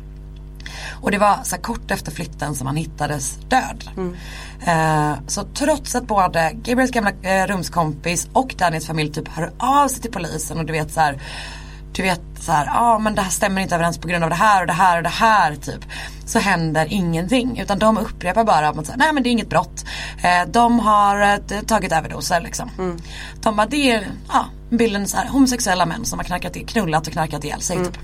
Och 1.01 1.11
det 1.11 1.17
var 1.17 1.39
så 1.43 1.57
kort 1.57 1.91
efter 1.91 2.11
flytten 2.11 2.55
som 2.55 2.67
han 2.67 2.75
hittades 2.75 3.37
död. 3.49 3.89
Eh, 4.65 5.13
så 5.27 5.43
trots 5.43 5.95
att 5.95 6.07
både 6.07 6.51
Gabriels 6.53 6.91
gamla 6.91 7.11
eh, 7.21 7.47
rumskompis 7.47 8.27
och 8.33 8.55
Daniels 8.57 8.87
familj 8.87 9.11
typ 9.11 9.27
hör 9.27 9.51
av 9.57 9.87
sig 9.87 10.01
till 10.01 10.11
polisen 10.11 10.57
och 10.57 10.65
du 10.65 10.73
vet 10.73 10.93
så 10.93 10.99
här 10.99 11.21
du 11.93 12.03
vet 12.03 12.21
så 12.39 12.51
här, 12.51 12.65
ja 12.65 12.79
ah, 12.79 12.99
men 12.99 13.15
det 13.15 13.21
här 13.21 13.29
stämmer 13.29 13.61
inte 13.61 13.75
överens 13.75 13.97
på 13.97 14.07
grund 14.07 14.23
av 14.23 14.29
det 14.29 14.35
här 14.35 14.61
och 14.61 14.67
det 14.67 14.73
här 14.73 14.97
och 14.97 15.03
det 15.03 15.09
här 15.09 15.55
typ. 15.55 15.85
Så 16.25 16.39
händer 16.39 16.87
ingenting 16.89 17.59
utan 17.59 17.79
de 17.79 17.97
upprepar 17.97 18.43
bara 18.43 18.67
att 18.67 18.97
nej 18.97 19.13
men 19.13 19.23
det 19.23 19.29
är 19.29 19.31
inget 19.31 19.49
brott. 19.49 19.85
Eh, 20.23 20.47
de 20.47 20.79
har 20.79 21.21
eh, 21.21 21.61
tagit 21.61 21.91
överdoser 21.91 22.41
liksom. 22.41 22.69
De 23.41 23.55
bara, 23.55 23.67
det 23.67 23.91
är 23.91 24.07
ja, 24.27 24.45
bilden 24.69 25.07
så 25.07 25.17
här, 25.17 25.27
homosexuella 25.27 25.85
män 25.85 26.05
som 26.05 26.19
har 26.19 26.23
knarkat, 26.23 26.57
knullat 26.67 27.07
och 27.07 27.13
knarkat 27.13 27.43
ihjäl 27.43 27.61
sig 27.61 27.77
typ. 27.77 27.97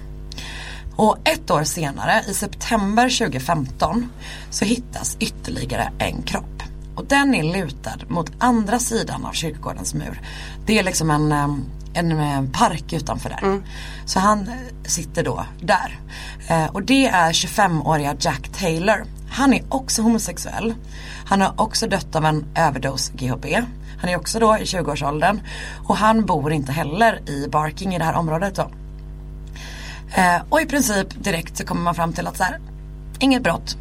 Och 0.95 1.17
ett 1.23 1.51
år 1.51 1.63
senare, 1.63 2.23
i 2.27 2.33
september 2.33 3.17
2015, 3.19 4.11
så 4.49 4.65
hittas 4.65 5.17
ytterligare 5.19 5.91
en 5.99 6.21
kropp. 6.21 6.63
Och 6.95 7.05
den 7.05 7.35
är 7.35 7.43
lutad 7.43 7.97
mot 8.07 8.31
andra 8.39 8.79
sidan 8.79 9.25
av 9.25 9.33
kyrkogårdens 9.33 9.93
mur. 9.93 10.21
Det 10.65 10.79
är 10.79 10.83
liksom 10.83 11.11
en, 11.11 11.31
eh, 11.31 11.47
en 11.93 12.19
eh, 12.19 12.41
park 12.60 12.93
utanför 12.93 13.30
där. 13.30 13.62
Så 14.06 14.19
han 14.19 14.39
eh, 14.47 14.54
sitter 14.86 15.23
då 15.23 15.45
där. 15.62 15.99
Eh, 16.47 16.65
Och 16.65 16.84
det 16.84 17.08
är 17.08 17.32
25-åriga 17.32 18.15
Jack 18.19 18.49
Taylor. 18.49 19.04
Han 19.32 19.54
är 19.54 19.63
också 19.69 20.02
homosexuell. 20.02 20.73
Han 21.25 21.41
har 21.41 21.54
också 21.62 21.88
dött 21.88 22.15
av 22.15 22.25
en 22.25 22.45
överdos 22.56 23.10
GHB. 23.15 23.45
Han 24.02 24.10
är 24.10 24.17
också 24.17 24.39
då 24.39 24.58
i 24.58 24.63
20-årsåldern. 24.63 25.41
Och 25.88 25.97
han 25.97 26.25
bor 26.25 26.52
inte 26.52 26.71
heller 26.71 27.30
i 27.30 27.47
Barking 27.47 27.95
i 27.95 27.97
det 27.97 28.04
här 28.06 28.13
området 28.13 28.56
då. 28.56 28.71
Eh, 30.15 30.41
och 30.49 30.62
i 30.62 30.65
princip 30.65 31.23
direkt 31.23 31.58
så 31.58 31.65
kommer 31.65 31.82
man 31.82 31.95
fram 31.95 32.13
till 32.13 32.28
att 32.28 32.38
så 32.38 32.43
här, 32.43 32.60
inget 33.19 33.43
brott. 33.43 33.78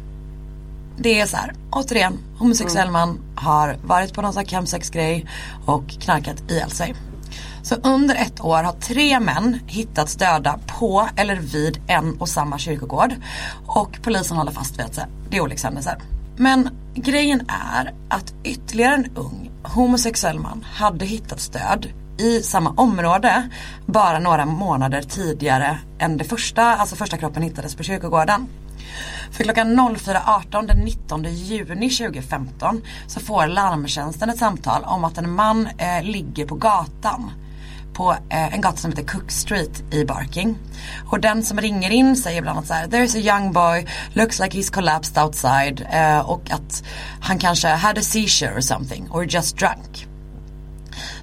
Det 0.97 1.19
är 1.21 1.25
så 1.25 1.37
här, 1.37 1.53
återigen, 1.71 2.17
homosexuell 2.37 2.91
man 2.91 3.19
har 3.35 3.77
varit 3.83 4.13
på 4.13 4.21
någon 4.21 4.33
sån 4.33 4.39
här 4.39 4.47
chemsex-grej 4.47 5.25
och 5.65 5.87
knarkat 5.89 6.51
ihjäl 6.51 6.71
sig. 6.71 6.95
Så 7.61 7.75
under 7.75 8.15
ett 8.15 8.41
år 8.41 8.63
har 8.63 8.73
tre 8.73 9.19
män 9.19 9.59
hittats 9.67 10.15
döda 10.15 10.59
på 10.79 11.09
eller 11.15 11.35
vid 11.35 11.81
en 11.87 12.17
och 12.19 12.29
samma 12.29 12.57
kyrkogård. 12.57 13.15
Och 13.65 13.99
polisen 14.01 14.37
håller 14.37 14.51
fast 14.51 14.79
vid 14.79 14.85
att 14.85 14.99
det 15.29 15.37
är 15.37 15.41
olyckshändelser. 15.41 15.97
Men 16.37 16.69
grejen 16.95 17.41
är 17.73 17.93
att 18.09 18.33
ytterligare 18.43 18.95
en 18.95 19.11
ung 19.15 19.51
homosexuell 19.63 20.39
man 20.39 20.65
hade 20.73 21.05
hittats 21.05 21.49
död 21.49 21.87
i 22.17 22.41
samma 22.41 22.69
område 22.69 23.49
bara 23.85 24.19
några 24.19 24.45
månader 24.45 25.01
tidigare 25.01 25.79
än 25.99 26.17
det 26.17 26.23
första, 26.23 26.63
alltså 26.63 26.95
första 26.95 27.17
kroppen 27.17 27.43
hittades 27.43 27.75
på 27.75 27.83
kyrkogården. 27.83 28.47
För 29.31 29.43
klockan 29.43 29.79
04.18 29.79 30.67
den 30.67 30.77
19 30.77 31.23
juni 31.23 31.89
2015 31.89 32.81
så 33.07 33.19
får 33.19 33.47
larmtjänsten 33.47 34.29
ett 34.29 34.37
samtal 34.37 34.83
om 34.83 35.03
att 35.03 35.17
en 35.17 35.31
man 35.31 35.67
eh, 35.77 36.03
ligger 36.03 36.45
på 36.45 36.55
gatan. 36.55 37.31
På 37.99 38.11
eh, 38.11 38.53
en 38.53 38.61
gata 38.61 38.77
som 38.77 38.91
heter 38.91 39.03
Cook 39.03 39.31
Street 39.31 39.93
i 39.93 40.05
Barking. 40.05 40.57
Och 41.11 41.19
den 41.19 41.43
som 41.43 41.61
ringer 41.61 41.89
in 41.89 42.15
säger 42.15 42.41
bland 42.41 42.57
annat 42.57 42.67
så 42.67 42.73
här 42.73 42.87
There's 42.87 43.17
a 43.17 43.19
young 43.19 43.53
boy, 43.53 43.87
looks 44.13 44.39
like 44.39 44.57
he's 44.57 44.73
collapsed 44.73 45.23
outside. 45.23 45.87
Eh, 45.91 46.29
och 46.29 46.51
att 46.51 46.83
han 47.21 47.39
kanske 47.39 47.67
had 47.67 47.97
a 47.97 48.01
seizure 48.01 48.57
or 48.57 48.61
something 48.61 49.09
or 49.11 49.25
just 49.25 49.57
drunk. 49.57 50.07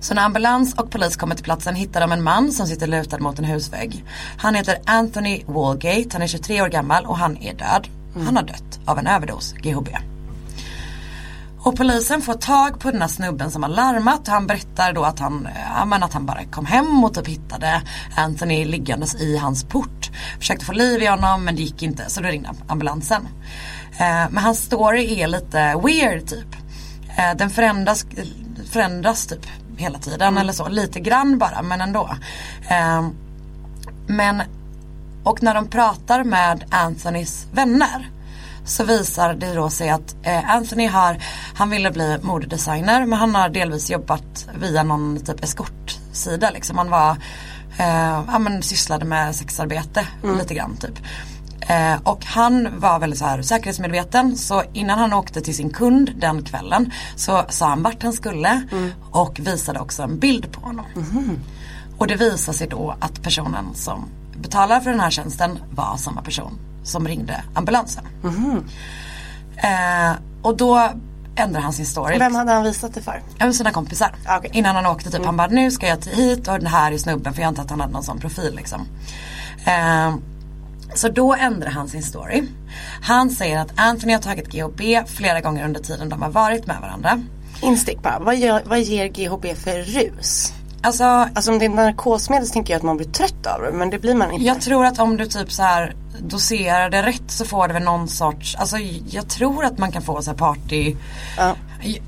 Så 0.01 0.15
när 0.15 0.23
ambulans 0.23 0.75
och 0.75 0.91
polis 0.91 1.17
kommer 1.17 1.35
till 1.35 1.45
platsen 1.45 1.75
hittar 1.75 2.01
de 2.01 2.13
en 2.13 2.23
man 2.23 2.53
som 2.53 2.67
sitter 2.67 2.87
lutad 2.87 3.19
mot 3.19 3.39
en 3.39 3.45
husvägg. 3.45 4.05
Han 4.39 4.55
heter 4.55 4.79
Anthony 4.85 5.43
Walgate, 5.47 6.09
han 6.13 6.23
är 6.23 6.27
23 6.27 6.63
år 6.63 6.69
gammal 6.69 7.07
och 7.07 7.19
han 7.19 7.37
är 7.37 7.55
död. 7.55 7.89
Han 8.25 8.37
har 8.37 8.43
dött 8.43 8.81
av 8.87 8.99
en 8.99 9.07
överdos 9.07 9.53
GHB. 9.53 9.89
Och 11.67 11.77
polisen 11.77 12.23
får 12.23 12.35
tag 12.35 12.81
på 12.81 12.91
den 12.91 13.01
här 13.01 13.09
snubben 13.09 13.51
som 13.51 13.63
har 13.63 13.71
larmat 13.71 14.21
och 14.21 14.35
han 14.35 14.47
berättar 14.47 14.93
då 14.93 15.05
att 15.05 15.19
han, 15.19 15.49
ja, 15.77 15.85
men 15.85 16.03
att 16.03 16.13
han 16.13 16.27
bara 16.27 16.45
kom 16.45 16.67
hem 16.67 17.05
och 17.05 17.15
typ 17.15 17.29
hittade 17.29 17.83
Anthony 18.17 18.65
liggandes 18.65 19.15
i 19.15 19.37
hans 19.37 19.65
port. 19.65 20.11
Försökte 20.39 20.65
få 20.65 20.73
liv 20.73 21.03
i 21.03 21.07
honom 21.07 21.45
men 21.45 21.57
det 21.57 21.63
gick 21.63 21.83
inte 21.83 22.11
så 22.11 22.21
då 22.21 22.29
ringde 22.29 22.51
ambulansen. 22.69 23.29
Eh, 23.99 24.31
men 24.31 24.39
hans 24.39 24.59
story 24.59 25.21
är 25.21 25.27
lite 25.27 25.81
weird 25.85 26.27
typ. 26.27 26.57
Eh, 27.19 27.37
den 27.37 27.51
förändras, 27.51 28.07
förändras 28.71 29.27
typ 29.27 29.47
hela 29.77 29.99
tiden 29.99 30.39
eller 30.39 30.53
så. 30.53 30.69
Lite 30.69 31.01
grann 31.01 31.39
bara 31.39 31.63
men 31.63 31.81
ändå. 31.81 32.11
Eh, 32.69 33.09
men 34.07 34.43
och 35.25 35.43
när 35.43 35.55
de 35.55 35.69
pratar 35.69 36.25
med 36.25 36.65
Anthonys 36.71 37.47
vänner 37.53 38.11
så 38.67 38.85
visar 38.85 39.35
det 39.35 39.55
då 39.55 39.71
sig 39.71 39.89
att 39.89 40.17
eh, 40.23 40.51
Anthony 40.51 40.87
har, 40.87 41.23
han 41.55 41.71
ville 41.71 41.91
bli 41.91 42.19
modedesigner 42.23 43.07
men 43.07 43.19
han 43.19 43.35
har 43.35 43.49
delvis 43.49 43.91
jobbat 43.91 44.49
via 44.61 44.83
någon 44.83 45.21
typ 45.21 45.45
eskortsida 45.45 46.51
liksom. 46.51 46.79
Han 46.79 46.91
var, 46.91 47.11
eh, 47.79 48.25
ja 48.27 48.39
men 48.39 48.63
sysslade 48.63 49.05
med 49.05 49.37
sexarbete 49.37 50.07
lite 50.39 50.55
grann 50.55 50.77
typ. 50.77 50.99
Eh, 51.61 52.01
och 52.05 52.25
han 52.25 52.81
var 52.81 52.99
väldigt 52.99 53.19
så 53.19 53.25
här 53.25 53.43
säkerhetsmedveten 53.43 54.37
så 54.37 54.63
innan 54.73 54.99
han 54.99 55.13
åkte 55.13 55.41
till 55.41 55.57
sin 55.57 55.71
kund 55.71 56.13
den 56.17 56.43
kvällen 56.43 56.93
så 57.17 57.45
sa 57.49 57.69
han 57.69 57.83
vart 57.83 58.03
han 58.03 58.13
skulle 58.13 58.63
och 59.11 59.41
visade 59.41 59.81
också 59.81 60.03
en 60.03 60.19
bild 60.19 60.53
på 60.53 60.61
honom. 60.61 60.87
Och 61.99 62.07
det 62.07 62.17
visar 62.17 62.53
sig 62.53 62.69
då 62.69 62.95
att 63.01 63.23
personen 63.23 63.75
som 63.75 64.09
betalar 64.37 64.81
för 64.81 64.91
den 64.91 65.01
här 65.01 65.11
tjänsten 65.11 65.59
var 65.71 65.97
samma 65.97 66.23
person 66.23 66.66
som 66.87 67.09
ringde 67.09 67.43
ambulansen. 67.55 68.05
Eh, 69.57 70.17
och 70.43 70.57
då 70.57 70.91
ändrar 71.37 71.61
han 71.61 71.73
sin 71.73 71.87
story. 71.87 72.19
Vem 72.19 72.35
hade 72.35 72.53
han 72.53 72.63
visat 72.63 72.95
det 72.95 73.03
för? 73.03 73.23
Ja, 73.39 73.53
sina 73.53 73.71
kompisar. 73.71 74.15
Okej. 74.39 74.51
Innan 74.53 74.77
han 74.77 74.87
åkte 74.87 75.11
typ. 75.11 75.25
Han 75.25 75.37
bara 75.37 75.47
nu 75.47 75.71
ska 75.71 75.87
jag 75.87 76.05
hit 76.05 76.49
och 76.49 76.59
den 76.59 76.67
här 76.67 76.93
är 76.93 76.99
snubben 76.99 77.35
för 77.35 77.43
jag 77.43 77.49
antar 77.49 77.63
att 77.63 77.71
han 77.71 77.81
hade 77.81 77.93
någon 77.93 78.05
sån 78.05 78.21
profil 78.21 78.57
liksom. 78.57 78.87
Eh, 79.65 80.15
så 80.95 81.09
då 81.09 81.35
ändrar 81.35 81.71
han 81.71 81.89
sin 81.89 82.03
story. 82.03 82.43
Han 83.03 83.31
säger 83.31 83.59
att 83.59 83.73
Anthony 83.77 84.13
har 84.13 84.21
tagit 84.21 84.53
GHB 84.53 85.09
flera 85.09 85.41
gånger 85.41 85.65
under 85.65 85.81
tiden 85.81 86.09
de 86.09 86.23
har 86.23 86.31
varit 86.31 86.67
med 86.67 86.81
varandra. 86.81 87.23
Instick 87.63 88.03
bara, 88.03 88.19
vad, 88.19 88.37
gör, 88.37 88.63
vad 88.65 88.81
ger 88.81 89.09
GHB 89.09 89.47
för 89.57 89.79
rus? 89.79 90.53
Alltså 90.83 91.05
Alltså 91.05 91.53
om 91.53 91.59
det 91.59 91.65
är 91.65 91.69
narkosmedel 91.69 92.47
så 92.47 92.53
tänker 92.53 92.73
jag 92.73 92.79
att 92.79 92.85
man 92.85 92.97
blir 92.97 93.07
trött 93.07 93.47
av 93.47 93.63
det 93.63 93.73
men 93.73 93.91
det 93.91 93.99
blir 93.99 94.15
man 94.15 94.33
inte. 94.33 94.45
jag 94.45 94.61
tror 94.61 94.87
att 94.87 94.99
om 94.99 95.17
du 95.17 95.27
typ 95.27 95.53
så 95.53 95.63
här 95.63 95.95
doserar 96.21 96.91
det 96.91 97.03
rätt 97.03 97.31
så 97.31 97.45
får 97.45 97.69
det 97.69 97.75
väl 97.75 97.83
någon 97.83 98.09
sorts, 98.09 98.55
alltså 98.55 98.77
jag 99.11 99.29
tror 99.29 99.65
att 99.65 99.79
man 99.79 99.93
kan 99.93 100.03
få 100.03 100.23
så 100.23 100.31
här 100.31 100.39
party 100.39 100.97
Ja. 101.37 101.55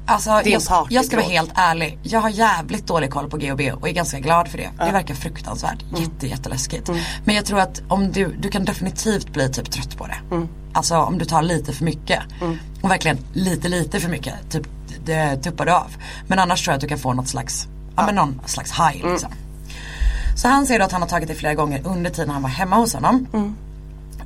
Alltså 0.07 0.31
jag, 0.31 0.63
jag 0.91 1.05
ska 1.05 1.17
vara 1.17 1.27
helt 1.27 1.51
ärlig. 1.55 1.99
Jag 2.03 2.21
har 2.21 2.29
jävligt 2.31 2.87
dålig 2.87 3.11
koll 3.11 3.31
på 3.31 3.37
GHB 3.37 3.61
och 3.81 3.89
är 3.89 3.93
ganska 3.93 4.19
glad 4.19 4.49
för 4.49 4.59
det. 4.59 4.71
Det 4.79 4.93
verkar 4.93 5.15
fruktansvärt. 5.15 5.83
Mm. 5.83 6.03
Jätte, 6.03 6.27
jätteläskigt. 6.27 6.91
Men 7.25 7.35
jag 7.35 7.45
tror 7.45 7.61
att 7.61 7.83
om 7.89 8.13
du, 8.13 8.37
du 8.39 8.49
kan 8.51 8.65
definitivt 8.65 9.33
bli 9.33 9.49
typ 9.49 9.71
trött 9.71 9.97
på 9.97 10.07
det. 10.07 10.35
Mm. 10.35 10.49
Alltså 10.73 10.97
om 10.97 11.19
du 11.19 11.25
tar 11.25 11.43
lite 11.43 11.73
för 11.73 11.85
mycket. 11.85 12.23
Och 12.83 12.91
verkligen 12.91 13.19
lite, 13.33 13.69
lite 13.69 14.01
för 14.01 14.09
mycket. 14.09 14.35
Typ 14.51 14.67
det 15.05 15.37
tuppar 15.37 15.67
du 15.67 15.73
av. 15.73 15.97
Men 16.27 16.39
annars 16.39 16.65
tror 16.65 16.73
jag 16.73 16.77
att 16.77 16.81
du 16.81 16.89
kan 16.89 16.99
få 16.99 17.13
något 17.13 17.29
slags, 17.29 17.69
ja, 18.01 18.07
men 18.07 18.15
någon 18.15 18.41
slags 18.47 18.73
high 18.73 19.01
Mm. 19.01 19.13
liksom. 19.13 19.31
Så 20.37 20.49
han 20.49 20.67
säger 20.67 20.81
då 20.81 20.85
att 20.87 20.93
han 20.93 21.03
har 21.03 21.09
tagit 21.09 21.29
det 21.29 21.35
flera 21.35 21.55
gånger 21.55 21.81
under 21.85 22.11
tiden 22.11 22.31
han 22.31 22.43
var 22.43 22.51
hemma 22.51 22.77
hos 22.77 22.95
honom. 22.95 23.27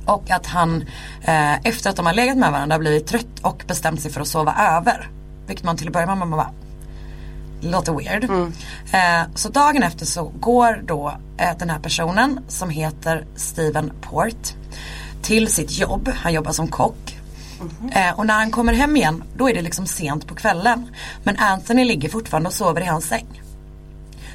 Och 0.05 0.31
att 0.31 0.45
han 0.45 0.81
eh, 1.21 1.53
efter 1.67 1.89
att 1.89 1.95
de 1.95 2.05
har 2.05 2.13
legat 2.13 2.37
med 2.37 2.51
varandra 2.51 2.79
blivit 2.79 3.07
trött 3.07 3.39
och 3.41 3.63
bestämt 3.67 4.01
sig 4.01 4.11
för 4.11 4.21
att 4.21 4.27
sova 4.27 4.55
över. 4.77 5.09
Vilket 5.47 5.65
man 5.65 5.77
till 5.77 5.87
att 5.87 5.93
börja 5.93 6.05
med 6.05 6.17
man 6.17 6.31
bara 6.31 6.49
låter 7.61 7.93
weird. 7.93 8.23
Eh, 8.91 9.27
så 9.35 9.49
dagen 9.49 9.83
efter 9.83 10.05
så 10.05 10.23
går 10.39 10.81
då 10.87 11.13
eh, 11.37 11.57
den 11.59 11.69
här 11.69 11.79
personen 11.79 12.39
som 12.47 12.69
heter 12.69 13.25
Steven 13.35 13.91
Port 14.01 14.53
till 15.21 15.47
sitt 15.53 15.71
jobb. 15.79 16.09
Han 16.15 16.33
jobbar 16.33 16.51
som 16.51 16.67
kock. 16.67 17.17
Eh, 17.91 18.19
och 18.19 18.25
när 18.25 18.33
han 18.33 18.51
kommer 18.51 18.73
hem 18.73 18.95
igen 18.95 19.23
då 19.37 19.49
är 19.49 19.53
det 19.53 19.61
liksom 19.61 19.87
sent 19.87 20.27
på 20.27 20.35
kvällen. 20.35 20.87
Men 21.23 21.37
Anthony 21.37 21.85
ligger 21.85 22.09
fortfarande 22.09 22.47
och 22.47 22.53
sover 22.53 22.81
i 22.81 22.85
hans 22.85 23.05
säng. 23.05 23.41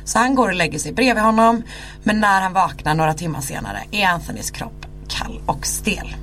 Så 0.09 0.19
han 0.19 0.35
går 0.35 0.49
och 0.49 0.55
lägger 0.55 0.79
sig 0.79 0.93
bredvid 0.93 1.25
honom. 1.25 1.63
Men 2.03 2.21
när 2.21 2.41
han 2.41 2.53
vaknar 2.53 2.95
några 2.95 3.15
timmar 3.15 3.41
senare 3.41 3.83
är 3.91 4.07
Anthonys 4.07 4.51
kropp 4.51 4.87
kall 5.09 5.41
och 5.47 5.67
stel. 5.67 6.17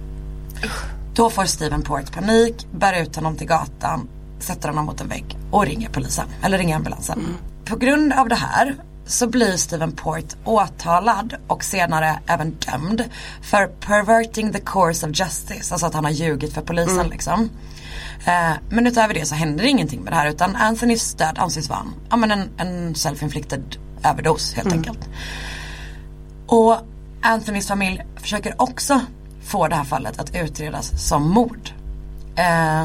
Då 1.16 1.30
får 1.30 1.46
Steven 1.46 1.82
Port 1.82 2.12
panik, 2.14 2.68
bär 2.72 3.02
ut 3.02 3.16
honom 3.16 3.38
till 3.38 3.48
gatan, 3.48 4.08
sätter 4.40 4.70
honom 4.70 4.86
mot 4.86 5.02
en 5.02 5.08
vägg 5.08 5.38
och 5.52 5.66
ringer 5.66 5.90
polisen. 5.90 6.26
Eller 6.44 6.58
ringer 6.58 6.76
ambulansen. 6.76 7.38
På 7.66 7.76
grund 7.76 8.14
av 8.14 8.30
det 8.30 8.36
här 8.36 8.76
så 9.06 9.28
blir 9.28 9.58
Steven 9.58 9.92
Port 9.92 10.36
åtalad 10.46 11.36
och 11.48 11.64
senare 11.64 12.20
även 12.28 12.52
dömd 12.52 13.04
för 13.42 13.68
perverting 13.68 14.54
the 14.54 14.60
course 14.60 15.08
of 15.08 15.20
justice. 15.20 15.74
Alltså 15.74 15.86
att 15.86 15.94
han 15.94 16.06
har 16.06 16.12
ljugit 16.12 16.54
för 16.54 16.62
polisen 16.62 17.08
liksom. 17.08 17.50
Eh, 18.26 18.58
men 18.70 18.88
utöver 18.88 19.14
det 19.14 19.26
så 19.26 19.36
händer 19.36 19.64
ingenting 19.64 20.02
med 20.02 20.14
det 20.14 20.18
här 20.18 20.30
utan 20.30 20.56
Anthonys 20.56 21.14
död 21.14 21.38
anses 21.38 21.70
vara 21.70 21.86
ja, 22.10 22.16
men 22.16 22.32
en, 22.32 22.50
en 22.58 22.94
self-inflicted 22.96 23.78
överdos 24.04 24.54
helt 24.54 24.74
enkelt. 24.74 25.10
Och 26.48 26.78
Anthonys 27.22 27.68
familj 27.68 28.06
försöker 28.16 28.62
också 28.62 29.02
få 29.44 29.68
det 29.68 29.76
här 29.76 29.84
fallet 29.84 30.20
att 30.20 30.36
utredas 30.36 31.08
som 31.08 31.30
mord. 31.30 31.70
Eh, 32.36 32.84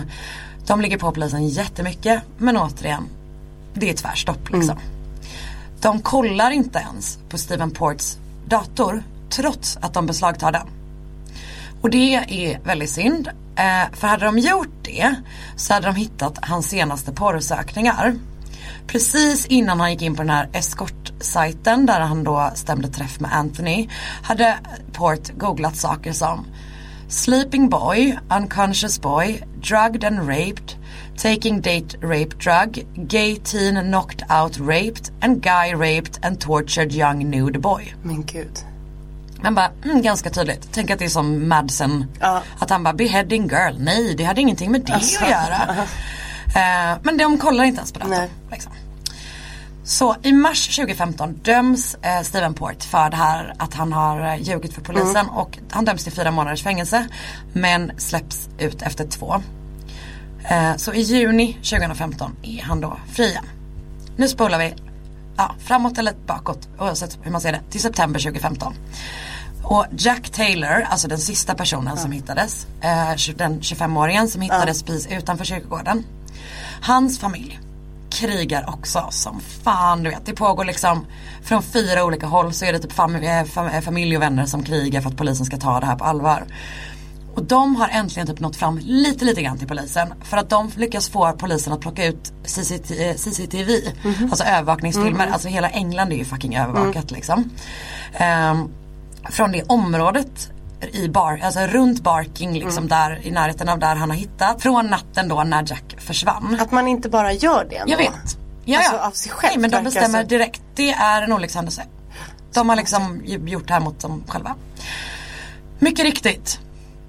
de 0.66 0.80
ligger 0.80 0.98
på 0.98 1.12
polisen 1.12 1.48
jättemycket 1.48 2.22
men 2.38 2.56
återigen, 2.56 3.08
det 3.74 3.90
är 3.90 3.94
tvärstopp 3.94 4.50
liksom. 4.50 4.78
De 5.80 6.00
kollar 6.00 6.50
inte 6.50 6.78
ens 6.78 7.18
på 7.28 7.38
Steven 7.38 7.70
Ports 7.70 8.18
dator 8.46 9.02
trots 9.30 9.78
att 9.80 9.94
de 9.94 10.06
beslagtar 10.06 10.52
den. 10.52 10.66
Och 11.80 11.90
det 11.90 12.14
är 12.14 12.60
väldigt 12.64 12.90
synd. 12.90 13.28
Eh, 13.56 13.92
för 13.92 14.08
hade 14.08 14.24
de 14.24 14.38
gjort 14.38 14.84
det 14.84 15.14
så 15.56 15.74
hade 15.74 15.86
de 15.86 15.94
hittat 15.94 16.38
hans 16.42 16.68
senaste 16.68 17.12
porrsökningar. 17.12 18.14
Precis 18.86 19.46
innan 19.46 19.80
han 19.80 19.90
gick 19.90 20.02
in 20.02 20.16
på 20.16 20.22
den 20.22 20.30
här 20.30 20.48
eskortsajten 20.52 21.86
där 21.86 22.00
han 22.00 22.24
då 22.24 22.50
stämde 22.54 22.88
träff 22.88 23.20
med 23.20 23.34
Anthony 23.34 23.88
hade 24.22 24.58
Port 24.92 25.30
googlat 25.38 25.76
saker 25.76 26.12
som 26.12 26.46
Sleeping 27.08 27.68
boy, 27.68 28.18
unconscious 28.30 29.00
boy, 29.00 29.42
drugged 29.60 30.04
and 30.04 30.28
raped, 30.28 30.74
taking 31.16 31.60
date 31.60 31.96
rape 32.00 32.38
drug, 32.38 32.86
gay 33.08 33.36
teen 33.36 33.90
knocked 33.90 34.22
out 34.30 34.60
raped 34.60 35.10
and 35.20 35.42
guy 35.42 35.74
raped 35.74 36.20
and 36.22 36.40
tortured 36.40 36.92
young 36.92 37.30
nude 37.30 37.60
boy. 37.60 37.94
Men 38.04 38.22
gud. 38.22 38.69
Man 39.42 39.54
bara, 39.54 39.70
mm, 39.84 40.02
ganska 40.02 40.30
tydligt. 40.30 40.68
Tänk 40.72 40.90
att 40.90 40.98
det 40.98 41.04
är 41.04 41.08
som 41.08 41.48
Madsen. 41.48 42.06
Ja. 42.20 42.42
Att 42.58 42.70
han 42.70 42.82
bara, 42.82 42.94
beheading 42.94 43.42
girl. 43.48 43.74
Nej, 43.78 44.14
det 44.14 44.24
hade 44.24 44.40
ingenting 44.40 44.72
med 44.72 44.80
det 44.80 44.92
Alltså, 44.92 45.24
att 45.24 45.30
göra. 45.30 45.76
Eh, 46.54 46.98
men 47.02 47.16
de 47.18 47.38
kollar 47.38 47.64
inte 47.64 47.78
ens 47.78 47.92
på 47.92 47.98
detta. 47.98 48.22
Liksom. 48.50 48.72
Så 49.84 50.16
i 50.22 50.32
mars 50.32 50.76
2015 50.76 51.32
döms 51.34 51.94
eh, 52.02 52.22
Steven 52.22 52.54
Port 52.54 52.82
för 52.84 53.10
det 53.10 53.16
här 53.16 53.54
att 53.58 53.74
han 53.74 53.92
har 53.92 54.20
eh, 54.26 54.42
ljugit 54.42 54.74
för 54.74 54.80
polisen 54.80 55.16
Mm. 55.16 55.30
och 55.34 55.58
han 55.70 55.84
döms 55.84 56.04
till 56.04 56.12
fyra 56.12 56.30
månaders 56.30 56.62
fängelse 56.62 57.06
men 57.52 57.92
släpps 57.96 58.48
ut 58.58 58.82
efter 58.82 59.06
två. 59.06 59.42
Eh, 60.48 60.76
så 60.76 60.92
i 60.92 61.00
juni 61.00 61.52
2015 61.54 62.36
är 62.42 62.62
han 62.62 62.80
då 62.80 62.96
fri. 63.12 63.38
Nu 64.16 64.28
spolar 64.28 64.58
vi 64.58 64.74
ja, 65.36 65.54
framåt 65.58 65.98
eller 65.98 66.14
bakåt 66.26 66.68
oavsett 66.78 67.18
hur 67.22 67.30
man 67.30 67.40
ser 67.40 67.52
det 67.52 67.60
till 67.70 67.80
september 67.80 68.20
2015. 68.20 68.74
Och 69.70 69.86
Jack 69.98 70.30
Taylor, 70.30 70.86
alltså 70.90 71.08
den 71.08 71.18
sista 71.18 71.54
personen 71.54 71.96
som 71.96 72.12
hittades, 72.12 72.66
eh, 72.80 73.34
den 73.36 73.60
25-åringen 73.60 74.26
som 74.28 74.40
hittades 74.42 74.82
precis 74.82 75.06
utanför 75.12 75.44
kyrkogården. 75.44 76.04
Hans 76.82 77.18
familj 77.18 77.60
krigar 78.10 78.64
också 78.68 79.06
som 79.10 79.40
fan 79.40 80.02
du 80.02 80.10
vet. 80.10 80.26
Det 80.26 80.32
pågår 80.32 80.64
liksom 80.64 81.06
från 81.42 81.62
fyra 81.62 82.04
olika 82.04 82.26
håll 82.26 82.52
så 82.52 82.64
är 82.64 82.72
det 82.72 82.78
typ 82.78 82.92
fam- 82.92 83.22
eh, 83.22 83.44
fam- 83.44 83.74
eh, 83.74 83.80
familj 83.80 84.16
och 84.16 84.22
vänner 84.22 84.46
som 84.46 84.62
krigar 84.62 85.00
för 85.00 85.10
att 85.10 85.16
polisen 85.16 85.46
ska 85.46 85.56
ta 85.56 85.80
det 85.80 85.86
här 85.86 85.96
på 85.96 86.04
allvar. 86.04 86.44
Och 87.34 87.44
de 87.44 87.76
har 87.76 87.88
äntligen 87.88 88.26
typ 88.26 88.40
nått 88.40 88.56
fram 88.56 88.78
lite 88.78 89.24
lite 89.24 89.42
grann 89.42 89.58
till 89.58 89.68
polisen. 89.68 90.08
För 90.24 90.36
att 90.36 90.50
de 90.50 90.70
lyckas 90.76 91.08
få 91.08 91.32
polisen 91.32 91.72
att 91.72 91.80
plocka 91.80 92.04
ut 92.06 92.32
CCT- 92.44 93.10
eh, 93.10 93.14
CCTV. 93.16 93.72
Alltså 94.30 94.44
övervakningsfilmer. 94.44 95.26
Alltså 95.32 95.48
hela 95.48 95.68
England 95.68 96.12
är 96.12 96.16
ju 96.16 96.24
fucking 96.24 96.56
övervakat 96.56 97.10
liksom. 97.10 97.50
Ehm, 98.12 98.68
från 99.30 99.52
det 99.52 99.62
området 99.62 100.50
i 100.92 101.08
bar, 101.08 101.40
alltså 101.42 101.60
runt 101.60 102.02
Barking 102.02 102.52
liksom 102.52 102.88
där 102.88 103.26
i 103.26 103.30
närheten 103.30 103.68
av 103.68 103.78
där 103.78 103.94
han 103.96 104.10
har 104.10 104.16
hittat. 104.16 104.62
Från 104.62 104.86
natten 104.86 105.28
då 105.28 105.42
när 105.44 105.64
Jack 105.66 105.96
försvann. 105.98 106.56
Att 106.60 106.70
man 106.72 106.88
inte 106.88 107.08
bara 107.08 107.32
gör 107.32 107.66
det 107.70 107.76
ändå. 107.76 107.92
Jag 107.92 107.98
vet. 107.98 108.38
Ja, 108.64 108.78
Alltså, 108.78 108.96
av 108.96 109.10
sig 109.10 109.32
själv 109.32 109.52
Nej 109.52 109.60
men 109.60 109.70
de 109.70 109.84
bestämmer 109.84 110.22
så- 110.22 110.28
direkt. 110.28 110.62
Det 110.74 110.90
är 110.90 111.22
en 111.22 111.32
olyckshändelse. 111.32 111.82
De 112.54 112.68
har 112.68 112.76
liksom 112.76 113.22
gjort 113.24 113.66
det 113.68 113.72
här 113.72 113.80
mot 113.80 114.00
dem 114.00 114.24
själva. 114.28 114.54
Mycket 115.78 116.04
riktigt. 116.04 116.58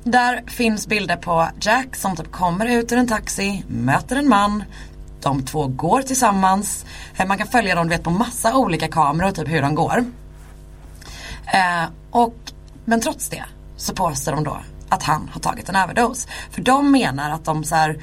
Där 0.04 0.44
finns 0.48 0.88
bilder 0.88 1.16
på 1.16 1.48
Jack 1.62 1.96
som 1.96 2.16
typ 2.16 2.32
kommer 2.32 2.66
ut 2.66 2.92
ur 2.92 2.98
en 2.98 3.08
taxi, 3.08 3.64
möter 3.68 4.16
en 4.16 4.30
man. 4.30 4.64
De 5.22 5.44
två 5.44 5.68
går 5.68 6.02
tillsammans. 6.02 6.86
Eh, 7.18 7.26
Man 7.28 7.38
kan 7.38 7.48
följa 7.48 7.76
dem 7.76 7.88
du 7.90 7.96
vet, 7.96 8.04
på 8.04 8.10
massa 8.10 8.56
olika 8.56 8.88
kameror, 8.88 9.32
typ 9.32 9.48
hur 9.50 9.62
de 9.62 9.76
går. 9.76 10.06
Eh, 11.52 11.90
och, 12.12 12.36
men 12.86 13.02
trots 13.02 13.30
det 13.30 13.44
så 13.78 13.94
påstår 13.94 14.32
de 14.32 14.44
då 14.44 14.58
att 14.90 15.04
han 15.04 15.30
har 15.34 15.42
tagit 15.42 15.70
en 15.70 15.76
överdos. 15.76 16.28
För 16.52 16.62
de 16.62 16.92
menar 16.92 17.32
att 17.32 17.46
de 17.46 17.64
så 17.64 17.76
här, 17.76 17.98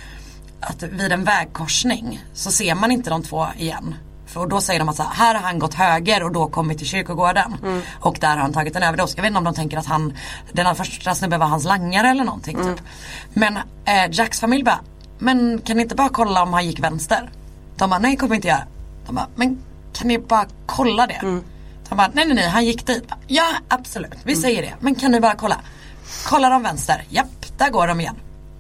att 0.61 0.83
vid 0.83 1.13
en 1.13 1.25
vägkorsning 1.25 2.25
så 2.35 2.51
ser 2.51 2.75
man 2.75 2.93
inte 2.93 3.11
de 3.11 3.23
två 3.23 3.47
igen. 3.59 3.95
För 4.27 4.47
då 4.47 4.61
säger 4.61 4.79
de 4.79 4.89
att 4.89 4.97
så 4.97 5.03
här, 5.03 5.15
här 5.15 5.35
har 5.35 5.43
han 5.43 5.59
gått 5.59 5.75
höger 5.75 6.23
och 6.23 6.33
då 6.33 6.47
kommit 6.47 6.79
till 6.79 6.87
kyrkogården. 6.87 7.57
Och 8.01 8.19
där 8.21 8.29
har 8.29 8.37
han 8.37 8.53
tagit 8.53 8.77
en 8.77 8.83
överdos. 8.83 9.13
Jag 9.17 9.23
vet 9.23 9.29
inte 9.29 9.39
om 9.39 9.45
de 9.45 9.55
tänker 9.55 9.79
att 9.79 9.87
han, 9.87 10.13
den 10.53 10.75
första 10.77 11.15
snubben 11.15 11.41
var 11.41 11.47
hans 11.47 11.65
langare 11.65 12.09
eller 12.09 12.25
någonting 12.25 12.57
typ. 12.57 12.81
Men 13.35 13.57
eh, 13.85 14.11
Jacks 14.11 14.41
familj 14.41 14.65
bara, 14.65 14.81
men 15.19 15.59
kan 15.65 15.77
ni 15.77 15.83
inte 15.83 15.95
bara 15.95 16.09
kolla 16.09 16.43
om 16.43 16.53
han 16.53 16.67
gick 16.67 16.81
vänster? 16.81 17.31
De 17.77 17.91
bara, 17.91 17.99
nej 18.01 18.17
kommer 18.17 18.35
inte 18.35 18.49
göra. 18.49 18.63
De 19.07 19.15
bara, 19.15 19.27
men 19.37 19.59
kan 19.93 20.09
ni 20.09 20.19
bara 20.19 20.47
kolla 20.67 21.07
det? 21.07 21.21
De 21.89 21.97
bara, 21.97 22.11
nej 22.13 22.27
nej 22.27 22.35
nej 22.35 22.49
han 22.49 22.65
gick 22.65 22.87
dit. 22.87 23.05
Ja 23.27 23.47
absolut, 23.69 24.19
vi 24.25 24.37
säger 24.37 24.63
det. 24.63 24.75
Men 24.81 24.95
kan 24.95 25.11
ni 25.13 25.21
bara 25.21 25.35
kolla? 25.35 25.57
Kollar 26.27 26.51
de 26.51 26.63
vänster? 26.63 27.05
Japp, 27.09 27.59
där 27.59 27.71
går 27.71 27.87
de 27.87 28.01
igen. 28.01 28.17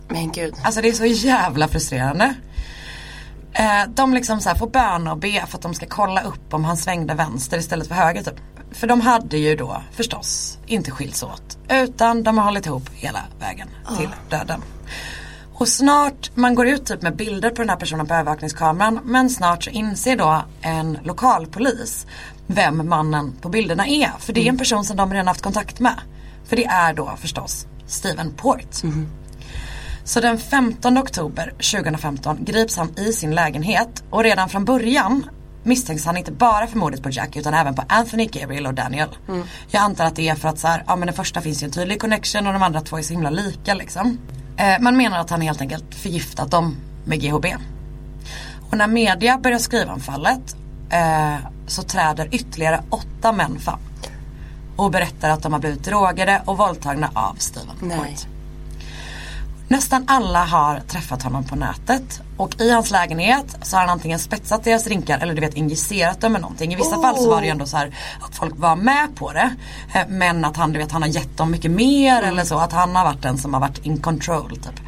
Men 0.09 0.33
gud. 0.33 0.55
Alltså 0.63 0.81
det 0.81 0.89
är 0.89 0.93
så 0.93 1.07
jävla 1.07 1.69
frustrerande. 1.69 2.35
Eh, 3.53 3.89
de 3.89 4.15
liksom 4.15 4.41
så 4.41 4.49
här 4.49 4.57
får 4.57 4.69
böna 4.69 5.13
och 5.13 5.19
be 5.19 5.47
för 5.47 5.59
att 5.59 5.63
de 5.63 5.75
ska 5.75 5.87
kolla 5.87 6.23
upp 6.23 6.55
om 6.55 6.65
han 6.65 6.77
svängde 6.77 7.15
vänster 7.15 7.59
istället 7.59 7.89
för 7.89 7.95
höger 7.95 8.23
typ. 8.23 8.41
För 8.73 8.87
de 8.87 9.01
hade 9.01 9.39
ju 9.39 9.57
då 9.57 9.83
förstås 9.93 10.59
inte 10.67 10.91
skilts 10.91 11.23
åt. 11.23 11.59
Utan 11.71 12.23
de 12.23 12.39
har 12.39 12.45
hållit 12.45 12.67
ihop 12.67 12.91
hela 12.95 13.21
vägen 13.41 13.69
till 13.99 14.09
döden. 14.31 14.63
Och 15.55 15.69
snart, 15.69 16.31
man 16.35 16.55
går 16.55 16.67
ut 16.67 16.87
typ 16.87 17.03
med 17.03 17.17
bilder 17.17 17.51
på 17.51 17.63
den 17.63 17.69
här 17.69 17.77
personen 17.77 18.07
på 18.07 18.15
övervakningskameran. 18.15 19.01
Men 19.05 19.31
snart 19.31 19.65
så 19.65 19.71
inser 19.71 20.17
då 20.17 20.43
en 20.61 20.99
lokalpolis 21.03 22.07
vem 22.49 22.89
mannen 22.89 23.33
på 23.41 23.49
bilderna 23.49 23.87
är. 23.87 24.11
För 24.19 24.33
det 24.33 24.41
är 24.41 24.49
en 24.49 24.59
person 24.59 24.85
som 24.85 24.97
de 24.97 25.13
redan 25.13 25.27
haft 25.27 25.43
kontakt 25.43 25.81
med. 25.81 26.01
För 26.45 26.57
det 26.57 26.65
är 26.65 26.95
då 26.95 27.17
förstås 27.17 27.67
Steven 27.87 28.33
Port. 28.33 28.83
Så 30.05 30.21
den 30.21 30.39
15 30.39 30.99
oktober 30.99 31.51
2015 31.51 32.45
grips 32.45 32.77
han 32.77 32.99
i 32.99 33.13
sin 33.13 33.35
lägenhet 33.35 34.05
och 34.11 34.23
redan 34.23 34.49
från 34.49 34.65
början 34.65 35.31
misstänks 35.63 36.05
han 36.05 36.17
inte 36.17 36.33
bara 36.33 36.67
för 36.67 36.79
mordet 36.79 37.03
på 37.03 37.11
Jack 37.11 37.37
utan 37.37 37.55
även 37.55 37.75
på 37.75 37.83
Anthony, 37.89 38.27
Gabriel 38.27 38.67
och 38.67 38.75
Daniel. 38.75 39.09
Jag 39.71 39.83
antar 39.83 40.05
att 40.05 40.17
det 40.17 40.29
är 40.29 40.35
för 40.35 40.49
att 40.49 40.59
så 40.59 40.67
här, 40.69 40.85
ja 40.87 40.97
men 40.97 41.07
den 41.07 41.15
första 41.15 41.41
finns 41.41 41.63
ju 41.63 41.65
en 41.65 41.71
tydlig 41.71 42.01
connection 42.01 42.47
och 42.47 42.53
de 42.53 42.63
andra 42.63 42.81
två 42.81 42.99
är 42.99 43.03
så 43.03 43.13
himla 43.13 43.31
lika 43.31 43.75
liksom. 43.75 44.19
Eh, 44.57 44.81
man 44.81 44.97
menar 44.97 45.19
att 45.19 45.31
han 45.31 45.41
helt 45.41 45.61
enkelt 45.61 45.95
förgiftat 45.95 46.51
dem 46.51 46.77
med 47.05 47.21
GHB. 47.23 47.47
Och 48.71 48.79
när 48.79 48.87
media 48.87 49.39
börjar 49.39 49.59
skriva 49.59 49.93
om 49.93 50.01
fallet 50.01 50.57
eh, 50.91 51.37
så 51.67 51.83
träder 51.83 52.29
ytterligare 52.35 52.83
åtta 52.91 53.33
män 53.33 53.59
fram. 53.59 53.79
Och 54.77 54.91
berättar 54.91 55.31
att 55.31 55.43
de 55.43 55.53
har 55.53 55.61
blivit 55.61 55.85
drogade 55.85 56.43
och 56.45 56.59
våldtagna 56.59 57.11
av 57.15 57.35
Steven 57.39 57.77
Nej. 57.81 58.17
Nästan 59.71 60.05
alla 60.07 60.45
har 60.45 60.81
träffat 60.81 61.23
honom 61.23 61.45
på 61.45 61.57
nätet 61.57 62.21
och 62.37 62.61
i 62.61 62.71
hans 62.71 62.91
lägenhet 62.91 63.57
så 63.63 63.77
har 63.77 63.81
han 63.81 63.91
antingen 63.91 64.19
spetsat 64.19 64.65
deras 64.65 64.85
drinkar 64.85 65.19
eller 65.19 65.35
du 65.35 65.41
vet 65.41 65.55
injicerat 65.55 66.21
dem 66.21 66.33
med 66.33 66.41
någonting. 66.41 66.73
I 66.73 66.77
vissa 66.77 66.97
Oh. 66.97 67.03
fall 67.03 67.17
så 67.17 67.31
var 67.31 67.41
det 67.41 67.47
ju 67.47 67.51
ändå 67.51 67.67
så 67.67 67.77
här 67.77 67.95
att 68.21 68.35
folk 68.37 68.55
var 68.57 68.77
med 68.77 69.17
på 69.17 69.33
det. 69.33 69.51
eh, 69.95 70.01
Men 70.09 70.45
att 70.45 70.57
han, 70.57 70.73
du 70.73 70.79
vet, 70.79 70.93
han 70.93 71.03
har 71.03 71.09
gett 71.09 71.37
dem 71.37 71.51
mycket 71.51 71.71
mer 71.71 72.23
eller 72.23 72.45
så. 72.45 72.59
Att 72.59 72.73
han 72.73 72.97
har 72.97 73.05
varit 73.05 73.23
den 73.23 73.39
som 73.39 73.55
har 73.55 73.61
varit 73.61 73.79
in 73.87 74.03
control 74.03 74.51
typ. 74.51 74.81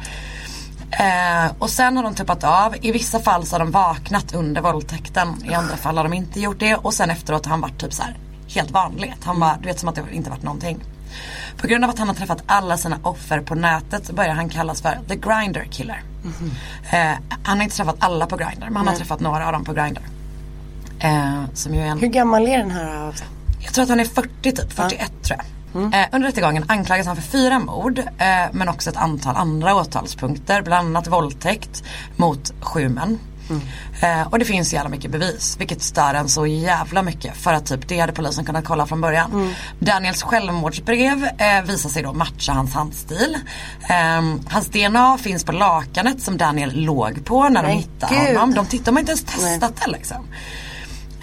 Eh, 0.91 1.51
och 1.59 1.69
sen 1.69 1.97
har 1.97 2.03
de 2.03 2.15
tuppat 2.15 2.43
av. 2.43 2.75
I 2.81 2.91
vissa 2.91 3.19
fall 3.19 3.45
så 3.45 3.53
har 3.55 3.59
de 3.59 3.71
vaknat 3.71 4.33
under 4.33 4.61
våldtäkten. 4.61 5.45
I 5.45 5.53
andra 5.53 5.77
fall 5.77 5.97
har 5.97 6.03
de 6.03 6.13
inte 6.13 6.39
gjort 6.39 6.59
det. 6.59 6.75
Och 6.75 6.93
sen 6.93 7.09
efteråt 7.09 7.45
har 7.45 7.51
han 7.51 7.61
varit 7.61 7.79
typ 7.81 7.93
så 7.93 8.03
här 8.03 8.17
helt 8.47 8.71
vanlig. 8.71 9.15
Han 9.23 9.39
var, 9.39 9.57
du 9.61 9.67
vet 9.67 9.79
som 9.79 9.89
att 9.89 9.95
det 9.95 10.03
inte 10.11 10.29
varit 10.29 10.43
någonting. 10.43 10.79
På 11.57 11.67
grund 11.67 11.83
av 11.83 11.89
att 11.89 11.99
han 11.99 12.07
har 12.07 12.15
träffat 12.15 12.43
alla 12.45 12.77
sina 12.77 12.97
offer 13.03 13.39
på 13.41 13.55
nätet 13.55 14.05
så 14.05 14.13
börjar 14.13 14.33
han 14.33 14.49
kallas 14.49 14.81
för 14.81 14.99
the 15.07 15.15
grinder 15.15 15.67
killer. 15.71 16.03
Eh, 16.91 17.11
han 17.43 17.57
har 17.57 17.63
inte 17.63 17.75
träffat 17.75 17.95
alla 17.99 18.25
på 18.25 18.37
grinder 18.37 18.65
men 18.67 18.75
han 18.75 18.87
har 18.87 18.95
träffat 18.95 19.19
några 19.19 19.45
av 19.45 19.53
dem 19.53 19.63
på 19.65 19.73
grinder. 19.73 20.03
Eh, 20.99 21.43
som 21.53 21.75
ju 21.75 21.81
är 21.81 21.85
en 21.85 21.99
Hur 21.99 22.07
gammal 22.07 22.47
är 22.47 22.57
den 22.57 22.71
här? 22.71 23.13
jag 23.59 23.73
tror 23.73 23.83
att 23.83 23.89
han 23.89 23.99
är 23.99 24.05
40 24.05 24.51
typ, 24.51 24.73
41 24.73 25.11
tror 25.23 25.37
jag. 25.39 25.45
Eh, 25.75 26.05
under 26.11 26.27
rättegången 26.27 26.65
anklagas 26.67 27.07
han 27.07 27.15
för 27.15 27.23
fyra 27.23 27.59
mord 27.59 27.99
eh, 27.99 28.05
men 28.51 28.69
också 28.69 28.89
ett 28.89 28.97
antal 28.97 29.35
andra 29.35 29.75
åtalspunkter. 29.75 30.61
Bland 30.61 30.87
annat 30.87 31.07
våldtäkt 31.07 31.83
mot 32.15 32.53
sju 32.61 32.89
män. 32.89 33.19
Eh, 34.01 34.27
och 34.27 34.39
det 34.39 34.45
finns 34.45 34.73
jävla 34.73 34.89
mycket 34.89 35.11
bevis 35.11 35.55
vilket 35.59 35.81
stör 35.81 36.13
en 36.13 36.29
så 36.29 36.45
jävla 36.45 37.03
mycket 37.03 37.37
för 37.37 37.53
att 37.53 37.65
typ 37.65 37.87
det 37.87 37.99
hade 37.99 38.13
polisen 38.13 38.45
kunnat 38.45 38.65
kolla 38.65 38.85
från 38.85 39.01
början. 39.01 39.53
Daniels 39.79 40.23
självmordsbrev 40.23 41.29
eh, 41.37 41.61
visar 41.63 41.89
sig 41.89 42.03
då 42.03 42.13
matcha 42.13 42.53
hans 42.53 42.73
handstil. 42.73 43.37
Eh, 43.89 44.51
hans 44.51 44.67
DNA 44.67 45.17
finns 45.17 45.43
på 45.43 45.51
lakanet 45.51 46.21
som 46.21 46.37
Daniel 46.37 46.83
låg 46.83 47.25
på 47.25 47.49
när 47.49 47.63
de 47.63 47.69
hittade 47.69 48.15
gud. 48.15 48.37
honom. 48.37 48.53
De, 48.53 48.65
tittar, 48.65 48.85
de 48.85 48.91
har 48.95 48.99
inte 48.99 49.11
ens 49.11 49.23
testat 49.23 49.73
det 49.85 49.91
liksom. 49.91 50.27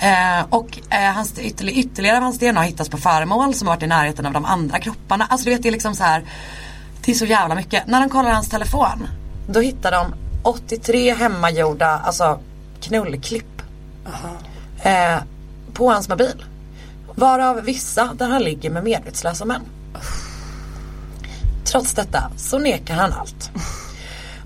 Eh, 0.00 0.46
och 0.50 0.78
eh, 0.90 1.12
hans, 1.12 1.38
ytterligare, 1.38 1.80
ytterligare 1.80 2.16
av 2.16 2.22
hans 2.22 2.38
DNA 2.38 2.62
hittas 2.62 2.88
på 2.88 2.96
föremål 2.96 3.54
som 3.54 3.68
har 3.68 3.74
varit 3.74 3.82
i 3.82 3.86
närheten 3.86 4.26
av 4.26 4.32
de 4.32 4.44
andra 4.44 4.78
kropparna. 4.78 5.26
Alltså 5.30 5.44
du 5.44 5.50
vet 5.50 5.62
det 5.62 5.68
är 5.68 5.72
liksom 5.72 5.94
så 5.94 6.04
här. 6.04 6.24
Det 7.04 7.12
är 7.12 7.16
så 7.16 7.24
jävla 7.24 7.54
mycket. 7.54 7.86
När 7.86 8.00
de 8.00 8.10
kollar 8.10 8.30
hans 8.30 8.48
telefon. 8.48 9.08
Då 9.48 9.60
hittar 9.60 9.90
de 9.90 10.14
83 10.42 11.14
hemmagjorda 11.14 11.86
alltså 11.86 12.40
knullklipp. 12.80 13.62
Eh, 14.82 15.18
på 15.72 15.90
hans 15.92 16.08
mobil. 16.08 16.44
Varav 17.14 17.60
vissa 17.60 18.14
där 18.14 18.28
han 18.28 18.42
ligger 18.42 18.70
med 18.70 18.84
medvetslösa 18.84 19.44
män. 19.44 19.62
Trots 21.64 21.94
detta 21.94 22.30
så 22.36 22.58
nekar 22.58 22.94
han 22.94 23.12
allt. 23.12 23.50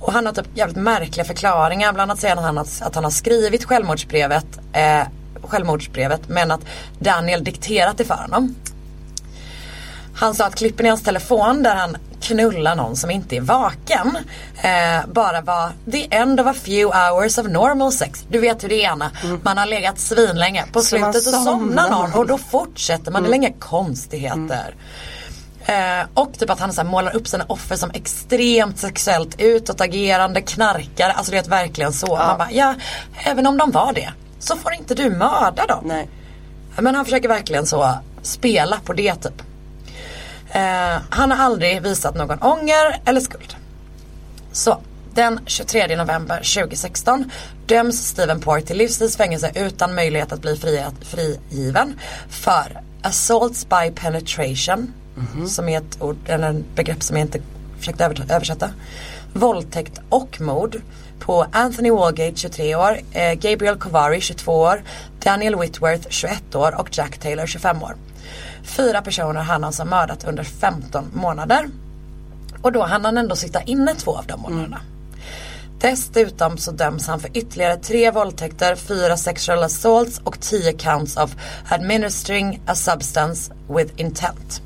Och 0.00 0.12
han 0.12 0.26
har 0.26 0.32
typ 0.32 0.56
jävligt 0.56 0.76
märkliga 0.76 1.24
förklaringar. 1.24 1.92
Bland 1.92 2.10
annat 2.10 2.20
säger 2.20 2.36
han 2.36 2.58
att, 2.58 2.82
att 2.82 2.94
han 2.94 3.04
har 3.04 3.10
skrivit 3.10 3.64
självmordsbrevet, 3.64 4.46
eh, 4.72 5.02
självmordsbrevet 5.42 6.28
men 6.28 6.50
att 6.50 6.60
Daniel 6.98 7.44
dikterat 7.44 7.98
det 7.98 8.04
för 8.04 8.14
honom. 8.14 8.54
Han 10.14 10.34
sa 10.34 10.44
att 10.44 10.54
klippen 10.54 10.86
i 10.86 10.88
hans 10.88 11.02
telefon 11.02 11.62
där 11.62 11.74
han 11.74 11.96
knullar 12.20 12.76
någon 12.76 12.96
som 12.96 13.10
inte 13.10 13.36
är 13.36 13.40
vaken 13.40 14.18
eh, 14.62 15.06
bara 15.12 15.40
var 15.40 15.72
the 15.92 16.14
end 16.14 16.40
of 16.40 16.46
a 16.46 16.54
few 16.54 16.98
hours 16.98 17.38
of 17.38 17.46
normal 17.46 17.92
sex. 17.92 18.24
Du 18.28 18.38
vet 18.38 18.64
hur 18.64 18.68
det 18.68 18.84
är 18.84 18.90
Anna. 18.90 19.10
Man 19.42 19.58
har 19.58 19.66
legat 19.66 19.98
svinlänge. 19.98 20.64
På 20.72 20.80
Så 20.80 20.86
slutet 20.86 21.22
så 21.22 21.30
somnar 21.30 21.90
någon 21.90 22.12
och 22.12 22.26
då 22.26 22.38
fortsätter 22.38 23.10
man. 23.10 23.22
Det 23.22 23.28
är 23.28 23.34
inga 23.34 23.52
konstigheter. 23.52 24.74
Eh, 25.66 26.06
och 26.14 26.38
typ 26.38 26.50
att 26.50 26.60
han 26.60 26.72
så 26.72 26.84
målar 26.84 27.16
upp 27.16 27.28
sina 27.28 27.44
offer 27.48 27.76
som 27.76 27.90
extremt 27.94 28.78
sexuellt 28.78 29.40
utåtagerande 29.40 30.40
knarkare. 30.40 31.12
Alltså 31.12 31.32
du 31.32 31.38
vet 31.38 31.48
verkligen 31.48 31.92
så. 31.92 32.16
Man 32.16 32.38
bara, 32.38 32.52
ja 32.52 32.74
även 33.24 33.46
om 33.46 33.58
de 33.58 33.70
var 33.70 33.92
det 33.92 34.12
så 34.42 34.56
får 34.56 34.74
inte 34.74 34.94
du 34.94 35.10
mörda 35.10 35.66
dem. 35.66 35.84
Nej. 35.86 36.08
Men 36.78 36.94
han 36.94 37.04
försöker 37.04 37.28
verkligen 37.28 37.66
så 37.66 37.94
spela 38.22 38.78
på 38.84 38.92
det 38.92 39.14
typ. 39.14 39.42
Eh, 40.50 40.98
han 41.10 41.30
har 41.30 41.44
aldrig 41.44 41.82
visat 41.82 42.14
någon 42.14 42.42
ånger 42.42 43.00
eller 43.04 43.20
skuld. 43.20 43.54
Så 44.52 44.78
den 45.14 45.40
23 45.46 45.96
november 45.96 46.36
2016 46.36 47.30
döms 47.66 48.06
Steven 48.06 48.40
Port 48.40 48.64
till 48.66 48.76
livstidsfängelse 48.76 49.52
utan 49.54 49.94
möjlighet 49.94 50.32
att 50.32 50.40
bli 50.42 50.56
fri, 50.56 50.84
frigiven 51.02 51.98
för 52.30 52.80
assaults 53.02 53.66
by 53.68 53.90
penetration 53.94 54.92
som 55.48 55.68
är 55.68 55.78
ett 55.78 56.02
ord, 56.02 56.16
eller 56.26 56.48
en 56.48 56.64
begrepp 56.74 57.02
som 57.02 57.16
jag 57.16 57.24
inte 57.24 57.40
försökt 57.78 58.00
över- 58.00 58.32
översätta. 58.32 58.70
Våldtäkt 59.32 60.00
och 60.08 60.40
mord 60.40 60.80
på 61.22 61.46
Anthony 61.52 61.90
Walgate 61.90 62.36
23 62.36 62.74
år, 62.74 62.98
eh, 63.12 63.32
Gabriel 63.32 63.76
Kovari 63.76 64.20
22 64.20 64.52
år, 64.52 64.82
Daniel 65.24 65.56
Whitworth 65.56 66.06
21 66.08 66.54
år 66.54 66.74
och 66.80 66.88
Jack 66.92 67.18
Taylor 67.18 67.46
25 67.46 67.82
år. 67.82 67.96
Fyra 68.64 69.02
personer 69.02 69.40
han 69.40 69.64
alltså 69.64 69.84
mördat 69.84 70.24
under 70.24 70.44
15 70.44 71.10
månader. 71.14 71.68
Och 72.62 72.72
då 72.72 72.82
hann 72.82 73.04
han 73.04 73.18
ändå 73.18 73.36
sitta 73.36 73.62
inne 73.62 73.94
två 73.94 74.16
av 74.16 74.26
de 74.26 74.40
månaderna. 74.40 74.80
Dessutom 75.80 76.58
så 76.58 76.70
döms 76.70 77.06
han 77.06 77.20
för 77.20 77.36
ytterligare 77.36 77.76
tre 77.76 78.10
våldtäkter, 78.10 78.74
fyra 78.74 79.16
sexual 79.16 79.62
assaults 79.62 80.20
och 80.24 80.40
tio 80.40 80.72
counts 80.72 81.16
of 81.16 81.36
administering 81.68 82.60
a 82.66 82.74
substance 82.74 83.52
with 83.68 83.92
intent. 83.96 84.62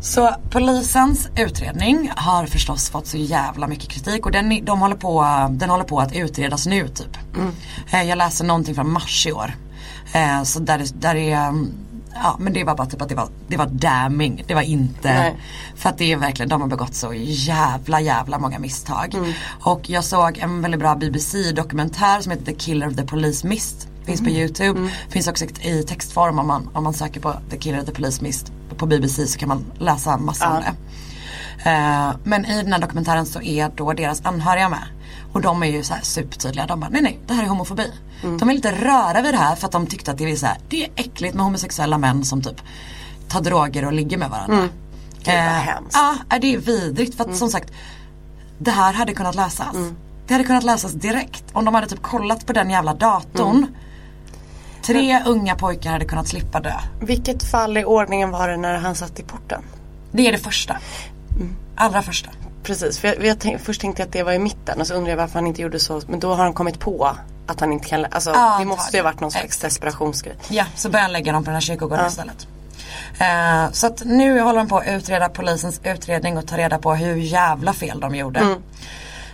Så 0.00 0.30
polisens 0.50 1.28
utredning 1.36 2.12
har 2.16 2.46
förstås 2.46 2.90
fått 2.90 3.06
så 3.06 3.16
jävla 3.16 3.66
mycket 3.66 3.88
kritik 3.88 4.26
och 4.26 4.32
den, 4.32 4.64
de 4.64 4.80
håller 4.80 4.96
på, 4.96 5.22
den 5.50 5.70
håller 5.70 5.84
på 5.84 6.00
att 6.00 6.12
utredas 6.12 6.66
nu 6.66 6.88
typ. 6.88 7.16
Eh, 7.92 8.02
Jag 8.02 8.18
läser 8.18 8.44
någonting 8.44 8.74
från 8.74 8.92
mars 8.92 9.26
i 9.26 9.32
år. 9.32 9.54
Eh, 10.12 10.42
Så 10.42 10.60
där, 10.60 10.86
där 10.94 11.14
är, 11.14 11.48
mm, 11.48 11.72
ja 12.14 12.36
men 12.38 12.52
det 12.52 12.64
var 12.64 12.74
bara 12.76 12.86
typ 12.86 13.02
att 13.02 13.08
det 13.08 13.14
var, 13.14 13.28
det 13.48 13.56
var 13.56 13.66
damning. 13.66 14.44
Det 14.46 14.54
var 14.54 14.62
inte, 14.62 15.14
Nej. 15.14 15.36
för 15.76 15.88
att 15.88 15.98
det 15.98 16.12
är 16.12 16.16
verkligen, 16.16 16.48
de 16.48 16.60
har 16.60 16.68
begått 16.68 16.94
så 16.94 17.14
jävla 17.14 18.00
jävla 18.00 18.38
många 18.38 18.58
misstag. 18.58 19.14
Och 19.62 19.90
jag 19.90 20.04
såg 20.04 20.38
en 20.38 20.62
väldigt 20.62 20.80
bra 20.80 20.94
BBC 20.96 21.52
dokumentär 21.52 22.20
som 22.20 22.30
heter 22.32 22.44
The 22.44 22.54
Killer 22.54 22.88
of 22.88 22.96
the 22.96 23.06
Police 23.06 23.46
Mist. 23.46 23.86
Finns 24.04 24.20
på 24.20 24.28
Youtube. 24.30 24.90
Finns 25.08 25.28
också 25.28 25.44
i 25.44 25.82
textform 25.82 26.38
om 26.38 26.46
man, 26.46 26.68
om 26.72 26.84
man 26.84 26.94
söker 26.94 27.20
på 27.20 27.34
The 27.50 27.56
Killer 27.56 27.82
the 27.82 27.92
Police 27.92 28.22
Mist 28.22 28.52
på 28.76 28.86
BBC 28.86 29.26
så 29.26 29.38
kan 29.38 29.48
man 29.48 29.64
läsa 29.78 30.16
massa 30.16 30.48
om 30.48 30.54
Ja. 30.54 30.60
det. 30.60 30.76
Eh, 31.70 32.10
men 32.24 32.44
i 32.46 32.62
den 32.62 32.72
här 32.72 32.80
dokumentären 32.80 33.26
så 33.26 33.42
är 33.42 33.70
då 33.76 33.92
deras 33.92 34.24
anhöriga 34.24 34.68
med. 34.68 34.84
Och 35.32 35.40
de 35.40 35.62
är 35.62 35.66
ju 35.66 35.82
så 35.82 35.94
här 35.94 36.02
supertydliga. 36.02 36.66
De 36.66 36.80
bara 36.80 36.90
nej 36.90 37.02
nej 37.02 37.18
det 37.26 37.34
här 37.34 37.42
är 37.44 37.48
homofobi. 37.48 37.92
De 38.38 38.48
vill 38.48 38.56
inte 38.56 38.72
röra 38.72 39.22
vid 39.22 39.34
det 39.34 39.38
här 39.38 39.56
för 39.56 39.66
att 39.66 39.72
de 39.72 39.86
tyckte 39.86 40.10
att 40.10 40.18
det 40.18 40.30
är 40.32 40.36
så 40.36 40.46
här, 40.46 40.58
det 40.68 40.84
är 40.84 40.90
äckligt 40.96 41.34
med 41.34 41.44
homosexuella 41.44 41.98
män 41.98 42.24
som 42.24 42.42
typ 42.42 42.60
tar 43.28 43.40
droger 43.40 43.84
och 43.84 43.92
ligger 43.92 44.18
med 44.18 44.30
varandra. 44.30 44.56
Gud, 45.24 45.34
vad 45.34 45.34
hemskt. 45.44 45.96
Ja 46.30 46.38
det 46.40 46.54
är 46.54 46.58
vidrigt 46.58 47.16
för 47.16 47.24
att 47.30 47.36
som 47.36 47.50
sagt 47.50 47.72
det 48.58 48.70
här 48.70 48.92
hade 48.92 49.14
kunnat 49.14 49.34
lösas. 49.34 49.76
Det 50.26 50.34
hade 50.34 50.44
kunnat 50.44 50.64
lösas 50.64 50.92
direkt 50.92 51.44
om 51.52 51.64
de 51.64 51.74
hade 51.74 51.86
typ 51.86 52.02
kollat 52.02 52.46
på 52.46 52.52
den 52.52 52.70
jävla 52.70 52.94
datorn. 52.94 53.66
Tre 54.92 55.22
unga 55.26 55.56
pojkar 55.56 55.90
hade 55.90 56.04
kunnat 56.04 56.28
slippa 56.28 56.60
dö. 56.60 56.72
Vilket 57.00 57.42
fall 57.42 57.76
i 57.76 57.84
ordningen 57.84 58.30
var 58.30 58.48
det 58.48 58.56
när 58.56 58.74
han 58.74 58.94
satt 58.94 59.20
i 59.20 59.22
porten? 59.22 59.62
Det 60.12 60.28
är 60.28 60.32
det 60.32 60.38
första. 60.38 60.76
Mm. 61.36 61.56
Allra 61.76 62.02
första. 62.02 62.30
Precis, 62.62 62.98
för 62.98 63.08
jag, 63.08 63.24
jag 63.24 63.38
tänk, 63.38 63.60
först 63.60 63.80
tänkte 63.80 64.02
jag 64.02 64.06
att 64.06 64.12
det 64.12 64.22
var 64.22 64.32
i 64.32 64.38
mitten 64.38 64.80
och 64.80 64.86
så 64.86 64.94
undrar 64.94 65.10
jag 65.10 65.16
varför 65.16 65.34
han 65.34 65.46
inte 65.46 65.62
gjorde 65.62 65.78
så. 65.78 66.02
Men 66.06 66.20
då 66.20 66.34
har 66.34 66.44
han 66.44 66.52
kommit 66.52 66.80
på 66.80 67.16
att 67.46 67.60
han 67.60 67.72
inte 67.72 67.88
kan, 67.88 68.06
alltså 68.10 68.30
Ja, 68.30 68.56
det 68.58 68.64
måste 68.64 68.96
ju 68.96 69.02
ha 69.02 69.10
varit 69.10 69.20
någon 69.20 69.30
slags 69.30 69.44
Exakt. 69.44 69.62
desperationsgrej. 69.62 70.36
Ja, 70.48 70.64
så 70.74 70.90
börjar 70.90 71.02
han 71.02 71.12
lägga 71.12 71.32
dem 71.32 71.44
på 71.44 71.46
den 71.46 71.54
här 71.54 71.60
kyrkogården 71.60 72.06
istället. 72.06 72.46
Eh, 73.18 73.72
så 73.72 73.86
att 73.86 74.04
nu 74.04 74.40
håller 74.40 74.58
de 74.58 74.68
på 74.68 74.78
att 74.78 74.88
utreda 74.88 75.28
polisens 75.28 75.80
utredning 75.84 76.38
och 76.38 76.46
ta 76.46 76.56
reda 76.56 76.78
på 76.78 76.94
hur 76.94 77.16
jävla 77.16 77.72
fel 77.72 78.00
de 78.00 78.14
gjorde. 78.14 78.40
Mm. 78.40 78.52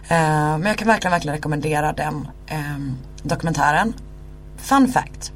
Eh, 0.08 0.58
men 0.58 0.66
jag 0.66 0.76
kan 0.76 0.88
verkligen, 0.88 1.12
verkligen 1.12 1.36
rekommendera 1.36 1.92
den 1.92 2.28
ehm, 2.46 2.96
dokumentären. 3.22 3.94
Fun 4.56 4.88
fact. 4.88 5.32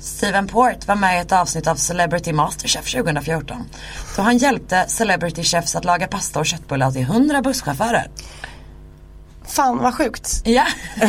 Steven 0.00 0.46
Port 0.48 0.86
var 0.88 0.94
med 0.96 1.16
i 1.16 1.20
ett 1.20 1.32
avsnitt 1.32 1.66
av 1.66 1.74
Celebrity 1.76 2.32
Masterchef 2.32 2.92
2014. 2.92 3.56
Då 4.16 4.22
han 4.22 4.38
hjälpte 4.38 4.84
Celebrity 4.88 5.42
Chefs 5.44 5.76
att 5.76 5.84
laga 5.84 6.06
pasta 6.06 6.38
och 6.40 6.46
köttbullar 6.46 6.90
till 6.90 7.02
100 7.02 7.42
busschaufförer. 7.42 8.10
Fan 9.44 9.78
vad 9.78 9.94
sjukt. 9.94 10.42
Ja. 10.44 10.66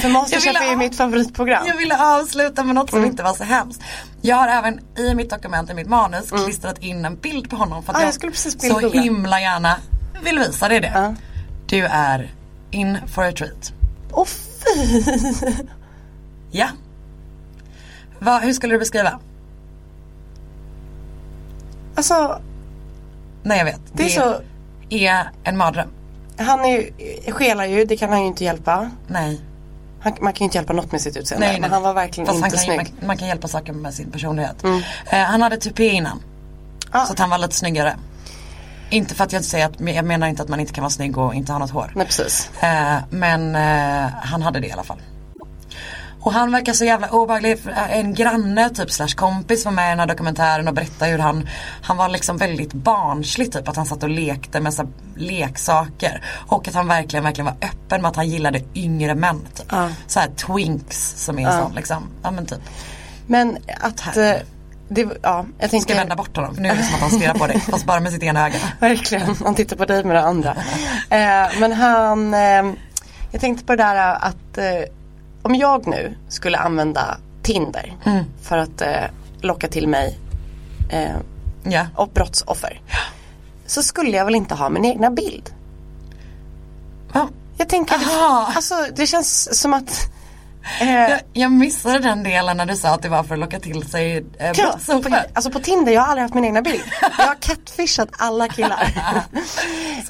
För 0.00 0.08
Masterchef 0.08 0.56
är 0.62 0.70
ju 0.70 0.76
mitt 0.76 0.96
favoritprogram. 0.96 1.66
Jag 1.66 1.76
ville 1.76 1.98
avsluta 2.16 2.64
med 2.64 2.74
något 2.74 2.90
som 2.90 2.98
Mm. 2.98 3.10
inte 3.10 3.22
var 3.22 3.34
så 3.34 3.44
hemskt. 3.44 3.80
Jag 4.20 4.36
har 4.36 4.48
även 4.48 4.80
i 4.98 5.14
mitt 5.14 5.30
dokument, 5.30 5.70
i 5.70 5.74
mitt 5.74 5.88
manus, 5.88 6.30
klistrat 6.30 6.78
in 6.78 7.04
en 7.04 7.16
bild 7.16 7.50
på 7.50 7.56
honom 7.56 7.82
för 7.82 7.92
att 7.92 7.98
Ah, 7.98 8.02
jag 8.02 8.14
jag, 8.60 8.80
så 8.82 8.90
himla 8.98 9.40
gärna 9.40 9.76
vill 10.24 10.38
visa 10.38 10.68
dig 10.68 10.80
det. 10.80 10.92
Ja. 10.94 11.14
Du 11.66 11.84
är 11.86 12.34
in 12.70 12.98
for 13.06 13.24
a 13.24 13.32
treat. 13.32 13.72
Åh 14.12 14.26
fy. 14.26 15.02
Ja. 16.50 16.68
Va, 18.18 18.38
hur 18.38 18.52
skulle 18.52 18.74
du 18.74 18.78
beskriva? 18.78 19.18
Alltså 21.94 22.40
Nej 23.42 23.58
jag 23.58 23.64
vet. 23.64 23.80
det 23.92 24.02
är 24.02 24.08
så. 24.08 24.40
är 24.90 25.30
en 25.44 25.56
mardröm. 25.56 25.88
Han 26.38 26.60
är 26.60 26.68
ju, 26.68 26.92
skelar 27.32 27.64
ju, 27.64 27.84
det 27.84 27.96
kan 27.96 28.10
han 28.10 28.20
ju 28.20 28.26
inte 28.26 28.44
hjälpa. 28.44 28.90
Nej. 29.06 29.40
Han, 30.00 30.12
man 30.20 30.32
kan 30.32 30.38
ju 30.38 30.44
inte 30.44 30.58
hjälpa 30.58 30.72
något 30.72 30.92
med 30.92 31.00
sitt 31.00 31.16
utseende. 31.16 31.46
nej, 31.46 31.52
nej. 31.52 31.60
men 31.60 31.70
han 31.70 31.82
var 31.82 31.94
verkligen 31.94 32.26
Fast 32.26 32.36
inte 32.38 32.50
kan, 32.50 32.58
snygg. 32.58 32.76
man, 32.76 33.06
man 33.06 33.16
kan 33.16 33.28
hjälpa 33.28 33.48
saker 33.48 33.72
med 33.72 33.94
sin 33.94 34.10
personlighet. 34.10 34.64
Mm. 34.64 34.82
Eh, 35.06 35.18
han 35.18 35.42
hade 35.42 35.56
tupé 35.56 35.88
innan. 35.88 36.22
Ah. 36.90 37.06
Så 37.06 37.12
att 37.12 37.18
han 37.18 37.30
var 37.30 37.38
lite 37.38 37.54
snyggare. 37.54 37.96
Inte 38.90 39.14
för 39.14 39.24
att 39.24 39.32
jag 39.32 39.40
inte 39.40 39.48
säger 39.48 39.66
att, 39.66 39.80
jag 39.80 40.04
menar 40.04 40.26
inte 40.26 40.42
att 40.42 40.48
man 40.48 40.60
inte 40.60 40.72
kan 40.72 40.82
vara 40.82 40.90
snygg 40.90 41.18
och 41.18 41.34
inte 41.34 41.52
ha 41.52 41.58
något 41.58 41.70
hår. 41.70 41.92
Nej 41.94 42.06
precis. 42.06 42.50
Eh, 42.60 42.96
men 43.10 43.56
eh, 43.56 44.10
han 44.22 44.42
hade 44.42 44.60
det 44.60 44.66
i 44.66 44.72
alla 44.72 44.82
fall. 44.82 44.98
Och 46.28 46.34
han 46.34 46.52
verkar 46.52 46.72
så 46.72 46.84
jävla 46.84 47.08
obehaglig. 47.10 47.58
En 47.90 48.14
granne 48.14 48.70
typ 48.70 48.90
slash 48.90 49.14
kompis 49.16 49.64
var 49.64 49.72
med 49.72 49.86
i 49.86 49.90
den 49.90 49.98
här 49.98 50.06
dokumentären 50.06 50.68
och 50.68 50.74
berättade 50.74 51.10
hur 51.10 51.18
han, 51.18 51.48
han 51.82 51.96
var 51.96 52.08
liksom 52.08 52.36
väldigt 52.36 52.72
barnslig 52.72 53.52
typ. 53.52 53.68
Att 53.68 53.76
han 53.76 53.86
satt 53.86 54.02
och 54.02 54.08
lekte 54.08 54.60
med 54.60 54.74
så 54.74 54.82
här 54.82 54.90
leksaker. 55.16 56.22
Och 56.46 56.68
att 56.68 56.74
han 56.74 56.88
verkligen, 56.88 57.24
verkligen 57.24 57.46
var 57.46 57.54
öppen 57.68 58.02
med 58.02 58.08
att 58.08 58.16
han 58.16 58.28
gillade 58.28 58.60
yngre 58.74 59.14
män. 59.14 59.40
Typ. 59.54 59.66
Ja. 59.70 59.88
Så 60.06 60.20
här 60.20 60.28
twinks 60.28 61.24
som 61.24 61.38
är 61.38 61.50
sån 61.50 61.74
liksom. 61.74 62.08
Ja 62.22 62.30
men 62.30 62.46
typ. 62.46 62.60
Men 63.26 63.58
att 63.80 64.16
eh, 64.16 64.32
det, 64.88 65.00
ja, 65.22 65.46
jag 65.58 65.68
Ska 65.68 65.68
tänkte 65.68 65.92
jag 65.92 65.98
vända 65.98 66.16
bort 66.16 66.36
honom? 66.36 66.54
För 66.54 66.62
nu 66.62 66.68
är 66.68 66.76
det 66.76 66.82
som 66.82 66.94
att 66.94 67.00
han 67.00 67.10
stirrar 67.10 67.34
på 67.34 67.46
dig. 67.46 67.60
Fast 67.60 67.86
bara 67.86 68.00
med 68.00 68.12
sitt 68.12 68.22
ena 68.22 68.46
öga. 68.46 68.58
Verkligen, 68.80 69.36
han 69.44 69.54
tittar 69.54 69.76
på 69.76 69.84
dig 69.84 70.04
med 70.04 70.16
det 70.16 70.22
andra. 70.22 70.50
Eh, 71.10 71.60
men 71.60 71.72
han, 71.72 72.34
eh, 72.34 72.74
jag 73.30 73.40
tänkte 73.40 73.64
på 73.64 73.76
det 73.76 73.82
där 73.82 74.14
att 74.14 74.58
eh, 74.58 74.97
om 75.48 75.54
jag 75.54 75.86
nu 75.86 76.16
skulle 76.28 76.58
använda 76.58 77.16
Tinder 77.42 77.96
Mm. 78.06 78.24
för 78.42 78.58
att 78.58 78.80
eh, 78.80 79.04
locka 79.40 79.68
till 79.68 79.88
mig 79.88 80.18
eh, 80.90 81.16
Ja. 81.64 81.86
och 81.96 82.08
brottsoffer. 82.08 82.80
Så 83.66 83.82
skulle 83.82 84.16
jag 84.16 84.24
väl 84.24 84.34
inte 84.34 84.54
ha 84.54 84.68
min 84.68 84.84
egna 84.84 85.10
bild. 85.10 85.50
Ja. 87.12 87.28
Jag 87.56 87.68
tänker, 87.68 87.94
Aha. 87.94 88.52
alltså 88.56 88.74
det 88.96 89.06
känns 89.06 89.60
som 89.60 89.74
att 89.74 90.10
eh, 90.80 90.90
Jag, 90.94 91.20
jag 91.32 91.52
missade 91.52 91.98
den 91.98 92.22
delen 92.22 92.56
när 92.56 92.66
du 92.66 92.76
sa 92.76 92.88
att 92.94 93.02
det 93.02 93.08
var 93.08 93.22
för 93.22 93.34
att 93.34 93.40
locka 93.40 93.60
till 93.60 93.82
sig 93.90 94.16
eh, 94.16 94.22
Ja, 94.38 94.52
på, 94.54 94.62
brottsoffer. 94.62 95.26
alltså 95.34 95.50
på 95.50 95.58
Tinder, 95.60 95.92
jag 95.92 96.00
har 96.00 96.08
aldrig 96.08 96.22
haft 96.22 96.34
min 96.34 96.44
egna 96.44 96.62
bild. 96.62 96.82
Jag 97.18 97.26
har 97.26 97.34
catfishat 97.34 98.08
alla 98.12 98.48
killar. 98.48 98.94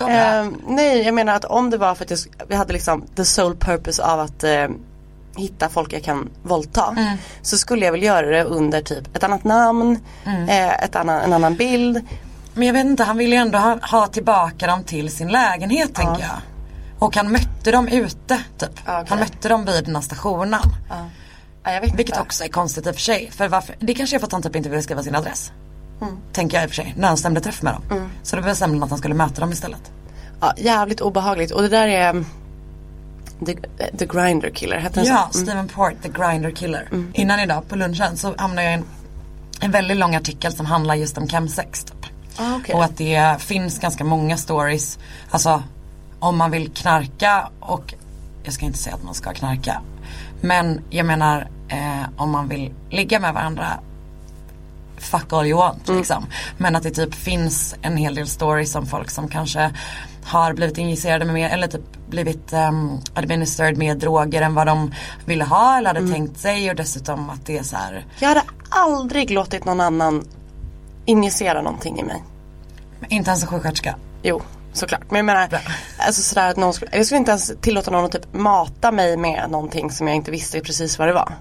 Ehm, 0.08 0.56
nej, 0.66 1.02
jag 1.02 1.14
menar 1.14 1.34
att 1.34 1.44
om 1.44 1.70
det 1.70 1.76
var 1.76 1.94
för 1.94 2.04
att 2.04 2.10
jag, 2.10 2.18
vi 2.48 2.54
hade 2.54 2.72
liksom 2.72 3.06
the 3.16 3.24
sole 3.24 3.56
purpose 3.56 4.02
av 4.04 4.20
att 4.20 4.44
eh, 4.44 4.68
hitta 5.38 5.68
folk 5.68 5.92
jag 5.92 6.02
kan 6.04 6.28
våldta. 6.42 6.94
Mm. 6.96 7.16
Så 7.42 7.58
skulle 7.58 7.84
jag 7.84 7.92
väl 7.92 8.02
göra 8.02 8.26
det 8.26 8.44
under 8.44 8.80
typ 8.82 9.16
ett 9.16 9.24
annat 9.24 9.44
namn, 9.44 9.98
Mm. 10.24 10.48
eh, 10.48 10.84
ett 10.84 10.96
annan, 10.96 11.20
en 11.20 11.32
annan 11.32 11.54
bild. 11.56 12.00
Men 12.54 12.66
jag 12.66 12.74
vet 12.74 12.86
inte, 12.86 13.04
han 13.04 13.16
ville 13.16 13.34
ju 13.36 13.40
ändå 13.42 13.58
ha, 13.58 13.78
ha 13.90 14.06
tillbaka 14.06 14.66
dem 14.66 14.84
till 14.84 15.10
sin 15.10 15.28
lägenhet 15.28 15.94
tänker 15.94 16.22
jag. 16.22 16.36
Och 16.98 17.16
han 17.16 17.32
mötte 17.32 17.70
dem 17.72 17.88
ute 17.88 18.42
typ. 18.58 18.70
Ja, 18.86 19.00
okej. 19.00 19.06
Han 19.08 19.18
mötte 19.18 19.48
dem 19.48 19.64
vid 19.64 19.84
den 19.84 19.94
här 19.94 20.02
stationen. 20.02 20.60
Ja, 21.64 21.80
vet 21.80 21.82
Vilket 21.82 22.08
inte. 22.08 22.20
också 22.20 22.44
är 22.44 22.48
konstigt 22.48 22.86
i 22.86 22.90
och 22.90 22.94
för 22.94 23.00
sig. 23.02 23.30
För 23.32 23.48
varför? 23.48 23.74
Det 23.78 23.94
kanske 23.94 24.16
är 24.16 24.18
för 24.18 24.26
att 24.26 24.32
han 24.32 24.42
typ 24.42 24.56
inte 24.56 24.68
ville 24.68 24.82
skriva 24.82 25.02
sin 25.02 25.14
adress. 25.14 25.52
Mm. 26.02 26.16
Tänker 26.32 26.56
jag 26.56 26.64
i 26.64 26.66
och 26.66 26.70
för 26.70 26.76
sig. 26.76 26.94
När 26.96 27.08
han 27.08 27.16
stämde 27.16 27.40
träff 27.40 27.62
med 27.62 27.72
dem. 27.74 28.10
Så 28.22 28.36
då 28.36 28.42
bestämde 28.42 28.76
han 28.76 28.82
att 28.82 28.90
han 28.90 28.98
skulle 28.98 29.14
möta 29.14 29.40
dem 29.40 29.52
istället. 29.52 29.92
Ja, 30.40 30.52
jävligt 30.56 31.00
obehagligt 31.00 31.50
och 31.50 31.62
det 31.62 31.68
där 31.68 31.88
är 31.88 32.10
mm, 32.10 32.26
The, 33.46 33.54
the 33.98 34.06
Grinder 34.06 34.50
Killer, 34.50 34.76
hette 34.76 35.00
den 35.00 35.06
Ja, 35.08 35.28
så? 35.32 35.38
Mm. 35.38 35.46
Stephen 35.46 35.68
Port, 35.68 36.02
The 36.02 36.08
Grinder 36.08 36.50
Killer. 36.50 36.88
Innan 37.12 37.40
idag 37.40 37.68
på 37.68 37.76
lunchen 37.76 38.16
så 38.16 38.34
hamnade 38.38 38.62
jag 38.62 38.72
i 38.72 38.74
en, 38.74 38.84
en 39.60 39.70
väldigt 39.70 39.96
lång 39.96 40.14
artikel 40.14 40.52
som 40.52 40.66
handlar 40.66 40.94
just 40.94 41.18
om 41.18 41.28
chemsex. 41.28 41.84
Typ. 41.84 42.06
Ah, 42.36 42.56
okej. 42.56 42.74
Och 42.74 42.84
att 42.84 42.96
det 42.96 43.36
finns 43.38 43.78
ganska 43.78 44.04
många 44.04 44.36
stories. 44.36 44.98
Alltså 45.30 45.62
om 46.18 46.38
man 46.38 46.50
vill 46.50 46.70
knarka 46.70 47.48
och 47.60 47.94
jag 48.42 48.54
ska 48.54 48.64
inte 48.64 48.78
säga 48.78 48.96
att 48.96 49.04
man 49.04 49.14
ska 49.14 49.32
knarka. 49.32 49.80
Men 50.40 50.80
jag 50.90 51.06
menar 51.06 51.48
eh, 51.68 52.08
om 52.16 52.30
man 52.30 52.48
vill 52.48 52.72
ligga 52.90 53.20
med 53.20 53.34
varandra 53.34 53.80
fuck 54.96 55.32
all 55.32 55.46
you 55.46 55.58
want 55.58 55.88
liksom. 55.88 56.26
Men 56.58 56.76
att 56.76 56.82
det 56.82 56.90
typ 56.90 57.14
finns 57.14 57.74
en 57.82 57.96
hel 57.96 58.14
del 58.14 58.28
stories 58.28 58.74
om 58.74 58.86
folk 58.86 59.10
som 59.10 59.28
kanske 59.28 59.70
har 60.28 60.52
blivit 60.52 60.78
injicerade 60.78 61.24
med 61.24 61.34
mer 61.34 61.50
eller 61.50 61.66
typ 61.66 61.96
blivit 62.08 62.52
um, 62.52 63.00
administered 63.14 63.76
med 63.78 63.98
droger 63.98 64.42
än 64.42 64.54
vad 64.54 64.66
de 64.66 64.94
ville 65.24 65.44
ha 65.44 65.78
eller 65.78 65.94
hade 65.94 66.12
tänkt 66.12 66.38
sig 66.40 66.70
och 66.70 66.76
dessutom 66.76 67.30
att 67.30 67.46
det 67.46 67.58
är 67.58 67.62
så 67.62 67.76
här 67.76 68.06
Jag 68.18 68.28
hade 68.28 68.42
aldrig 68.68 69.30
låtit 69.30 69.64
någon 69.64 69.80
annan 69.80 70.24
injicera 71.04 71.62
någonting 71.62 71.98
i 72.00 72.02
mig. 72.02 72.22
inte 73.08 73.30
ens 73.30 73.42
en 73.42 73.48
sjuksköterska. 73.48 73.96
Jo, 74.22 74.42
såklart. 74.72 75.10
Men 75.10 75.16
jag 75.16 75.24
menar, 75.24 75.48
Bra. 75.48 75.58
alltså 75.98 76.22
sådär 76.22 76.50
att 76.50 76.56
någon 76.56 76.72
skulle, 76.72 76.90
jag 76.96 77.06
skulle 77.06 77.18
inte 77.18 77.30
ens 77.30 77.52
tillåta 77.60 77.90
någon 77.90 78.04
att 78.04 78.12
typ 78.12 78.32
mata 78.34 78.92
mig 78.92 79.16
med 79.16 79.50
någonting 79.50 79.90
som 79.90 80.08
jag 80.08 80.16
inte 80.16 80.30
visste 80.30 80.60
precis 80.60 80.98
vad 80.98 81.08
det 81.08 81.14
var. 81.14 81.32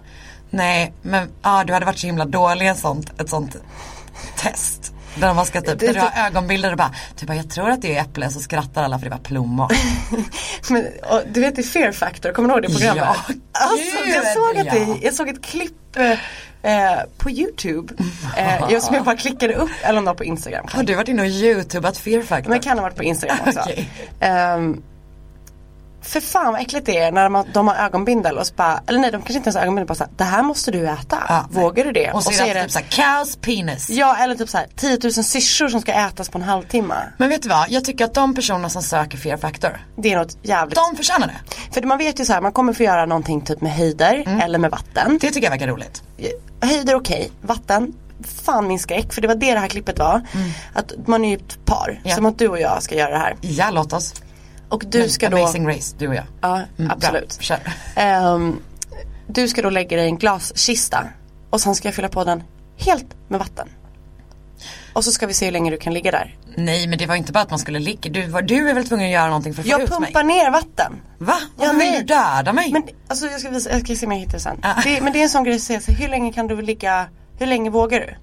Nej 0.49 0.93
men 1.01 1.29
ja 1.41 1.63
du 1.63 1.73
hade 1.73 1.85
varit 1.85 1.99
så 1.99 2.07
himla 2.07 2.25
dålig 2.25 2.69
i 2.71 2.75
sånt, 2.75 3.21
ett 3.21 3.29
sånt 3.29 3.55
test. 4.37 4.93
Där 5.19 5.33
man 5.33 5.45
ska 5.45 5.61
typ, 5.61 5.97
har 5.97 6.25
ögonbilder 6.27 6.71
och 6.71 6.77
bara, 6.77 6.91
du 7.19 7.25
bara 7.25 7.37
jag 7.37 7.49
tror 7.49 7.69
att 7.69 7.81
det 7.81 7.95
är 7.95 8.01
äpple 8.01 8.29
så 8.29 8.39
skrattar 8.39 8.83
alla 8.83 8.99
för 8.99 9.05
det 9.05 9.11
var 9.11 9.17
plommon. 9.17 9.69
Men, 10.69 10.85
och, 11.09 11.21
du 11.33 11.41
vet 11.41 11.59
i 11.59 11.63
Fear 11.63 11.91
Factor, 11.91 12.31
kommer 12.31 12.49
du 12.49 12.53
ihåg 12.53 12.63
det 12.63 12.77
programmet? 12.77 13.03
Ja, 13.03 13.33
alltså, 13.51 13.97
jag, 13.97 14.05
gud, 14.05 14.23
såg 14.33 14.57
att 14.57 14.73
det, 14.73 15.05
jag 15.05 15.13
såg 15.13 15.29
ett 15.29 15.43
klipp 15.43 15.97
eh, 15.97 16.11
eh, 16.61 16.99
på 17.17 17.31
YouTube. 17.31 17.93
Eh, 18.37 18.65
jag, 18.69 18.83
som 18.83 18.95
jag 18.95 19.03
bara 19.03 19.17
klickade 19.17 19.53
upp, 19.53 19.69
eller 19.81 19.99
om 19.99 20.05
det 20.05 20.11
var 20.11 20.15
på 20.15 20.23
Instagram. 20.23 20.65
Har 20.71 20.83
du 20.83 20.95
varit 20.95 21.07
inne 21.07 21.21
och 21.21 21.27
youtubat 21.27 21.97
Fear 21.97 22.21
Factor? 22.21 22.49
Men 22.49 22.59
det 22.59 22.63
kan 22.63 22.77
ha 22.77 22.83
varit 22.83 22.97
på 22.97 23.03
Instagram 23.03 23.37
också. 23.47 23.59
Okej. 23.63 23.89
Ehm, 24.19 24.83
för 26.07 26.19
fan 26.19 26.51
vad 26.53 26.61
äckligt 26.61 26.85
det 26.85 26.97
är 26.97 27.11
när 27.11 27.29
de, 27.29 27.45
de 27.53 27.67
har 27.67 27.75
ögonbindel 27.75 28.37
och 28.37 28.47
så 28.47 28.53
bara, 28.53 28.81
eller 28.87 28.99
nej 28.99 29.11
de 29.11 29.17
kanske 29.17 29.33
inte 29.33 29.47
ens 29.47 29.55
har 29.55 29.61
ögonbindel, 29.63 29.87
bara 29.87 29.95
såhär, 29.95 30.11
det 30.17 30.23
här 30.23 30.43
måste 30.43 30.71
du 30.71 30.87
äta. 30.87 31.17
Ja, 31.29 31.45
nej. 31.51 31.63
Vågar 31.63 31.85
du 31.85 31.91
det? 31.91 32.11
Och 32.11 32.23
så, 32.23 32.43
är 32.43 32.55
det 32.55 32.61
typ 32.63 32.71
såhär, 32.71 33.17
cows 33.19 33.35
penis. 33.35 33.89
Ja 33.89 34.17
eller 34.17 34.35
typ 34.35 34.49
såhär 34.49 34.67
10 34.75 34.99
000 35.03 35.11
syrsor 35.13 35.67
som 35.67 35.81
ska 35.81 35.91
ätas 35.93 36.29
på 36.29 36.37
en 36.37 36.43
halvtimme. 36.43 36.95
Men 37.17 37.29
vet 37.29 37.43
du 37.43 37.49
vad, 37.49 37.65
jag 37.69 37.85
tycker 37.85 38.05
att 38.05 38.13
de 38.13 38.35
personerna 38.35 38.69
som 38.69 38.83
söker 38.83 39.17
Fear 39.17 39.37
Factor, 39.37 39.85
Det 39.95 40.13
är 40.13 40.17
något 40.17 40.37
jävligt. 40.41 40.75
de 40.75 40.95
förtjänar 40.97 41.27
det. 41.27 41.55
För 41.73 41.81
man 41.87 41.97
vet 41.97 42.19
ju 42.19 42.25
så 42.25 42.33
här, 42.33 42.41
man 42.41 42.51
kommer 42.51 42.73
få 42.73 42.83
göra 42.83 43.05
någonting 43.05 43.41
typ 43.41 43.61
med 43.61 43.71
höjder 43.75 44.23
Mm. 44.27 44.41
eller 44.41 44.59
med 44.59 44.71
vatten. 44.71 45.17
Det 45.21 45.27
tycker 45.31 45.43
jag 45.43 45.51
verkar 45.51 45.67
roligt. 45.67 46.03
Höjder 46.61 46.95
okej, 46.95 47.31
vatten, 47.41 47.93
fan 48.45 48.67
min 48.67 48.79
skräck. 48.79 49.13
För 49.13 49.21
det 49.21 49.27
var 49.27 49.35
det 49.35 49.53
det 49.53 49.59
här 49.59 49.67
klippet 49.67 49.99
var. 49.99 50.21
Att 50.73 50.91
man 51.07 51.25
är 51.25 51.29
ju 51.29 51.35
ett 51.35 51.65
par, 51.65 51.89
Mm. 51.89 52.01
Ja. 52.03 52.15
som 52.15 52.25
att 52.25 52.39
du 52.39 52.47
och 52.47 52.59
jag 52.59 52.83
ska 52.83 52.95
göra 52.95 53.09
det 53.11 53.17
här. 53.17 53.35
Ja, 53.41 53.69
låt 53.71 53.93
oss. 53.93 54.13
Och 54.69 54.83
du 54.87 55.09
ska 55.09 55.29
då, 55.29 55.37
Amazing 55.37 55.67
race, 55.67 55.95
du 55.97 56.07
och 56.07 56.15
jag. 56.15 56.23
ja 56.41 56.61
Mm, 56.79 56.91
absolut. 56.91 57.39
Ehm, 57.95 58.59
du 59.27 59.47
ska 59.47 59.61
då 59.61 59.69
lägga 59.69 59.97
dig 59.97 60.05
i 60.05 60.09
en 60.09 60.17
glaskista 60.17 61.07
och 61.49 61.61
sen 61.61 61.75
ska 61.75 61.87
jag 61.87 61.95
fylla 61.95 62.09
på 62.09 62.23
den 62.23 62.43
helt 62.77 63.05
med 63.27 63.39
vatten. 63.39 63.67
Och 64.93 65.03
så 65.03 65.11
ska 65.11 65.27
vi 65.27 65.33
se 65.33 65.45
hur 65.45 65.51
länge 65.51 65.71
du 65.71 65.77
kan 65.77 65.93
ligga 65.93 66.11
där. 66.11 66.35
Nej 66.55 66.87
men 66.87 66.97
det 66.97 67.05
var 67.05 67.15
inte 67.15 67.31
bara 67.31 67.39
att 67.43 67.49
man 67.49 67.59
skulle 67.59 67.79
ligga, 67.79 68.11
du, 68.11 68.27
var, 68.27 68.41
du 68.41 68.69
är 68.69 68.73
väl 68.73 68.87
tvungen 68.87 69.05
att 69.05 69.11
göra 69.11 69.27
någonting 69.27 69.53
för 69.53 69.61
att 69.61 69.65
få 69.67 69.71
Jag 69.71 69.81
ut 69.81 69.89
pumpar 69.89 70.23
mig? 70.23 70.35
ner 70.37 70.51
vatten. 70.51 70.93
Va? 71.17 71.33
Ja, 71.39 71.47
Varför 71.55 71.73
vill 71.79 71.89
nej. 71.91 71.99
du 71.99 72.05
döda 72.05 72.53
mig? 72.53 72.71
Men 72.71 72.83
alltså 73.07 73.25
jag 73.27 73.39
ska, 73.39 73.49
visa, 73.49 73.69
jag 73.71 73.81
ska 73.81 73.95
se 73.95 74.05
om 74.05 74.11
jag 74.11 74.19
hittar 74.19 74.37
sen. 74.39 74.59
Ah. 74.63 74.81
Det, 74.83 75.01
men 75.01 75.13
det 75.13 75.19
är 75.19 75.23
en 75.23 75.29
sån 75.29 75.43
grej 75.43 75.55
att 75.55 75.61
säga, 75.61 75.79
så 75.81 75.91
hur 75.91 76.07
länge 76.07 76.33
kan 76.33 76.47
du 76.47 76.61
ligga, 76.61 77.05
hur 77.39 77.47
länge 77.47 77.69
vågar 77.69 77.99
du? 77.99 78.15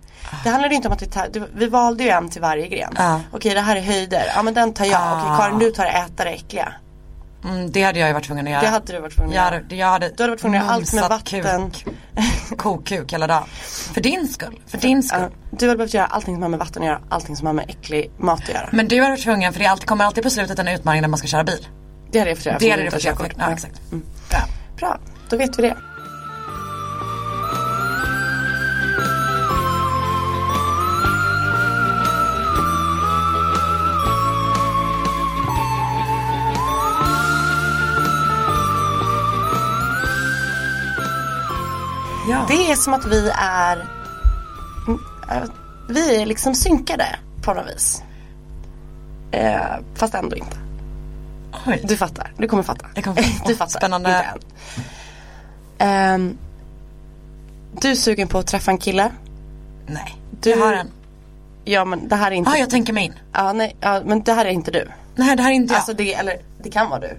Det 0.44 0.50
handlar 0.50 0.68
ju 0.68 0.74
inte 0.76 0.88
om 0.88 0.94
att 0.94 1.02
vi 1.02 1.08
du, 1.32 1.48
vi 1.54 1.66
valde 1.66 2.04
ju 2.04 2.10
en 2.10 2.28
till 2.28 2.42
varje 2.42 2.68
gren. 2.68 2.94
Ah. 2.96 3.18
Okej 3.32 3.54
det 3.54 3.60
här 3.60 3.76
är 3.76 3.80
höjder, 3.80 4.24
ja 4.36 4.42
men 4.42 4.54
den 4.54 4.72
tar 4.74 4.84
jag. 4.84 5.18
Okej 5.18 5.30
Ah. 5.30 5.38
Karin 5.38 5.58
du 5.58 5.70
tar 5.70 5.84
äta 5.86 6.24
det 6.24 6.30
äckliga. 6.30 6.72
mm, 7.44 7.72
det 7.72 7.82
hade 7.82 7.98
jag 7.98 8.08
ju 8.08 8.12
varit 8.12 8.24
tvungen 8.26 8.46
att 8.46 8.50
göra. 8.52 8.60
Det 8.62 8.68
hade 8.68 8.92
du 8.92 9.00
varit 9.00 9.14
tvungen 9.14 9.30
att 9.30 9.36
jag 9.36 9.44
göra. 9.44 9.54
hade, 9.62 9.76
jag 9.76 9.86
hade 9.86 10.08
Du 10.08 10.22
hade 10.22 10.30
varit 10.30 10.40
tvungen 10.40 10.60
att 10.60 10.66
göra 10.66 10.74
allt 10.74 10.92
med 10.92 11.08
vatten. 11.08 11.70
Kuk, 11.70 12.58
kokuk 12.58 13.12
hela 13.12 13.26
dagen. 13.26 13.44
För 13.94 14.00
din 14.00 14.28
skull, 14.28 14.60
för 14.66 14.78
din 14.78 15.02
skull. 15.02 15.20
Ja, 15.20 15.28
du 15.50 15.66
hade 15.66 15.76
behövt 15.76 15.94
göra 15.94 16.06
allting 16.06 16.34
som 16.34 16.42
har 16.42 16.48
med 16.48 16.58
vatten 16.58 16.82
att 16.82 16.88
göra, 16.88 17.00
allting 17.08 17.36
som 17.36 17.46
har 17.46 17.54
med 17.54 17.64
äcklig 17.70 18.10
mat 18.18 18.40
att 18.42 18.48
göra. 18.48 18.68
Men 18.72 18.88
du 18.88 18.96
hade 19.00 19.10
varit 19.10 19.22
tvungen, 19.24 19.52
för 19.52 19.60
det 19.60 19.66
alltid, 19.66 19.88
kommer 19.88 20.04
alltid 20.04 20.24
på 20.24 20.30
slutet 20.30 20.58
en 20.58 20.68
utmaning 20.68 21.00
när 21.00 21.08
man 21.08 21.18
ska 21.18 21.28
köra 21.28 21.44
bil. 21.44 21.66
Det 22.10 22.18
hade 22.18 22.30
jag 22.30 22.38
fått 22.38 22.46
göra. 22.46 22.58
Det 22.58 22.70
hade 22.70 22.82
jag 22.82 22.92
du 22.92 22.96
fått 22.96 23.04
göra. 23.04 23.28
Ja, 23.38 23.52
exakt. 23.52 23.80
Bra. 24.30 24.40
Bra, 24.78 24.98
då 25.30 25.36
vet 25.36 25.58
vi 25.58 25.62
det. 25.62 25.76
Det 42.49 42.70
är 42.72 42.76
som 42.76 42.95
att 42.95 43.05
vi 43.07 43.30
är 43.35 43.76
mm, 44.87 45.01
äh, 45.30 45.43
Vi 45.89 46.22
är 46.22 46.26
liksom 46.26 46.55
synkade 46.55 47.07
på 47.43 47.55
något 47.55 47.66
vis. 47.74 48.03
Eh, 49.30 49.61
fast 49.95 50.14
ändå 50.14 50.37
inte. 50.37 50.57
Oj. 51.66 51.80
Du 51.85 51.97
fattar, 51.97 52.32
du 52.39 52.49
kommer 52.49 52.62
fatta. 52.62 52.87
Jag 52.95 53.05
kommer 53.05 53.22
fatta. 53.22 53.45
du 53.49 53.57
fattar, 53.57 53.78
Spännande. 53.78 54.24
Ehm, 55.78 56.39
du 57.80 57.91
är 57.91 57.95
sugen 57.95 58.28
på 58.28 58.39
att 58.39 58.47
träffa 58.47 58.70
en 58.70 58.78
kille? 58.78 59.11
Nej, 59.87 60.16
Du- 60.41 60.51
jag 60.51 60.59
har 60.59 60.72
en. 60.72 60.89
Ja 61.64 61.85
men 61.85 62.09
det 62.09 62.16
här 62.16 62.30
är 62.30 62.35
inte 62.35 62.51
Ja, 62.51 62.57
jag 62.57 62.70
tänker 62.70 62.93
mig 62.93 63.05
in. 63.05 63.12
ja, 63.32 63.53
nej, 63.53 63.76
ja, 63.80 64.03
men 64.05 64.22
det 64.22 64.32
här 64.32 64.45
är 64.45 64.51
inte 64.51 64.70
du. 64.70 64.89
Nej, 65.16 65.37
det 65.37 65.43
här 65.43 65.51
är 65.51 65.55
inte 65.55 65.72
jag. 65.74 65.78
Alltså 65.78 65.93
det, 65.95 66.14
eller 66.14 66.37
det 66.62 66.70
kan 66.70 66.91
vara 66.91 67.01
du. 67.01 67.16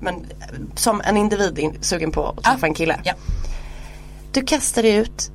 Men 0.00 0.14
eh, 0.14 0.46
som 0.74 1.00
en 1.04 1.16
individ 1.16 1.58
in, 1.58 1.78
sugen 1.80 2.10
på 2.12 2.28
att 2.28 2.44
träffa 2.44 2.58
Ja. 2.60 2.66
en 2.66 2.74
kille. 2.74 3.00
Ja. 3.04 3.12
Du 4.32 4.42
kastar 4.42 4.82
dig 4.82 4.94
ut 4.94 5.30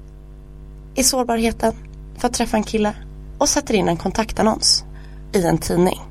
i 0.95 1.03
sårbarheten 1.03 1.73
för 2.17 2.27
att 2.27 2.33
träffa 2.33 2.57
en 2.57 2.63
kille 2.63 2.93
och 3.37 3.49
sätter 3.49 3.73
in 3.73 3.87
en 3.87 3.97
kontaktannons 3.97 4.83
i 5.33 5.43
en 5.43 5.57
tidning 5.57 6.01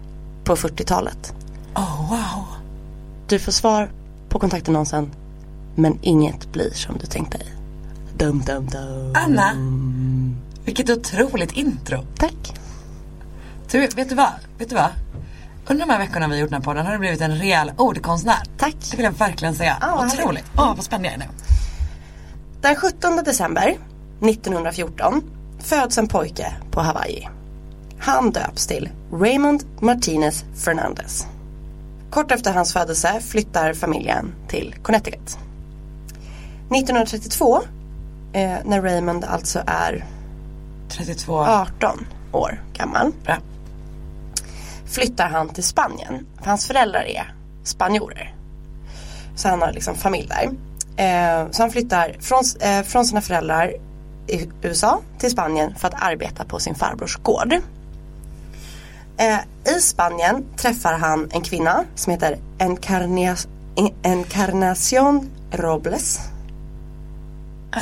på 0.45 0.57
40-talet. 0.57 1.35
Oh, 1.75 2.11
wow. 2.11 2.47
Du 3.29 3.39
får 3.39 3.53
svar 3.53 3.91
på 4.29 4.39
kontaktannonsen 4.39 5.11
men 5.75 5.99
inget 6.03 6.53
blir 6.53 6.71
som 6.71 6.99
du 6.99 7.07
tänkte 7.07 7.39
dig. 7.39 7.47
Dum, 8.17 8.43
dum, 8.47 8.67
dum. 8.67 9.15
Anna, 9.17 9.53
vilket 10.65 10.91
otroligt 10.91 11.53
intro. 11.53 12.05
Tack. 12.19 12.55
Du, 13.71 13.81
vet 13.81 14.09
du 14.09 14.15
vad? 14.15 14.33
Vet 14.59 14.69
du 14.69 14.75
vad? 14.75 14.91
Under 15.67 15.87
de 15.87 15.93
här 15.93 15.99
veckorna 15.99 16.29
vi 16.29 16.35
har 16.35 16.41
gjort 16.41 16.51
den 16.51 16.63
här 16.63 16.65
podden 16.65 16.87
har 16.87 16.93
du 16.93 16.99
blivit 16.99 17.21
en 17.21 17.39
rejäl 17.39 17.73
ordkonstnär. 17.77 18.43
Tack. 18.59 18.77
Det 18.91 18.97
vill 18.97 19.05
jag 19.05 19.13
verkligen 19.13 19.55
säga. 19.55 19.77
Vad 19.81 20.07
Otroligt. 20.07 20.45
Åh, 20.57 20.75
vad 20.77 20.85
spänd 20.85 21.07
jag 21.07 21.13
är 21.13 21.19
nu. 21.19 21.25
Den 22.63 22.77
17 22.77 23.17
december 23.25 23.79
1914 24.21 25.23
föds 25.59 25.99
en 25.99 26.09
pojke 26.09 26.55
på 26.71 26.81
Hawaii. 26.81 27.29
Han 27.99 28.31
döps 28.31 28.67
till 28.67 28.89
Raymond 29.13 29.65
Martinez 29.81 30.45
Fernandez. 30.65 31.27
Kort 32.11 32.31
efter 32.33 32.53
hans 32.53 32.73
födelse 32.73 33.21
flyttar 33.21 33.75
familjen 33.75 34.35
till 34.49 34.75
Connecticut. 34.83 35.39
1932, 36.71 37.61
eh, 38.33 38.57
när 38.65 38.83
Raymond 38.83 39.25
alltså 39.25 39.63
är 39.67 40.05
32. 40.89 41.39
18 41.39 42.07
år 42.33 42.65
gammal, 42.73 43.13
Bra. 43.25 43.37
flyttar 44.87 45.29
han 45.29 45.49
till 45.49 45.65
Spanien. 45.65 46.27
För 46.39 46.45
hans 46.45 46.67
föräldrar 46.67 47.03
är 47.03 47.35
spanjorer. 47.65 48.35
Så 49.37 49.49
han 49.49 49.63
har 49.63 49.73
liksom 49.73 49.95
familj 49.95 50.29
där. 50.29 50.51
Eh, 51.01 51.51
så 51.51 51.63
han 51.63 51.71
flyttar 51.71 52.17
från, 52.21 52.45
eh, 52.61 52.83
från 52.83 53.05
sina 53.05 53.21
föräldrar 53.21 53.73
i 54.27 54.49
USA 54.63 55.01
till 55.19 55.31
Spanien 55.31 55.75
för 55.75 55.89
att 55.89 56.03
arbeta 56.03 56.45
på 56.45 56.59
sin 56.59 56.75
farbrors 56.75 57.17
gård. 57.17 57.53
Eh, 59.17 59.39
I 59.77 59.81
Spanien 59.81 60.45
träffar 60.57 60.93
han 60.99 61.29
en 61.33 61.41
kvinna 61.41 61.85
som 61.95 62.11
heter 62.13 62.39
Encarnia- 62.59 63.47
Encarnacion 64.05 65.31
Robles. 65.53 66.21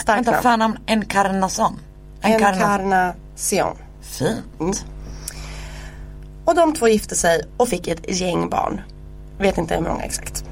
Starkt 0.01 0.09
Vänta, 0.09 0.31
namn. 0.31 0.43
förnamn 0.43 0.79
Encarnacion. 0.87 1.81
Encarna... 2.23 2.49
Encarnacion. 2.49 3.77
Fint. 4.03 4.85
Och 6.45 6.55
de 6.55 6.75
två 6.75 6.89
gifte 6.89 7.14
sig 7.14 7.43
och 7.57 7.69
fick 7.69 7.89
ett 7.89 8.21
gäng 8.21 8.49
barn. 8.51 8.81
Vet 9.39 9.59
inte 9.59 9.75
hur 9.75 9.83
många 9.83 10.03
exakt. 10.03 10.45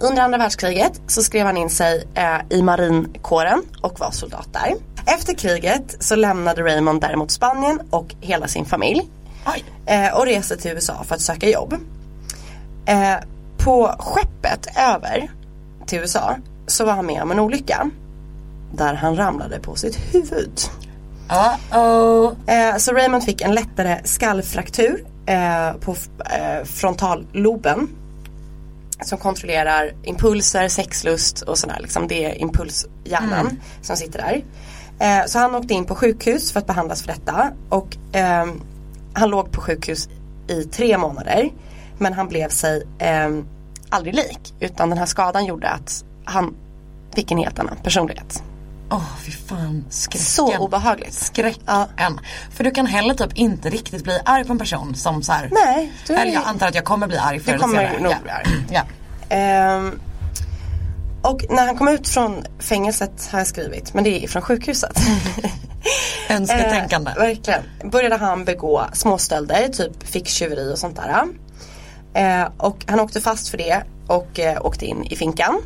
Under 0.00 0.22
andra 0.22 0.38
världskriget 0.38 1.00
så 1.06 1.22
skrev 1.22 1.46
han 1.46 1.56
in 1.56 1.70
sig 1.70 2.04
eh, 2.14 2.58
i 2.58 2.62
marinkåren 2.62 3.62
och 3.80 4.00
var 4.00 4.10
soldat 4.10 4.48
där. 4.52 4.74
Efter 5.14 5.34
kriget 5.34 5.96
så 6.00 6.16
lämnade 6.16 6.62
Raymond 6.62 7.00
däremot 7.00 7.30
Spanien 7.30 7.80
och 7.90 8.14
hela 8.20 8.48
sin 8.48 8.64
familj. 8.64 9.10
Eh, 9.86 10.18
och 10.18 10.26
reste 10.26 10.56
till 10.56 10.70
USA 10.70 11.04
för 11.04 11.14
att 11.14 11.20
söka 11.20 11.48
jobb. 11.48 11.74
Eh, 12.86 13.14
på 13.58 13.94
skeppet 13.98 14.66
över 14.78 15.30
till 15.86 15.98
USA 15.98 16.36
så 16.66 16.84
var 16.84 16.92
han 16.92 17.06
med 17.06 17.22
om 17.22 17.30
en 17.30 17.40
olycka. 17.40 17.90
Där 18.72 18.94
han 18.94 19.16
ramlade 19.16 19.60
på 19.60 19.74
sitt 19.74 20.14
huvud. 20.14 20.60
Uh-oh. 21.28 22.36
Eh, 22.46 22.76
så 22.76 22.92
Raymond 22.92 23.24
fick 23.24 23.40
en 23.40 23.54
lättare 23.54 24.00
skallfraktur 24.04 25.04
eh, 25.26 25.72
på 25.80 25.96
eh, 26.24 26.64
frontalloben. 26.64 27.88
Som 29.02 29.18
kontrollerar 29.18 29.92
impulser, 30.02 30.68
sexlust 30.68 31.42
och 31.42 31.58
sådär. 31.58 31.78
Liksom 31.80 32.08
det 32.08 32.24
är 32.24 32.40
impulshjärnan 32.40 33.60
som 33.82 33.96
sitter 33.96 34.18
där. 34.18 34.44
Eh, 34.98 35.26
så 35.26 35.38
han 35.38 35.54
åkte 35.54 35.74
in 35.74 35.84
på 35.84 35.94
sjukhus 35.94 36.52
för 36.52 36.60
att 36.60 36.66
behandlas 36.66 37.02
för 37.02 37.08
detta. 37.08 37.50
Och 37.68 37.96
ehm, 38.12 38.60
han 39.12 39.30
låg 39.30 39.52
på 39.52 39.60
sjukhus 39.60 40.08
i 40.48 40.64
tre 40.64 40.98
månader. 40.98 41.50
Men 41.98 42.12
han 42.12 42.28
blev 42.28 42.48
sig 42.48 42.82
ehm, 42.98 43.46
aldrig 43.88 44.14
lik. 44.14 44.54
Utan 44.60 44.88
den 44.88 44.98
här 44.98 45.06
skadan 45.06 45.44
gjorde 45.44 45.68
att 45.68 46.04
han 46.24 46.54
fick 47.14 47.30
en 47.30 47.38
helt 47.38 47.58
annan 47.58 47.76
personlighet. 47.82 48.42
Åh, 48.90 49.16
fy 49.24 49.32
fan. 49.32 49.84
Skräcken. 49.90 50.26
Så 50.26 50.58
obehagligt. 50.58 51.14
Skräcken. 51.14 51.62
Ja. 51.66 51.88
För 52.50 52.64
du 52.64 52.70
kan 52.70 52.86
heller 52.86 53.14
typ 53.14 53.32
inte 53.34 53.70
riktigt 53.70 54.04
bli 54.04 54.20
arg 54.24 54.44
på 54.44 54.52
en 54.52 54.58
person 54.58 54.94
som 54.94 55.22
så 55.22 55.32
här. 55.32 55.48
Nej, 55.52 55.92
du 56.06 56.14
Eller 56.14 56.32
jag 56.32 56.42
antar 56.44 56.68
att 56.68 56.74
jag 56.74 56.84
kommer 56.84 57.06
bli 57.06 57.16
arg 57.16 57.40
förr 57.40 57.52
eller 57.52 57.62
kommer 57.62 57.78
senare. 57.78 58.00
nog 58.02 58.12
ja. 58.12 58.16
bli 58.22 58.30
arg. 58.30 58.46
Ja. 58.70 58.82
Ehm, 59.28 60.00
och 61.22 61.44
när 61.50 61.66
han 61.66 61.76
kom 61.76 61.88
ut 61.88 62.08
från 62.08 62.44
fängelset 62.58 63.28
har 63.32 63.38
jag 63.38 63.46
skrivit, 63.46 63.94
men 63.94 64.04
det 64.04 64.24
är 64.24 64.28
från 64.28 64.42
sjukhuset. 64.42 64.98
Önsketänkande. 66.28 67.10
Eh, 67.10 67.16
verkligen. 67.16 67.62
Började 67.84 68.16
han 68.16 68.44
begå 68.44 68.84
småstölder, 68.92 69.68
typ 69.68 70.08
ficktjuveri 70.08 70.72
och 70.72 70.78
sånt 70.78 70.96
där. 70.96 71.24
Eh, 72.14 72.48
och 72.56 72.84
han 72.86 73.00
åkte 73.00 73.20
fast 73.20 73.48
för 73.48 73.58
det 73.58 73.82
och 74.06 74.38
eh, 74.40 74.66
åkte 74.66 74.86
in 74.86 75.04
i 75.04 75.16
finkan. 75.16 75.62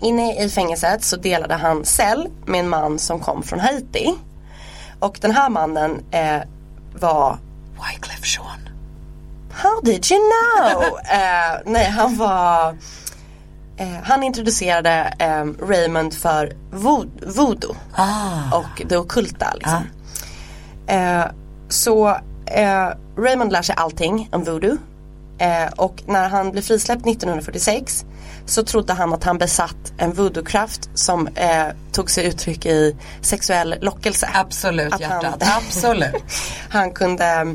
Inne 0.00 0.44
i 0.44 0.48
fängelset 0.48 1.04
så 1.04 1.16
delade 1.16 1.54
han 1.54 1.84
cell 1.84 2.28
med 2.46 2.60
en 2.60 2.68
man 2.68 2.98
som 2.98 3.20
kom 3.20 3.42
från 3.42 3.60
Haiti. 3.60 4.14
Och 4.98 5.18
den 5.20 5.30
här 5.30 5.48
mannen 5.48 6.04
eh, 6.10 6.40
var 7.00 7.38
Wyclef 7.72 8.36
Jean. 8.36 8.68
How 9.52 9.80
did 9.82 10.06
you 10.12 10.20
know? 10.20 10.82
Eh, 11.12 11.60
nej, 11.66 11.90
han 11.90 12.16
var 12.16 12.76
eh, 13.76 13.88
Han 14.02 14.22
introducerade 14.22 15.14
eh, 15.18 15.66
Raymond 15.68 16.14
för 16.14 16.52
vo- 16.72 17.34
voodoo 17.36 17.74
Ah. 17.94 18.56
och 18.58 18.82
det 18.88 18.96
ockulta 18.96 19.52
liksom. 19.54 19.82
Eh, 20.86 21.24
så 21.68 22.08
eh, 22.46 22.88
Raymond 23.18 23.52
lär 23.52 23.62
sig 23.62 23.74
allting 23.78 24.28
om 24.32 24.44
voodoo. 24.44 24.76
Och 25.76 26.02
när 26.06 26.28
han 26.28 26.50
blev 26.50 26.62
frisläppt 26.62 27.06
1946 27.06 28.04
så 28.50 28.62
trodde 28.62 28.92
han 28.92 29.12
att 29.12 29.24
han 29.24 29.38
besatt 29.38 29.92
en 29.98 30.12
voodoo-kraft 30.12 30.90
som 30.94 31.26
eh, 31.26 31.66
tog 31.92 32.10
sig 32.10 32.26
uttryck 32.26 32.66
i 32.66 32.96
sexuell 33.20 33.74
lockelse. 33.80 34.30
Absolut 34.34 34.94
Att 34.94 35.02
han- 35.02 35.22
hjärtat. 35.22 35.42
Absolut. 35.56 36.24
han 36.68 36.90
kunde 36.90 37.54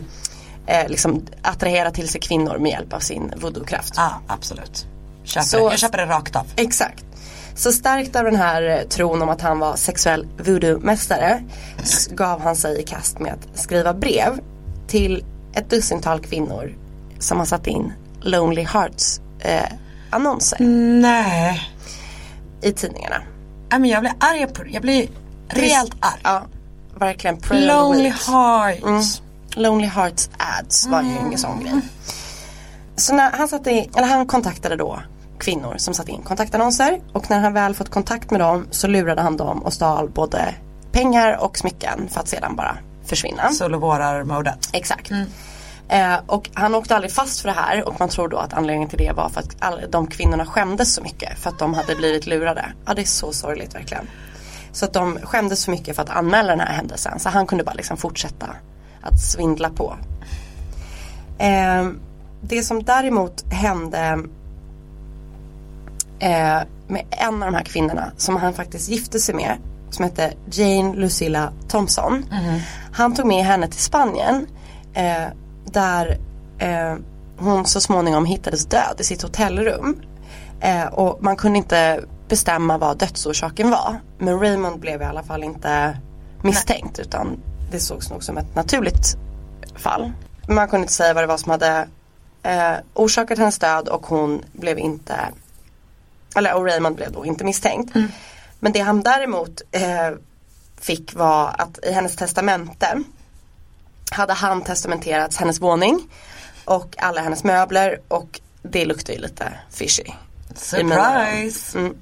eh, 0.67 0.87
liksom 0.87 1.25
attrahera 1.41 1.91
till 1.91 2.09
sig 2.09 2.21
kvinnor 2.21 2.57
med 2.57 2.71
hjälp 2.71 2.93
av 2.93 2.99
sin 2.99 3.33
voodoo-kraft. 3.37 3.93
Ja, 3.97 4.21
absolut. 4.27 4.87
Köper 5.23 5.45
Så-. 5.45 5.57
Jag 5.57 5.79
köper 5.79 5.97
det 5.97 6.05
rakt 6.05 6.35
av. 6.35 6.45
Exakt. 6.55 7.05
Så 7.55 7.71
starkt 7.71 8.15
av 8.15 8.23
den 8.23 8.35
här 8.35 8.63
eh, 8.63 8.87
tron 8.87 9.21
om 9.21 9.29
att 9.29 9.41
han 9.41 9.59
var 9.59 9.75
sexuell 9.75 10.27
voodoo-mästare 10.37 11.43
gav 12.09 12.41
han 12.41 12.55
sig 12.55 12.79
i 12.79 12.83
kast 12.83 13.19
med 13.19 13.33
att 13.33 13.59
skriva 13.59 13.93
brev 13.93 14.39
till 14.87 15.25
ett 15.53 15.69
dussintal 15.69 16.19
kvinnor 16.19 16.75
som 17.19 17.37
har 17.37 17.45
satt 17.45 17.67
in 17.67 17.93
Lonely 18.21 18.63
Hearts 18.63 19.21
eh, 19.39 19.63
annonser 20.15 20.57
Nej. 21.01 21.69
i 22.61 22.71
tidningarna. 22.71 23.15
Nej, 23.71 23.79
men 23.79 23.89
jag 23.89 24.01
blir 24.01 24.13
arg 24.19 24.47
på 24.47 24.63
Jag 24.67 24.81
blir 24.81 25.09
rejält 25.47 25.95
arg. 25.99 26.19
Ja, 26.23 26.43
verkligen 26.99 27.37
pray 27.37 27.67
Lonely. 27.67 28.09
Hearts. 28.09 29.21
Lonely 29.55 29.87
Hearts 29.87 30.29
ads 30.37 30.87
var 30.87 31.01
ju 31.01 31.09
ingen 31.27 31.37
sån 31.39 31.59
grej. 31.59 31.81
Så 32.95 33.13
när 33.13 33.31
han 33.31 33.47
satte 33.47 33.71
in, 33.71 33.91
eller 33.95 34.07
han 34.07 34.25
kontaktade 34.25 34.75
då 34.75 34.99
kvinnor 35.39 35.75
som 35.77 35.93
satte 35.93 36.11
in 36.11 36.21
kontaktannonser 36.21 37.01
och 37.13 37.29
när 37.29 37.39
han 37.39 37.53
väl 37.53 37.75
fått 37.75 37.89
kontakt 37.89 38.31
med 38.31 38.39
dem 38.39 38.67
så 38.71 38.87
lurade 38.87 39.21
han 39.21 39.37
dem 39.37 39.63
och 39.63 39.73
stal 39.73 40.09
både 40.09 40.55
pengar 40.91 41.37
och 41.37 41.57
smycken 41.57 42.09
för 42.09 42.19
att 42.19 42.27
sedan 42.27 42.55
bara 42.55 42.77
försvinna. 43.05 43.51
Solovårar-modet. 43.51 44.69
Exakt. 44.73 45.11
Eh, 45.89 46.15
och 46.25 46.49
han 46.53 46.75
åkte 46.75 46.95
aldrig 46.95 47.11
fast 47.11 47.41
för 47.41 47.49
det 47.49 47.55
här 47.55 47.87
och 47.87 47.99
man 47.99 48.09
tror 48.09 48.27
då 48.27 48.37
att 48.37 48.53
anledningen 48.53 48.89
till 48.89 48.97
det 48.97 49.11
var 49.11 49.29
för 49.29 49.39
att 49.39 49.55
all, 49.59 49.81
de 49.89 50.07
kvinnorna 50.07 50.45
skämdes 50.45 50.93
så 50.93 51.01
mycket 51.01 51.39
för 51.39 51.49
att 51.49 51.59
de 51.59 51.73
hade 51.73 51.95
blivit 51.95 52.27
lurade. 52.27 52.65
Ja 52.85 52.93
det 52.93 53.01
är 53.01 53.05
så 53.05 53.33
sorgligt 53.33 53.75
verkligen. 53.75 54.07
Så 54.71 54.85
att 54.85 54.93
de 54.93 55.19
skämdes 55.23 55.61
så 55.61 55.71
mycket 55.71 55.95
för 55.95 56.03
att 56.03 56.09
anmäla 56.09 56.49
den 56.49 56.59
här 56.59 56.73
händelsen 56.73 57.19
så 57.19 57.29
han 57.29 57.47
kunde 57.47 57.63
bara 57.63 57.73
liksom 57.73 57.97
fortsätta 57.97 58.47
att 59.01 59.19
svindla 59.19 59.69
på. 59.69 59.95
Eh, 61.37 61.89
det 62.41 62.63
som 62.63 62.83
däremot 62.83 63.53
hände 63.53 64.19
eh, 66.19 66.59
med 66.87 67.05
en 67.09 67.43
av 67.43 67.51
de 67.51 67.53
här 67.55 67.63
kvinnorna 67.63 68.11
som 68.17 68.35
han 68.35 68.53
faktiskt 68.53 68.89
gifte 68.89 69.19
sig 69.19 69.35
med. 69.35 69.57
Som 69.89 70.05
hette 70.05 70.33
Jane 70.51 70.95
Lucilla 70.95 71.51
Thompson. 71.67 72.25
Han 72.91 73.15
tog 73.15 73.25
med 73.25 73.45
henne 73.45 73.67
till 73.67 73.79
Spanien. 73.79 74.47
Där 75.75 76.17
eh, 76.57 76.95
hon 77.37 77.65
så 77.65 77.81
småningom 77.81 78.25
hittades 78.25 78.65
död 78.65 78.95
i 78.99 79.03
sitt 79.03 79.21
hotellrum. 79.21 80.01
Eh, 80.59 80.85
och 80.85 81.23
man 81.23 81.35
kunde 81.35 81.57
inte 81.57 82.03
bestämma 82.27 82.77
vad 82.77 82.97
dödsorsaken 82.97 83.69
var. 83.69 83.99
Men 84.17 84.39
Raymond 84.39 84.79
blev 84.79 85.01
i 85.01 85.05
alla 85.05 85.23
fall 85.23 85.43
inte 85.43 85.97
misstänkt 86.41 86.99
utan 86.99 87.39
det 87.71 87.79
sågs 87.79 88.09
nog 88.09 88.23
som 88.23 88.37
ett 88.37 88.55
naturligt 88.55 89.17
fall. 89.75 90.11
Man 90.47 90.67
kunde 90.67 90.83
inte 90.83 90.93
säga 90.93 91.13
vad 91.13 91.23
det 91.23 91.27
var 91.27 91.37
som 91.37 91.51
hade 91.51 91.87
eh, 92.43 92.73
orsakat 92.93 93.37
hennes 93.37 93.59
död 93.59 93.87
och 93.87 94.05
hon 94.05 94.41
blev 94.51 94.79
inte, 94.79 95.15
eller 96.35 96.55
och 96.55 96.65
Raymond 96.65 96.95
blev 96.95 97.11
då 97.11 97.25
inte 97.25 97.43
misstänkt. 97.43 97.95
Men 98.59 98.71
det 98.71 98.79
han 98.79 99.01
däremot 99.01 99.61
eh, 99.71 100.11
fick 100.81 101.15
var 101.15 101.55
att 101.57 101.79
i 101.85 101.91
hennes 101.91 102.15
testamente 102.15 103.03
hade 104.11 104.33
han 104.33 104.61
testamenterat 104.61 105.35
hennes 105.35 105.61
våning 105.61 105.99
och 106.65 106.95
alla 106.97 107.21
hennes 107.21 107.43
möbler 107.43 107.99
och 108.07 108.39
det 108.63 108.85
luktar 108.85 109.13
ju 109.13 109.19
lite 109.19 109.53
fishy. 109.71 110.03
Surprise! 110.55 111.77
Mm. 111.79 111.95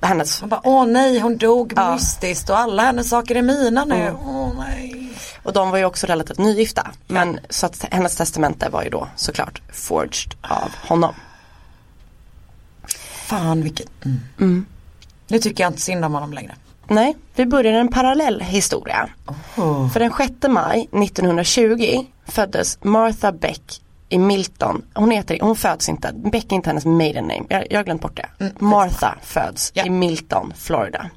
Hennes, 0.00 0.42
bara, 0.42 0.60
åh 0.64 0.86
nej 0.86 1.18
hon 1.20 1.36
dog 1.36 1.72
Ja. 1.76 1.94
mystiskt 1.94 2.50
och 2.50 2.58
alla 2.58 2.82
hennes 2.82 3.10
saker 3.10 3.34
är 3.34 3.42
mina 3.42 3.84
nu. 3.84 4.14
Åh 4.24 4.52
nej. 4.58 5.12
och 5.42 5.52
de 5.52 5.70
var 5.70 5.78
ju 5.78 5.84
också 5.84 6.06
relativt 6.06 6.38
nygifta. 6.38 6.90
Men 7.06 7.40
så 7.50 7.66
att 7.66 7.84
hennes 7.90 8.16
testamente 8.16 8.68
var 8.68 8.82
ju 8.82 8.90
då 8.90 9.08
såklart 9.16 9.62
forged 9.72 10.34
av 10.40 10.70
honom. 10.88 11.14
Fan 13.26 13.62
vilket. 13.62 13.88
Mm. 14.40 14.66
Nu 15.28 15.38
tycker 15.38 15.64
jag 15.64 15.70
inte 15.70 15.82
synd 15.82 16.04
om 16.04 16.14
honom 16.14 16.32
längre. 16.32 16.54
Nej, 16.88 17.16
vi 17.34 17.46
börjar 17.46 17.72
en 17.72 17.88
parallell 17.88 18.40
historia. 18.40 19.08
Oh. 19.56 19.90
För 19.92 20.00
den 20.00 20.12
6 20.18 20.32
maj 20.48 20.88
1920 20.92 22.04
föddes 22.26 22.78
Martha 22.84 23.32
Beck 23.32 23.80
i 24.08 24.18
Milton. 24.18 24.82
Hon, 24.94 25.10
heter, 25.10 25.38
hon 25.40 25.56
föds 25.56 25.88
inte, 25.88 26.12
Beck 26.14 26.52
är 26.52 26.56
inte 26.56 26.70
hennes 26.70 26.84
maiden 26.84 27.24
name. 27.24 27.44
Jag, 27.48 27.66
jag 27.70 27.78
har 27.78 27.84
glömt 27.84 28.02
bort 28.02 28.16
det. 28.38 28.52
Martha 28.58 29.14
föds 29.22 29.70
Ja. 29.74 29.84
i 29.84 29.90
Milton, 29.90 30.52
Florida. 30.56 31.10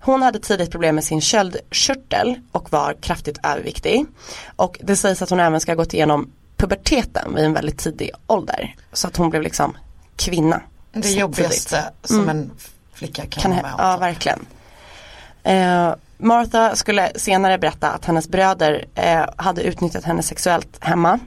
Hon 0.00 0.22
hade 0.22 0.38
tidigt 0.38 0.70
problem 0.70 0.94
med 0.94 1.04
sin 1.04 1.20
köldkörtel 1.20 2.40
och 2.52 2.72
var 2.72 2.94
kraftigt 3.00 3.38
överviktig. 3.42 4.06
Och 4.56 4.78
det 4.82 4.96
sägs 4.96 5.22
att 5.22 5.30
hon 5.30 5.40
även 5.40 5.60
ska 5.60 5.72
ha 5.72 5.76
gått 5.76 5.94
igenom 5.94 6.30
puberteten 6.56 7.34
vid 7.34 7.44
en 7.44 7.52
väldigt 7.52 7.78
tidig 7.78 8.10
ålder. 8.26 8.74
Så 8.92 9.06
att 9.06 9.16
hon 9.16 9.30
blev 9.30 9.42
liksom 9.42 9.76
kvinna. 10.16 10.60
Det 10.92 11.10
jobbigaste 11.10 11.84
som 12.04 12.28
en 12.28 12.50
flicka 12.94 13.22
kan, 13.26 13.42
Kan 13.42 13.50
vara 13.50 13.62
med 13.62 13.72
om. 13.74 13.78
ja, 13.80 13.96
verkligen. 13.96 14.46
Eh, 15.42 15.94
Martha 16.18 16.76
skulle 16.76 17.12
senare 17.16 17.58
berätta 17.58 17.90
att 17.90 18.04
hennes 18.04 18.28
bröder 18.28 18.84
eh, 18.94 19.24
hade 19.36 19.62
utnyttjat 19.62 20.04
henne 20.04 20.22
sexuellt 20.22 20.84
hemma. 20.84 21.18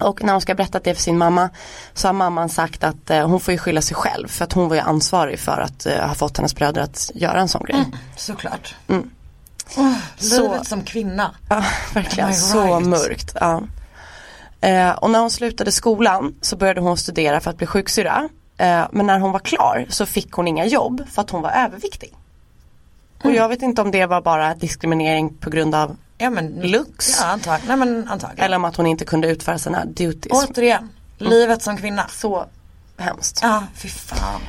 Och 0.00 0.22
när 0.24 0.32
hon 0.32 0.40
ska 0.40 0.54
berätta 0.54 0.80
det 0.80 0.94
för 0.94 1.02
sin 1.02 1.18
mamma 1.18 1.50
så 1.94 2.08
har 2.08 2.12
mamman 2.12 2.48
sagt 2.48 2.84
att 2.84 3.10
eh, 3.10 3.28
hon 3.28 3.40
får 3.40 3.52
ju 3.52 3.58
skylla 3.58 3.82
sig 3.82 3.96
själv 3.96 4.28
för 4.28 4.44
att 4.44 4.52
hon 4.52 4.68
var 4.68 4.76
ju 4.76 4.82
ansvarig 4.82 5.38
för 5.38 5.60
att 5.60 5.86
eh, 5.86 6.06
ha 6.06 6.14
fått 6.14 6.36
hennes 6.36 6.54
bröder 6.54 6.82
att 6.82 7.10
göra 7.14 7.40
en 7.40 7.48
sån 7.48 7.64
grej. 7.64 7.84
Såklart. 8.16 8.74
Mm. 8.88 9.10
Så- 10.18 10.42
livet 10.42 10.66
som 10.66 10.82
kvinna. 10.82 11.34
Ja, 11.48 11.64
verkligen. 11.94 12.30
I 12.30 12.34
Så 12.34 12.76
right? 12.76 12.86
mörkt. 12.88 13.36
Ja. 13.40 13.62
Eh, 14.60 14.90
och 14.90 15.10
när 15.10 15.18
hon 15.18 15.30
slutade 15.30 15.72
skolan 15.72 16.34
så 16.40 16.56
började 16.56 16.80
hon 16.80 16.96
studera 16.96 17.40
för 17.40 17.50
att 17.50 17.56
bli 17.58 17.66
sjuksyrra. 17.66 18.28
Eh, 18.56 18.84
men 18.92 19.06
när 19.06 19.18
hon 19.18 19.32
var 19.32 19.40
klar 19.40 19.86
så 19.88 20.06
fick 20.06 20.32
hon 20.32 20.48
inga 20.48 20.66
jobb 20.66 21.02
för 21.10 21.22
att 21.22 21.30
hon 21.30 21.42
var 21.42 21.50
överviktig. 21.50 22.14
Och 23.24 23.32
jag 23.32 23.48
vet 23.48 23.62
inte 23.62 23.82
om 23.82 23.90
det 23.90 24.06
var 24.06 24.20
bara 24.20 24.54
diskriminering 24.54 25.34
på 25.34 25.50
grund 25.50 25.74
av 25.74 25.96
Ja 26.18 26.30
men 26.30 26.46
Lux. 26.46 27.18
Ja 27.20 27.26
antagligen. 27.26 27.78
Nej 27.78 27.88
men 27.88 28.08
antagligen. 28.08 28.44
eller 28.44 28.56
om 28.56 28.64
att 28.64 28.76
hon 28.76 28.86
inte 28.86 29.04
kunde 29.04 29.28
utföra 29.28 29.58
sina 29.58 29.84
duties. 29.84 30.32
Återigen. 30.32 30.88
Livet 31.18 31.62
som 31.62 31.76
kvinna. 31.76 32.06
Så 32.08 32.46
hemskt. 32.96 33.40
Ja 33.42 33.62
fy 33.74 33.88
fan. 33.88 34.40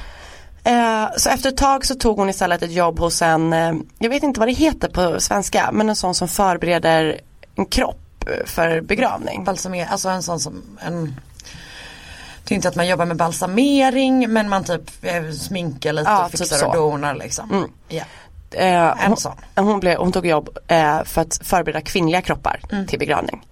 Eh, 0.63 1.09
så 1.17 1.29
efter 1.29 1.49
ett 1.49 1.57
tag 1.57 1.85
så 1.85 1.95
tog 1.95 2.17
hon 2.17 2.29
istället 2.29 2.61
ett 2.63 2.71
jobb 2.71 2.99
hos 2.99 3.21
en, 3.21 3.53
eh, 3.53 3.73
jag 3.99 4.09
vet 4.09 4.23
inte 4.23 4.39
vad 4.39 4.49
det 4.49 4.53
heter 4.53 4.89
på 4.89 5.19
svenska, 5.21 5.69
men 5.73 5.89
en 5.89 5.95
sån 5.95 6.15
som 6.15 6.27
förbereder 6.27 7.21
en 7.55 7.65
kropp 7.65 8.25
för 8.45 8.81
begravning. 8.81 9.43
Balsamer, 9.43 9.85
alltså 9.85 10.09
en 10.09 10.23
sån 10.23 10.39
som 10.39 10.63
en 10.79 11.15
det 12.43 12.53
är 12.53 12.55
inte 12.55 12.69
att 12.69 12.75
man 12.75 12.87
jobbar 12.87 13.05
med 13.05 13.17
balsamering 13.17 14.33
men 14.33 14.49
man 14.49 14.63
typ 14.63 14.91
eh, 15.01 15.29
sminkar 15.31 15.93
lite 15.93 16.09
Ja, 16.09 16.25
och 16.25 16.31
typ 16.31 16.39
fixar 16.39 16.57
så. 16.57 16.67
och 16.67 16.75
donar 16.75 17.15
liksom. 17.15 17.67
Ja. 17.87 18.03
Eh, 18.51 18.93
hon, 19.07 19.65
hon, 19.65 19.79
blev, 19.79 19.97
hon 19.97 20.11
tog 20.11 20.25
jobb 20.27 20.49
eh, 20.67 21.03
för 21.03 21.21
att 21.21 21.39
förbereda 21.43 21.81
kvinnliga 21.81 22.21
kroppar 22.21 22.59
Mm. 22.71 22.87
till 22.87 22.99
begravning. 22.99 23.45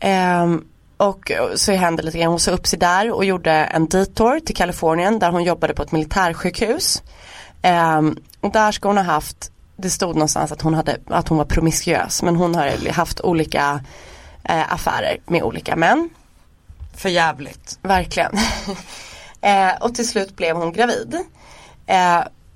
Ehm, 0.00 0.64
och 0.96 1.32
så 1.54 1.72
hände 1.72 2.02
lite 2.02 2.18
grann, 2.18 2.30
hon 2.30 2.40
sa 2.40 2.50
upp 2.50 2.66
sig 2.66 2.78
där 2.78 3.10
och 3.10 3.24
gjorde 3.24 3.50
en 3.52 3.88
detour 3.88 4.40
till 4.40 4.56
Kalifornien 4.56 5.18
där 5.18 5.30
hon 5.30 5.44
jobbade 5.44 5.74
på 5.74 5.82
ett 5.82 5.92
militärsjukhus. 5.92 7.02
Ehm, 7.62 8.16
och 8.40 8.52
där 8.52 8.72
ska 8.72 8.88
hon 8.88 8.96
ha 8.96 9.04
haft, 9.04 9.50
det 9.76 9.90
stod 9.90 10.14
någonstans 10.14 10.52
att 10.52 10.62
hon, 10.62 10.74
hade, 10.74 10.96
att 11.06 11.28
hon 11.28 11.38
var 11.38 11.44
promiskuös 11.44 12.22
men 12.22 12.36
hon 12.36 12.54
har 12.54 12.92
haft 12.92 13.20
olika 13.20 13.80
eh, 14.44 14.72
affärer 14.72 15.16
med 15.26 15.42
olika 15.42 15.76
män. 15.76 16.10
För 16.96 17.08
jävligt. 17.08 17.78
Verkligen. 17.82 18.32
eh, 19.40 19.70
och 19.80 19.94
till 19.94 20.08
slut 20.08 20.36
blev 20.36 20.56
hon 20.56 20.72
gravid. 20.72 21.16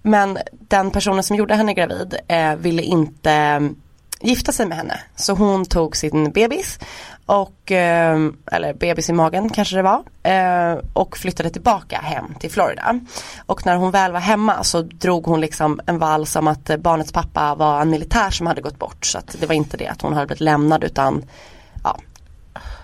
Men 0.08 0.38
den 0.50 0.90
personen 0.90 1.22
som 1.22 1.36
gjorde 1.36 1.54
henne 1.54 1.74
gravid 1.74 2.14
eh, 2.28 2.54
ville 2.56 2.82
inte 2.82 3.30
mm, 3.30 3.76
gifta 4.20 4.52
sig 4.52 4.66
med 4.66 4.76
henne. 4.76 5.00
Så 5.16 5.32
hon 5.32 5.66
tog 5.66 5.96
sin 5.96 6.30
bebis 6.30 6.78
och, 7.26 7.72
eh, 7.72 8.18
eller 8.52 8.74
bebis 8.74 9.10
i 9.10 9.12
magen 9.12 9.48
kanske 9.48 9.76
det 9.76 9.82
var, 9.82 10.02
eh, 10.22 10.78
och 10.92 11.16
flyttade 11.16 11.50
tillbaka 11.50 11.98
hem 11.98 12.34
till 12.40 12.50
Florida. 12.50 13.00
Och 13.46 13.66
när 13.66 13.76
hon 13.76 13.90
väl 13.90 14.12
var 14.12 14.20
hemma 14.20 14.64
så 14.64 14.82
drog 14.82 15.26
hon 15.26 15.40
liksom 15.40 15.80
en 15.86 15.98
vals 15.98 16.36
om 16.36 16.48
att 16.48 16.70
barnets 16.78 17.12
pappa 17.12 17.54
var 17.54 17.80
en 17.80 17.90
militär 17.90 18.30
som 18.30 18.46
hade 18.46 18.60
gått 18.60 18.78
bort. 18.78 19.06
Så 19.06 19.18
att 19.18 19.36
det 19.40 19.46
var 19.46 19.54
inte 19.54 19.76
det 19.76 19.86
att 19.86 20.02
hon 20.02 20.12
hade 20.12 20.26
blivit 20.26 20.40
lämnad 20.40 20.84
utan 20.84 21.24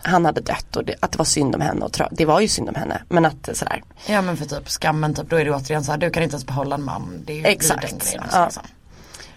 han 0.04 0.24
hade 0.24 0.40
dött 0.40 0.76
och 0.76 0.84
det, 0.84 0.94
att 1.00 1.12
det 1.12 1.18
var 1.18 1.24
synd 1.24 1.54
om 1.54 1.60
henne 1.60 1.84
och 1.84 1.98
det 2.10 2.24
var 2.24 2.40
ju 2.40 2.48
synd 2.48 2.68
om 2.68 2.74
henne 2.74 3.02
men 3.08 3.24
att 3.24 3.48
sådär 3.52 3.82
Ja 4.06 4.22
men 4.22 4.36
för 4.36 4.44
typ 4.44 4.68
skammen 4.68 5.14
typ 5.14 5.30
då 5.30 5.36
är 5.36 5.44
det 5.44 5.50
återigen 5.50 5.84
så 5.84 5.90
här 5.90 5.98
du 5.98 6.10
kan 6.10 6.22
inte 6.22 6.34
ens 6.34 6.46
behålla 6.46 6.74
en 6.74 6.82
man. 6.82 7.22
Det 7.26 7.32
är 7.32 7.36
ju 7.36 7.44
Exakt. 7.46 7.80
den 7.90 7.98
grejen 7.98 8.22
Ja. 8.32 8.44
liksom. 8.44 8.62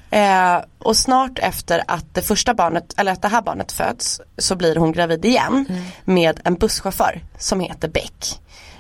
eh, 0.10 0.58
och 0.80 0.98
snart 0.98 1.40
efter 1.40 1.84
att 1.88 2.06
det 2.14 2.22
första 2.22 2.54
barnet 2.54 2.94
eller 2.98 3.12
att 3.12 3.22
det 3.22 3.28
här 3.28 3.42
barnet 3.42 3.72
föds 3.72 4.22
så 4.38 4.56
blir 4.56 4.76
hon 4.76 4.92
gravid 4.92 5.26
igen 5.26 5.66
med 6.06 6.40
en 6.44 6.56
busschaufför 6.56 7.22
som 7.38 7.60
heter 7.60 7.88
Beck 7.88 8.40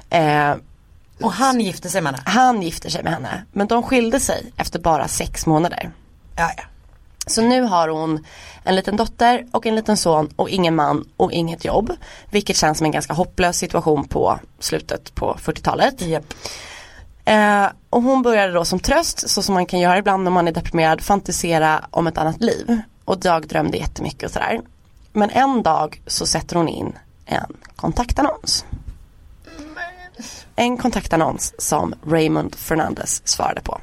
eh, 0.09 0.53
Och 1.21 1.31
han 1.33 1.59
gifte 1.61 1.89
sig 1.89 2.01
med 2.01 2.11
henne. 2.15 2.23
han 2.25 2.61
gifter 2.61 2.89
sig 2.89 3.03
med 3.03 3.13
henne 3.13 3.43
men 3.51 3.67
de 3.67 3.83
skilde 3.83 4.19
sig 4.19 4.51
efter 4.57 4.79
bara 4.79 5.07
sex 5.07 5.45
månader 5.45 5.91
Ja, 6.35 6.51
ja. 6.57 6.63
Så 7.27 7.41
nu 7.41 7.61
har 7.61 7.89
hon 7.89 8.25
en 8.63 8.75
liten 8.75 8.97
dotter 8.97 9.47
och 9.51 9.65
en 9.65 9.75
liten 9.75 9.97
son 9.97 10.29
och 10.35 10.49
ingen 10.49 10.75
man 10.75 11.05
och 11.17 11.31
inget 11.31 11.65
jobb. 11.65 11.91
Vilket 12.31 12.57
känns 12.57 12.77
som 12.77 12.85
en 12.85 12.91
ganska 12.91 13.13
hopplös 13.13 13.57
situation 13.57 14.07
på 14.07 14.39
slutet 14.59 15.15
på 15.15 15.37
40-talet. 15.41 16.01
Japp. 16.01 16.33
Eh, 17.25 17.65
och 17.89 18.01
hon 18.01 18.21
började 18.21 18.53
då 18.53 18.65
som 18.65 18.79
tröst, 18.79 19.29
så 19.29 19.41
som 19.41 19.53
man 19.53 19.65
kan 19.65 19.79
göra 19.79 19.97
ibland 19.97 20.23
när 20.23 20.31
man 20.31 20.47
är 20.47 20.51
deprimerad, 20.51 21.01
fantisera 21.01 21.85
om 21.91 22.07
ett 22.07 22.17
annat 22.17 22.41
liv. 22.41 22.81
Och 23.05 23.19
dagdrömde 23.19 23.77
jättemycket 23.77 24.23
och 24.23 24.31
sådär. 24.31 24.61
Men 25.13 25.29
en 25.29 25.63
dag 25.63 26.01
så 26.07 26.25
sätter 26.25 26.55
hon 26.55 26.67
in 26.67 26.97
en 27.25 27.53
kontaktannons. 27.75 28.65
En 30.55 30.77
kontaktannons 30.77 31.53
som 31.57 31.95
Raymond 32.05 32.55
Fernandez 32.55 33.21
svarade 33.25 33.61
på. 33.61 33.79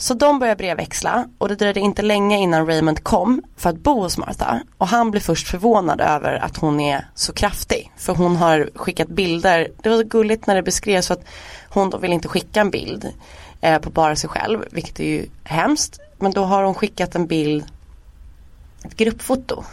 Så 0.00 0.14
de 0.14 0.38
började 0.38 0.58
brevväxla 0.58 1.28
och 1.38 1.48
det 1.48 1.54
dröjde 1.54 1.80
inte 1.80 2.02
länge 2.02 2.38
innan 2.38 2.66
Raymond 2.66 3.04
kom 3.04 3.42
för 3.56 3.70
att 3.70 3.76
bo 3.76 4.00
hos 4.00 4.18
Martha. 4.18 4.60
Och 4.78 4.88
han 4.88 5.10
blev 5.10 5.20
först 5.20 5.48
förvånad 5.48 6.00
över 6.00 6.34
att 6.34 6.56
hon 6.56 6.80
är 6.80 7.08
så 7.14 7.32
kraftig. 7.32 7.92
För 7.96 8.14
hon 8.14 8.36
har 8.36 8.70
skickat 8.74 9.08
bilder, 9.08 9.68
det 9.82 9.88
var 9.88 9.96
så 9.96 10.04
gulligt 10.04 10.46
när 10.46 10.54
det 10.54 10.62
beskrevs 10.62 11.10
att 11.10 11.24
hon 11.68 11.90
då 11.90 11.98
vill 11.98 12.12
inte 12.12 12.28
skicka 12.28 12.60
en 12.60 12.70
bild 12.70 13.12
eh, 13.60 13.78
på 13.78 13.90
bara 13.90 14.16
sig 14.16 14.30
själv, 14.30 14.64
vilket 14.70 15.00
är 15.00 15.04
ju 15.04 15.26
hemskt. 15.44 16.00
Men 16.18 16.32
då 16.32 16.44
har 16.44 16.62
hon 16.62 16.74
skickat 16.74 17.14
en 17.14 17.26
bild, 17.26 17.64
ett 18.84 18.96
gruppfoto. 18.96 19.64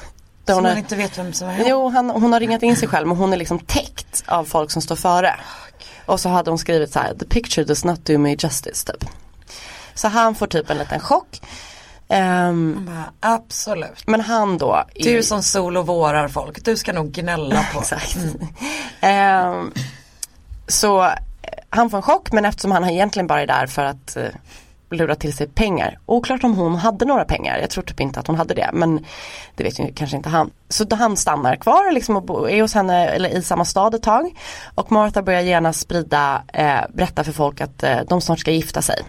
Hon 0.47 0.55
man 0.55 0.65
har, 0.65 0.77
inte 0.77 0.95
vet 0.95 1.17
vem 1.17 1.33
som 1.33 1.47
är 1.47 1.51
henne. 1.51 1.69
Jo, 1.69 1.89
han, 1.89 2.09
hon 2.09 2.33
har 2.33 2.39
ringat 2.39 2.63
in 2.63 2.75
sig 2.75 2.87
själv 2.87 3.07
men 3.07 3.17
hon 3.17 3.33
är 3.33 3.37
liksom 3.37 3.59
täckt 3.59 4.23
av 4.25 4.43
folk 4.43 4.71
som 4.71 4.81
står 4.81 4.95
före. 4.95 5.35
Och 6.05 6.19
så 6.19 6.29
hade 6.29 6.51
hon 6.51 6.57
skrivit 6.57 6.93
så 6.93 6.99
här, 6.99 7.13
the 7.13 7.25
picture 7.25 7.65
does 7.65 7.85
not 7.85 8.05
do 8.05 8.17
me 8.17 8.35
justice 8.39 8.91
typ. 8.91 9.09
Så 9.95 10.07
han 10.07 10.35
får 10.35 10.47
typ 10.47 10.69
en 10.69 10.77
liten 10.77 10.99
chock. 10.99 11.41
Man 12.09 12.85
bara, 12.85 13.03
absolut. 13.35 14.03
men 14.07 14.21
han 14.21 14.57
då. 14.57 14.73
är- 14.95 15.03
Du 15.03 15.23
som 15.23 15.43
sol 15.43 15.77
och 15.77 15.87
vårar 15.87 16.27
folk, 16.27 16.65
du 16.65 16.77
ska 16.77 16.93
nog 16.93 17.11
gnälla 17.11 17.65
på. 17.73 17.79
Exakt. 17.79 18.17
Ehm, 19.01 19.71
så 20.67 21.03
eh, 21.03 21.09
han 21.69 21.89
får 21.89 21.97
en 21.97 22.01
chock 22.03 22.31
men 22.31 22.45
eftersom 22.45 22.71
han 22.71 22.89
egentligen 22.89 23.27
bara 23.27 23.41
är 23.41 23.47
där 23.47 23.67
för 23.67 23.85
att 23.85 24.17
eh, 24.17 24.23
lura 24.91 25.15
till 25.15 25.33
sig 25.33 25.47
pengar. 25.47 25.99
Oklart 26.05 26.43
om 26.43 26.55
hon 26.55 26.75
hade 26.75 27.05
några 27.05 27.25
pengar, 27.25 27.57
jag 27.57 27.69
tror 27.69 27.83
typ 27.83 27.99
inte 27.99 28.19
att 28.19 28.27
hon 28.27 28.35
hade 28.35 28.53
det 28.53 28.69
men 28.73 29.05
det 29.55 29.63
vet 29.63 29.79
ju 29.79 29.93
kanske 29.93 30.17
inte 30.17 30.29
han. 30.29 30.51
Så 30.69 30.95
han 30.95 31.17
stannar 31.17 31.55
kvar 31.55 31.91
liksom 31.91 32.17
och 32.17 32.51
är 32.51 32.61
hos 32.61 32.73
henne 32.73 33.07
eller 33.07 33.29
i 33.29 33.41
samma 33.43 33.65
stad 33.65 33.95
ett 33.95 34.03
tag. 34.03 34.33
Och 34.75 34.91
Martha 34.91 35.21
börjar 35.21 35.41
gärna 35.41 35.73
sprida, 35.73 36.43
eh, 36.53 36.79
berätta 36.93 37.23
för 37.23 37.31
folk 37.31 37.61
att 37.61 37.83
eh, 37.83 37.97
de 38.09 38.21
snart 38.21 38.39
ska 38.39 38.51
gifta 38.51 38.81
sig. 38.81 39.01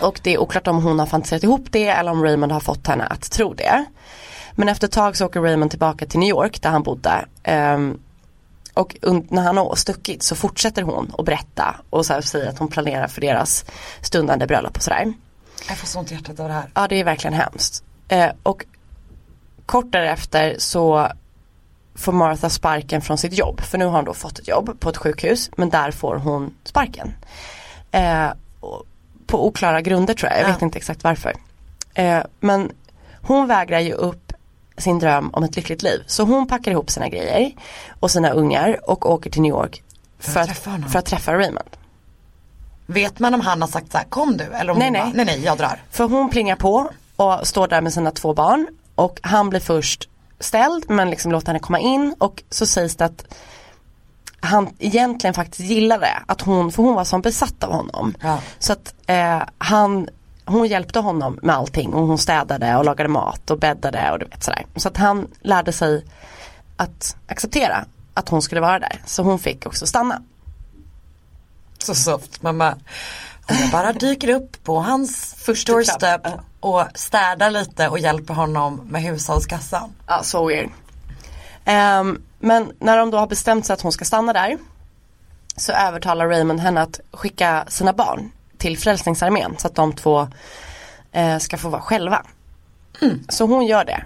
Och 0.00 0.20
det 0.22 0.34
är 0.34 0.38
oklart 0.38 0.66
om 0.66 0.82
hon 0.82 0.98
har 0.98 1.06
fantiserat 1.06 1.42
ihop 1.42 1.66
det 1.70 1.88
eller 1.88 2.10
om 2.10 2.22
Raymond 2.24 2.52
har 2.52 2.60
fått 2.60 2.86
henne 2.86 3.04
att 3.04 3.30
tro 3.30 3.54
det. 3.54 3.84
Men 4.52 4.68
efter 4.68 4.86
ett 4.86 4.92
tag 4.92 5.16
så 5.16 5.26
åker 5.26 5.40
Raymond 5.40 5.70
tillbaka 5.70 6.06
till 6.06 6.20
New 6.20 6.28
York 6.28 6.62
där 6.62 6.70
han 6.70 6.82
bodde. 6.82 7.26
Um, 7.48 8.00
och 8.74 8.96
när 9.02 9.42
han 9.42 9.56
har 9.56 9.74
stuckit 9.74 10.22
så 10.22 10.36
fortsätter 10.36 10.82
hon 10.82 11.12
att 11.18 11.24
berätta 11.24 11.76
och 11.90 12.06
så 12.06 12.22
säga 12.22 12.50
att 12.50 12.58
hon 12.58 12.68
planerar 12.68 13.08
för 13.08 13.20
deras 13.20 13.64
stundande 14.00 14.46
bröllop 14.46 14.76
och 14.76 14.82
sådär. 14.82 15.12
Jag 15.68 15.78
får 15.78 15.86
sånt 15.86 16.10
hjärtat 16.10 16.40
av 16.40 16.48
det 16.48 16.54
här. 16.54 16.70
Ja 16.74 16.88
det 16.88 17.00
är 17.00 17.04
verkligen 17.04 17.34
hemskt. 17.34 17.84
Eh, 18.08 18.30
och 18.42 18.64
kort 19.66 19.92
därefter 19.92 20.54
så 20.58 21.08
får 21.94 22.12
Martha 22.12 22.50
sparken 22.50 23.02
från 23.02 23.18
sitt 23.18 23.38
jobb. 23.38 23.60
För 23.60 23.78
nu 23.78 23.84
har 23.84 23.92
hon 23.92 24.04
då 24.04 24.14
fått 24.14 24.38
ett 24.38 24.48
jobb 24.48 24.80
på 24.80 24.88
ett 24.88 24.96
sjukhus 24.96 25.50
men 25.56 25.70
där 25.70 25.90
får 25.90 26.16
hon 26.16 26.54
sparken. 26.64 27.14
Eh, 27.90 28.28
på 29.26 29.46
oklara 29.46 29.80
grunder 29.80 30.14
tror 30.14 30.32
jag, 30.32 30.40
jag 30.40 30.46
vet 30.46 30.62
inte 30.62 30.78
exakt 30.78 31.04
varför. 31.04 31.34
Eh, 31.94 32.22
men 32.40 32.72
hon 33.22 33.46
vägrar 33.46 33.80
ju 33.80 33.92
upp 33.92 34.32
sin 34.78 34.98
dröm 34.98 35.30
om 35.32 35.44
ett 35.44 35.56
lyckligt 35.56 35.82
liv. 35.82 36.02
Så 36.06 36.24
hon 36.24 36.46
packar 36.46 36.70
ihop 36.70 36.90
sina 36.90 37.08
grejer 37.08 37.52
och 38.00 38.10
sina 38.10 38.30
ungar 38.30 38.90
och 38.90 39.10
åker 39.10 39.30
till 39.30 39.42
New 39.42 39.50
York 39.50 39.82
för, 40.18 40.32
för, 40.32 40.40
att, 40.40 40.50
att 40.66 40.92
för 40.92 40.98
att 40.98 41.06
träffa 41.06 41.34
Raymond. 41.34 41.76
Vet 42.86 43.18
man 43.18 43.34
om 43.34 43.40
han 43.40 43.60
har 43.60 43.68
sagt 43.68 43.92
så 43.92 43.98
här, 43.98 44.04
kom 44.04 44.36
du? 44.36 44.44
Eller 44.44 44.72
om 44.72 44.78
nej, 44.78 44.90
nej. 44.90 45.02
Bara, 45.02 45.12
nej, 45.14 45.24
nej, 45.24 45.44
jag 45.44 45.58
drar. 45.58 45.82
För 45.90 46.04
hon 46.04 46.30
plingar 46.30 46.56
på 46.56 46.90
och 47.16 47.46
står 47.46 47.68
där 47.68 47.80
med 47.80 47.92
sina 47.92 48.10
två 48.10 48.34
barn 48.34 48.66
och 48.94 49.20
han 49.22 49.50
blir 49.50 49.60
först 49.60 50.08
ställd 50.40 50.84
men 50.88 51.10
liksom 51.10 51.32
låter 51.32 51.46
henne 51.46 51.58
komma 51.58 51.78
in 51.78 52.14
och 52.18 52.42
så 52.50 52.66
sägs 52.66 52.96
det 52.96 53.04
att 53.04 53.24
han 54.44 54.70
egentligen 54.78 55.34
faktiskt 55.34 55.70
gillade 55.70 56.08
att 56.26 56.40
hon, 56.40 56.72
för 56.72 56.82
hon 56.82 56.94
var 56.94 57.04
som 57.04 57.20
besatt 57.20 57.64
av 57.64 57.72
honom. 57.72 58.14
Ja. 58.20 58.38
Så 58.58 58.72
att 58.72 58.94
eh, 59.06 59.42
han 59.58 60.08
hon 60.46 60.66
hjälpte 60.66 60.98
honom 60.98 61.38
med 61.42 61.54
allting 61.54 61.94
och 61.94 62.06
hon 62.06 62.18
städade 62.18 62.76
och 62.76 62.84
lagade 62.84 63.08
mat 63.08 63.50
och 63.50 63.58
bäddade 63.58 64.10
och 64.12 64.18
du 64.18 64.24
vet 64.24 64.44
sådär. 64.44 64.66
Så 64.76 64.88
att 64.88 64.96
han 64.96 65.28
lärde 65.40 65.72
sig 65.72 66.04
att 66.76 67.16
acceptera 67.26 67.84
att 68.14 68.28
hon 68.28 68.42
skulle 68.42 68.60
vara 68.60 68.78
där. 68.78 69.00
Så 69.06 69.22
hon 69.22 69.38
fick 69.38 69.66
också 69.66 69.86
stanna. 69.86 70.22
Så 71.78 71.94
soft, 71.94 72.42
mamma. 72.42 72.74
Jag 73.48 73.70
bara 73.70 73.92
dyker 73.92 74.28
upp 74.28 74.64
på 74.64 74.80
hans 74.80 75.34
första 75.38 75.72
doorstep 75.72 76.20
och 76.60 76.84
städar 76.94 77.50
lite 77.50 77.88
och 77.88 77.98
hjälper 77.98 78.34
honom 78.34 78.80
med 78.84 79.02
hushållskassan. 79.02 79.92
Ja, 80.06 80.22
så 80.22 80.46
weird. 80.46 80.70
Um, 82.00 82.22
men 82.44 82.72
när 82.78 82.98
de 82.98 83.10
då 83.10 83.18
har 83.18 83.26
bestämt 83.26 83.66
sig 83.66 83.74
att 83.74 83.80
hon 83.80 83.92
ska 83.92 84.04
stanna 84.04 84.32
där 84.32 84.58
så 85.56 85.72
övertalar 85.72 86.28
Raymond 86.28 86.60
henne 86.60 86.82
att 86.82 87.00
skicka 87.12 87.64
sina 87.68 87.92
barn 87.92 88.32
till 88.58 88.78
Frälsningsarmén 88.78 89.54
så 89.58 89.66
att 89.66 89.74
de 89.74 89.92
två 89.92 90.28
eh, 91.12 91.38
ska 91.38 91.58
få 91.58 91.68
vara 91.68 91.82
själva. 91.82 92.22
Mm. 93.02 93.24
Så 93.28 93.46
hon 93.46 93.66
gör 93.66 93.84
det. 93.84 94.04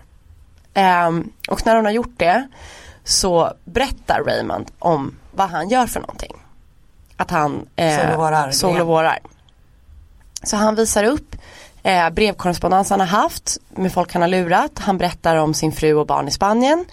Um, 1.07 1.33
och 1.49 1.67
när 1.67 1.77
hon 1.77 1.85
har 1.85 1.93
gjort 1.93 2.15
det 2.17 2.49
så 3.05 3.53
berättar 3.65 4.23
Raymond 4.25 4.71
om 4.79 5.15
vad 5.31 5.51
han 5.51 5.69
gör 5.69 5.87
för 5.87 6.01
någonting. 6.01 6.37
Att 7.17 7.31
han 7.31 7.69
eh, 7.77 7.99
sol 8.51 8.81
och 8.81 8.87
vårar. 8.87 9.19
Så 10.43 10.57
han 10.57 10.75
visar 10.75 11.05
upp 11.05 11.37
eh, 11.83 12.11
brevkorrespondens 12.11 12.91
han 12.91 13.01
har 13.01 13.07
haft 13.07 13.59
med 13.71 13.93
folk 13.93 14.13
han 14.13 14.23
har 14.23 14.29
lurat. 14.29 14.79
Han 14.79 14.99
berättar 14.99 15.37
om 15.37 15.55
sin 15.55 15.73
fru 15.73 15.95
och 15.95 16.07
barn 16.07 16.29
i 16.29 16.31
Spanien. 16.31 16.85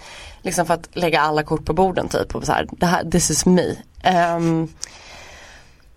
Liksom 0.46 0.66
för 0.66 0.74
att 0.74 0.89
lägga 0.93 1.22
alla 1.22 1.43
kort 1.43 1.66
på 1.66 1.74
borden 1.74 2.08
typ. 2.08 2.36
Och 2.36 2.46
så 2.46 2.52
här, 2.52 2.68
det 2.72 2.86
här, 2.86 3.04
this 3.12 3.30
is 3.30 3.46
me. 3.46 3.76
Um, 4.38 4.68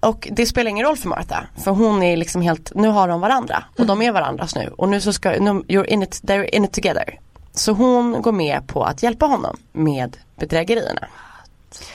och 0.01 0.29
det 0.33 0.47
spelar 0.47 0.71
ingen 0.71 0.87
roll 0.87 0.97
för 0.97 1.09
Martha. 1.09 1.47
För 1.57 1.71
hon 1.71 2.03
är 2.03 2.17
liksom 2.17 2.43
helt, 2.43 2.73
nu 2.75 2.89
har 2.89 3.09
de 3.09 3.21
varandra. 3.21 3.65
Och 3.79 3.87
de 3.87 4.03
är 4.03 4.13
varandras 4.13 4.55
nu. 4.55 4.69
Och 4.77 4.89
nu 4.89 5.01
så 5.01 5.13
ska, 5.13 5.35
you're 5.35 5.85
in 5.85 6.03
it, 6.03 6.23
they're 6.23 6.55
in 6.55 6.65
it 6.65 6.73
together. 6.73 7.19
Så 7.53 7.73
hon 7.73 8.23
går 8.23 8.33
med 8.33 8.67
på 8.67 8.85
att 8.85 9.03
hjälpa 9.03 9.27
honom 9.27 9.57
med 9.73 10.17
bedrägerierna. 10.37 11.09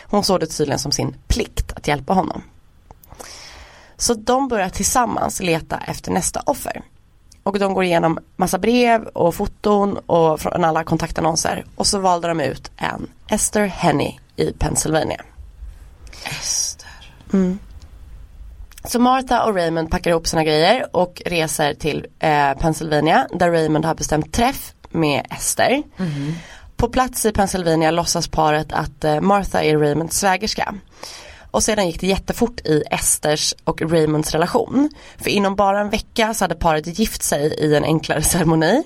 Hon 0.04 0.24
såg 0.24 0.40
det 0.40 0.48
tydligen 0.48 0.80
som 0.80 0.92
sin 0.92 1.16
plikt 1.28 1.74
att 1.76 1.88
hjälpa 1.88 2.14
honom. 2.14 2.44
Så 3.98 4.14
de 4.14 4.48
börjar 4.48 4.70
tillsammans 4.70 5.40
leta 5.40 5.78
efter 5.88 6.12
nästa 6.12 6.42
offer. 6.46 6.82
Och 7.44 7.60
de 7.60 7.74
går 7.74 7.84
igenom 7.84 8.20
massa 8.36 8.58
brev 8.58 9.04
och 9.04 9.36
foton 9.36 9.98
och 9.98 10.40
från 10.40 10.64
alla 10.64 10.84
kontaktannonser. 10.84 11.66
Och 11.76 11.88
så 11.88 12.00
valde 12.00 12.28
de 12.28 12.40
ut 12.40 12.72
en 12.78 13.10
Esther 13.30 13.66
Henny 13.66 14.20
i 14.36 14.52
Pennsylvania. 14.52 15.22
Esther. 16.24 16.90
Mm. 17.34 17.60
Så 18.86 19.00
Martha 19.00 19.44
och 19.44 19.56
Raymond 19.56 19.92
packar 19.92 20.12
ihop 20.12 20.28
sina 20.28 20.44
grejer 20.44 20.96
och 20.96 21.22
reser 21.26 21.74
till 21.74 22.06
eh, 22.20 22.54
Pennsylvania 22.54 23.28
där 23.32 23.52
Raymond 23.52 23.86
har 23.86 23.96
bestämt 23.96 24.34
träff 24.34 24.74
med 24.90 25.26
Esther. 25.30 25.84
Mm. 25.98 26.34
På 26.76 26.90
plats 26.90 27.26
i 27.26 27.32
Pennsylvania 27.32 27.92
låtsas 27.92 28.28
paret 28.28 28.74
att 28.74 29.04
eh, 29.04 29.22
Martha 29.22 29.64
är 29.64 29.78
Raymonds 29.78 30.20
svägerska. 30.20 30.76
Och 31.54 31.64
sedan 31.64 31.88
gick 31.88 32.00
det 32.00 32.08
jättefort 32.08 32.60
i 32.66 32.84
Esters 32.92 33.54
och 33.64 33.82
Raymonds 33.82 34.32
relation. 34.32 34.90
För 35.18 35.30
inom 35.30 35.56
bara 35.56 35.82
en 35.82 35.90
vecka 35.90 36.34
så 36.34 36.44
hade 36.44 36.56
paret 36.56 37.00
gift 37.00 37.24
sig 37.24 37.54
i 37.60 37.76
en 37.76 37.84
enklare 37.84 38.22
ceremoni. 38.22 38.84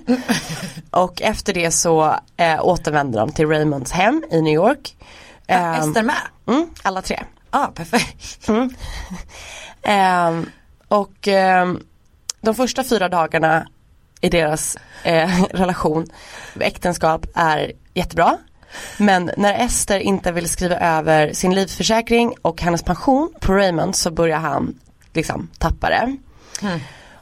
och 0.92 1.22
efter 1.22 1.54
det 1.54 1.72
så 1.72 2.16
eh, 2.38 2.66
återvände 2.66 3.20
de 3.20 3.32
till 3.32 3.48
Raymonds 3.48 3.92
hem 3.92 4.24
i 4.32 4.42
New 4.42 4.54
York. 4.54 4.98
Ja, 5.46 5.76
Ester 5.76 6.04
med? 6.04 6.16
Mm, 6.48 6.70
alla 6.84 7.02
tre. 7.02 7.24
Ja, 7.52 7.64
ah, 7.64 7.68
perfekt. 7.68 8.48
Mm. 8.48 8.74
Um, 10.28 10.52
och 10.88 11.28
um, 11.28 11.84
de 12.42 12.56
första 12.56 12.84
fyra 12.84 13.10
dagarna 13.10 13.68
i 14.22 14.30
deras 14.30 14.78
eh, 15.04 15.44
relation, 15.52 16.08
äktenskap 16.60 17.26
är 17.36 17.72
jättebra. 17.94 18.38
Men 18.98 19.32
när 19.38 19.66
Ester 19.66 20.00
inte 20.00 20.32
vill 20.32 20.50
skriva 20.50 20.76
över 20.76 21.34
sin 21.34 21.56
livförsäkring 21.56 22.36
och 22.42 22.62
hennes 22.62 22.84
pension 22.84 23.34
på 23.40 23.54
Raymond 23.54 23.96
så 23.96 24.12
börjar 24.12 24.40
han 24.40 24.80
liksom 25.14 25.50
tappa 25.58 25.90
det. 25.90 26.18
Mm. 26.62 26.80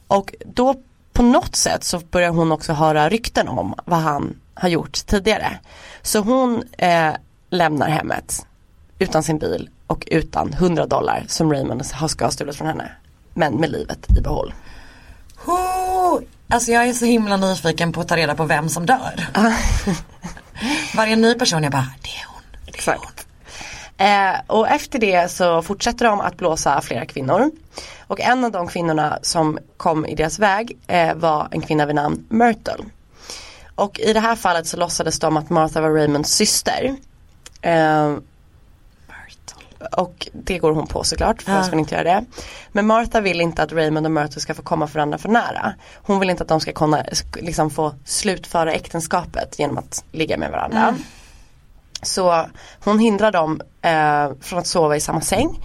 Och 0.08 0.36
då 0.46 0.76
på 1.14 1.24
något 1.24 1.56
sätt 1.56 1.84
så 1.84 2.00
börjar 2.00 2.30
hon 2.30 2.52
också 2.52 2.74
höra 2.74 3.10
rykten 3.10 3.48
om 3.48 3.76
vad 3.86 4.00
han 4.00 4.40
har 4.54 4.70
gjort 4.70 5.06
tidigare. 5.06 5.60
Så 6.02 6.20
hon 6.20 6.64
eh, 6.78 7.14
lämnar 7.50 7.90
hemmet 7.90 8.46
utan 9.00 9.24
sin 9.24 9.38
bil 9.38 9.70
och 9.88 10.08
utan 10.12 10.54
100 10.54 10.86
dollar 10.86 11.24
som 11.28 11.54
Raymond 11.54 11.86
har 11.94 12.08
ska 12.08 12.32
stulit 12.32 12.56
från 12.56 12.68
henne. 12.68 12.92
Men 13.34 13.54
med 13.54 13.70
livet 13.70 14.18
i 14.18 14.22
behåll. 14.22 14.54
Oh, 15.46 16.20
alltså 16.48 16.72
jag 16.72 16.88
är 16.88 16.94
så 16.94 17.06
himla 17.06 17.38
nyfiken 17.38 17.92
på 17.92 18.02
att 18.02 18.08
ta 18.08 18.18
reda 18.18 18.36
på 18.36 18.46
vem 18.46 18.70
som 18.70 18.86
dör. 18.86 19.28
Varje 20.96 21.16
ny 21.16 21.34
person 21.34 21.64
jag 21.64 21.72
bara, 21.72 21.88
det 22.02 22.10
är 22.10 22.26
hon. 22.28 22.42
Det 22.66 22.72
är 22.72 22.76
Exakt. 22.76 23.02
Hon. 23.04 24.08
Eh, 24.08 24.36
och 24.48 24.68
efter 24.68 25.00
det 25.00 25.32
så 25.32 25.62
fortsätter 25.62 26.06
de 26.06 26.22
att 26.22 26.38
blåsa 26.38 26.82
flera 26.82 27.06
kvinnor. 27.06 27.52
Och 28.08 28.20
en 28.20 28.46
av 28.46 28.52
de 28.52 28.68
kvinnorna 28.68 29.20
som 29.22 29.60
kom 29.78 30.06
i 30.06 30.16
deras 30.16 30.40
väg 30.40 30.78
eh, 30.88 31.16
var 31.16 31.48
en 31.52 31.62
kvinna 31.62 31.86
vid 31.86 31.96
namn 31.96 32.26
Myrtle. 32.30 32.86
Och 33.76 34.00
i 34.00 34.14
det 34.14 34.20
här 34.20 34.36
fallet 34.36 34.68
så 34.68 34.78
låtsades 34.78 35.20
de 35.20 35.38
att 35.38 35.50
Martha 35.50 35.82
var 35.82 35.90
Raymonds 35.90 36.32
syster. 36.32 36.96
Eh, 37.62 38.16
och 39.92 40.28
det 40.34 40.58
går 40.58 40.72
hon 40.72 40.88
på 40.88 41.04
såklart 41.04 41.42
för 41.42 41.52
jag 41.52 41.66
ska 41.66 41.80
inte 41.80 41.96
göra 41.96 42.04
det. 42.04 42.26
Men 42.72 42.88
Martha 42.88 43.22
vill 43.22 43.42
inte 43.42 43.64
att 43.64 43.72
Raymond 43.72 44.06
och 44.06 44.12
Myrtle 44.12 44.42
ska 44.42 44.54
få 44.54 44.62
komma 44.62 44.86
varandra 44.86 45.18
för 45.18 45.30
nära. 45.30 45.74
Hon 45.96 46.20
vill 46.20 46.30
inte 46.30 46.44
att 46.44 46.50
de 46.50 46.60
ska 46.60 46.72
kunna 46.72 47.04
liksom 47.36 47.70
få 47.70 47.96
slutföra 48.06 48.74
äktenskapet 48.74 49.60
genom 49.60 49.78
att 49.78 50.04
ligga 50.12 50.38
med 50.38 50.52
varandra. 50.52 50.80
Mm. 50.88 51.04
Så 52.02 52.46
hon 52.84 53.00
hindrar 53.00 53.32
dem 53.32 53.62
eh, 53.82 54.32
från 54.42 54.60
att 54.60 54.68
sova 54.68 54.96
i 54.96 55.00
samma 55.00 55.22
säng. 55.22 55.60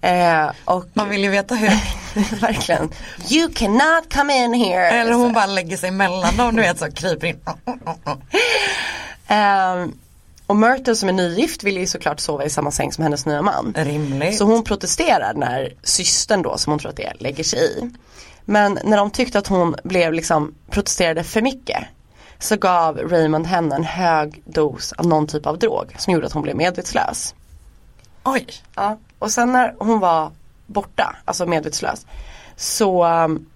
Eh, 0.00 0.50
och 0.64 0.84
Man 0.94 1.08
vill 1.08 1.22
ju 1.24 1.30
veta 1.30 1.54
hur. 1.54 1.70
verkligen. 2.40 2.90
You 3.30 3.52
cannot 3.54 4.14
come 4.14 4.44
in 4.44 4.54
here. 4.54 4.88
Eller 4.88 5.12
hon 5.12 5.32
bara 5.32 5.46
lägger 5.46 5.76
sig 5.76 5.90
mellan 5.90 6.36
dem, 6.36 6.56
du 6.56 6.62
vet 6.62 6.78
så 6.78 6.92
kryper 6.92 7.26
in. 7.26 7.40
um, 9.28 9.98
och 10.48 10.56
Myrtle 10.56 10.96
som 10.96 11.08
är 11.08 11.12
nygift 11.12 11.64
vill 11.64 11.76
ju 11.76 11.86
såklart 11.86 12.20
sova 12.20 12.44
i 12.44 12.50
samma 12.50 12.70
säng 12.70 12.92
som 12.92 13.04
hennes 13.04 13.26
nya 13.26 13.42
man. 13.42 13.74
Rimligt. 13.76 14.38
Så 14.38 14.44
hon 14.44 14.64
protesterar 14.64 15.34
när 15.34 15.74
systern 15.82 16.42
då, 16.42 16.58
som 16.58 16.70
hon 16.70 16.78
tror 16.78 16.90
att 16.90 16.96
det 16.96 17.06
är, 17.06 17.16
lägger 17.18 17.44
sig 17.44 17.58
i. 17.58 17.90
Men 18.44 18.78
när 18.84 18.96
de 18.96 19.10
tyckte 19.10 19.38
att 19.38 19.46
hon 19.46 19.76
blev 19.84 20.12
liksom 20.12 20.54
protesterade 20.70 21.24
för 21.24 21.42
mycket 21.42 21.84
så 22.38 22.56
gav 22.56 22.98
Raymond 22.98 23.46
henne 23.46 23.74
en 23.74 23.84
hög 23.84 24.42
dos 24.44 24.92
av 24.92 25.06
någon 25.06 25.26
typ 25.26 25.46
av 25.46 25.58
drog 25.58 25.94
som 25.98 26.12
gjorde 26.12 26.26
att 26.26 26.32
hon 26.32 26.42
blev 26.42 26.56
medvetslös. 26.56 27.34
Oj. 28.24 28.46
Ja. 28.74 28.98
Och 29.18 29.30
sen 29.30 29.52
när 29.52 29.74
hon 29.78 30.00
var 30.00 30.32
borta, 30.66 31.16
alltså 31.24 31.46
medvetslös. 31.46 32.06
Så, 32.56 33.06
um, 33.06 33.46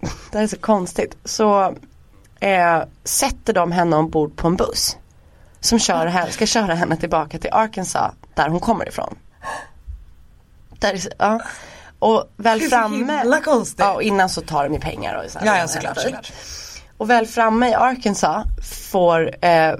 det 0.30 0.38
här 0.38 0.42
är 0.42 0.46
så 0.46 0.58
konstigt. 0.58 1.16
Så 1.24 1.74
eh, 2.40 2.82
sätter 3.04 3.52
de 3.52 3.72
henne 3.72 3.96
ombord 3.96 4.36
på 4.36 4.46
en 4.46 4.56
buss. 4.56 4.96
Som 5.62 5.78
kör 5.78 6.06
henne, 6.06 6.30
ska 6.32 6.46
köra 6.46 6.74
henne 6.74 6.96
tillbaka 6.96 7.38
till 7.38 7.50
Arkansas 7.52 8.14
där 8.34 8.48
hon 8.48 8.60
kommer 8.60 8.88
ifrån. 8.88 9.18
Där, 10.78 10.92
är 10.94 10.98
så- 10.98 11.10
ja. 11.18 11.40
Och 11.98 12.28
väl 12.36 12.58
Det 12.58 12.64
är 12.64 12.68
så 12.68 12.76
framme. 12.76 12.96
himla 13.20 13.40
konstigt. 13.40 13.78
Ja, 13.78 13.92
och 13.94 14.02
innan 14.02 14.28
så 14.28 14.40
tar 14.40 14.64
de 14.64 14.74
ju 14.74 14.80
pengar 14.80 15.14
och 15.24 15.30
så 15.30 15.38
här. 15.38 15.46
Ja, 15.46 15.58
ja 15.58 15.68
såklart, 15.68 15.98
såklart. 15.98 16.32
Och 16.96 17.10
väl 17.10 17.26
framme 17.26 17.68
i 17.70 17.74
Arkansas 17.74 18.46
får, 18.90 19.44
eh, 19.44 19.74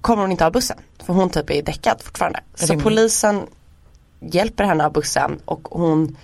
kommer 0.00 0.22
hon 0.22 0.30
inte 0.30 0.46
av 0.46 0.52
bussen. 0.52 0.78
För 1.06 1.12
hon 1.12 1.30
typ 1.30 1.50
är 1.50 1.62
däckad 1.62 2.02
fortfarande. 2.02 2.40
Så 2.54 2.66
Rimligt. 2.66 2.84
polisen 2.84 3.46
hjälper 4.20 4.64
henne 4.64 4.84
av 4.86 4.92
bussen 4.92 5.40
och 5.44 5.68
hon 5.70 6.16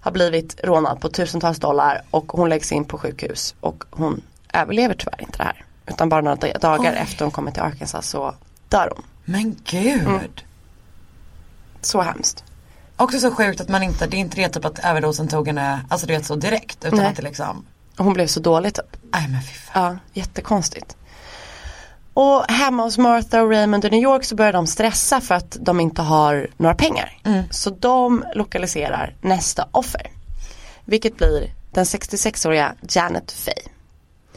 har 0.00 0.10
blivit 0.12 0.60
rånad 0.64 1.00
på 1.00 1.08
tusentals 1.08 1.58
dollar 1.58 2.02
och 2.10 2.32
hon 2.32 2.48
läggs 2.48 2.72
in 2.72 2.84
på 2.84 2.98
sjukhus 2.98 3.54
och 3.60 3.84
hon 3.90 4.22
överlever 4.52 4.94
tyvärr 4.94 5.22
inte 5.22 5.38
det 5.38 5.44
här. 5.44 5.64
Utan 5.86 6.08
bara 6.08 6.20
några 6.20 6.36
da- 6.36 6.58
dagar 6.58 6.92
Oj. 6.92 6.98
efter 6.98 7.24
hon 7.24 7.32
kommer 7.32 7.50
till 7.50 7.62
Arkansas 7.62 8.08
så 8.08 8.34
dör 8.68 8.92
hon. 8.96 9.04
Men 9.24 9.56
gud. 9.64 10.00
Mm. 10.06 10.20
Så 11.80 12.00
hemskt. 12.00 12.44
Också 12.96 13.18
så 13.18 13.30
sjukt 13.30 13.60
att 13.60 13.68
man 13.68 13.82
inte, 13.82 14.06
det 14.06 14.16
är 14.16 14.18
inte 14.18 14.36
det 14.36 14.48
typ 14.48 14.64
att 14.64 14.78
överdosen 14.78 15.28
tog 15.28 15.46
henne, 15.46 15.80
alltså 15.90 16.06
du 16.06 16.12
vet 16.12 16.26
så 16.26 16.36
direkt 16.36 16.84
utan 16.84 16.98
Nej. 16.98 17.06
att 17.08 17.16
det 17.16 17.22
liksom, 17.22 17.64
Och 17.98 18.04
hon 18.04 18.14
blev 18.14 18.26
så 18.26 18.40
dålig 18.40 18.74
typ. 18.74 18.96
nej 19.12 19.28
men 19.28 19.42
fy 19.42 19.54
fan. 19.54 19.98
Ja, 20.14 20.20
jättekonstigt. 20.20 20.96
Och 22.14 22.44
hemma 22.50 22.82
hos 22.82 22.98
Martha 22.98 23.42
och 23.42 23.50
Raymond 23.50 23.84
i 23.84 23.90
New 23.90 24.02
York 24.02 24.24
så 24.24 24.34
börjar 24.34 24.52
de 24.52 24.66
stressa 24.66 25.20
för 25.20 25.34
att 25.34 25.56
de 25.60 25.80
inte 25.80 26.02
har 26.02 26.48
några 26.56 26.74
pengar. 26.74 27.18
Så 27.50 27.70
de 27.70 28.24
lokaliserar 28.34 29.14
nästa 29.20 29.68
offer. 29.70 30.10
Vilket 30.84 31.16
blir 31.16 31.54
den 31.70 31.84
66-åriga 31.84 32.74
Janet 32.88 33.32
Fay. 33.32 33.71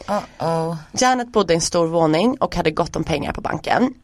Uh-oh. 0.06 0.76
Janet 0.92 1.32
bodde 1.32 1.52
i 1.52 1.56
en 1.56 1.60
stor 1.60 1.86
våning 1.86 2.36
och 2.40 2.56
hade 2.56 2.70
gott 2.70 2.96
om 2.96 3.04
pengar 3.04 3.32
på 3.32 3.40
banken. 3.40 3.94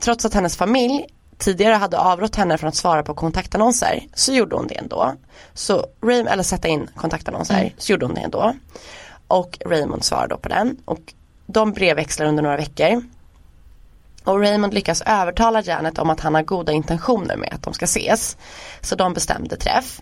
Trots 0.00 0.24
att 0.24 0.34
hennes 0.34 0.56
familj 0.56 1.06
tidigare 1.38 1.74
hade 1.74 1.98
avrått 1.98 2.36
henne 2.36 2.58
från 2.58 2.68
att 2.68 2.74
svara 2.74 3.02
på 3.02 3.14
kontaktannonser 3.14 4.06
så 4.14 4.32
gjorde 4.32 4.56
hon 4.56 4.66
det 4.66 4.74
ändå. 4.74 5.14
Så 5.54 5.86
Raymond, 6.02 6.28
eller 6.28 6.42
sätta 6.42 6.68
in 6.68 6.90
kontaktannonser, 6.96 7.74
så 7.78 7.92
gjorde 7.92 8.06
hon 8.06 8.14
det 8.14 8.20
ändå. 8.20 8.54
Och 9.28 9.58
Raymond 9.66 10.04
svarade 10.04 10.34
då 10.34 10.38
på 10.38 10.48
den 10.48 10.76
och 10.84 11.14
de 11.46 11.72
brevväxlar 11.72 12.26
under 12.26 12.42
några 12.42 12.56
veckor. 12.56 13.02
Och 14.24 14.40
Raymond 14.40 14.74
lyckas 14.74 15.02
övertala 15.06 15.62
Janet 15.62 15.98
om 15.98 16.10
att 16.10 16.20
han 16.20 16.34
har 16.34 16.42
goda 16.42 16.72
intentioner 16.72 17.36
med 17.36 17.52
att 17.52 17.62
de 17.62 17.74
ska 17.74 17.84
ses. 17.84 18.36
Så 18.80 18.94
de 18.94 19.12
bestämde 19.12 19.56
träff. 19.56 20.00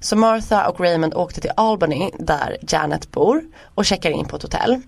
Så 0.00 0.16
Martha 0.16 0.68
och 0.68 0.80
Raymond 0.80 1.14
åkte 1.14 1.40
till 1.40 1.50
Albany 1.56 2.10
där 2.18 2.56
Janet 2.68 3.10
bor 3.10 3.42
och 3.74 3.84
checkar 3.84 4.10
in 4.10 4.24
på 4.24 4.36
ett 4.36 4.42
hotell. 4.42 4.80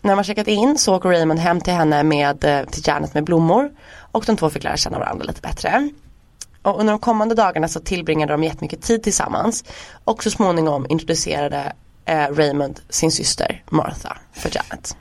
När 0.00 0.14
man 0.14 0.24
checkat 0.24 0.48
in 0.48 0.78
så 0.78 0.96
åker 0.96 1.08
Raymond 1.08 1.40
hem 1.40 1.60
till 1.60 1.72
henne 1.72 2.02
med, 2.02 2.44
eh, 2.44 2.64
till 2.64 2.82
Janet 2.86 3.14
med 3.14 3.24
blommor 3.24 3.70
och 4.12 4.24
de 4.26 4.36
två 4.36 4.50
fick 4.50 4.64
lära 4.64 4.76
känna 4.76 4.98
varandra 4.98 5.24
lite 5.24 5.40
bättre. 5.40 5.90
Och 6.62 6.80
under 6.80 6.92
de 6.92 7.00
kommande 7.00 7.34
dagarna 7.34 7.68
så 7.68 7.80
tillbringade 7.80 8.32
de 8.32 8.44
jättemycket 8.44 8.82
tid 8.82 9.02
tillsammans 9.02 9.64
och 10.04 10.22
så 10.22 10.30
småningom 10.30 10.86
introducerade 10.88 11.72
eh, 12.04 12.28
Raymond 12.30 12.80
sin 12.88 13.10
syster 13.10 13.62
Martha 13.70 14.18
för 14.32 14.50
Janet. 14.54 14.96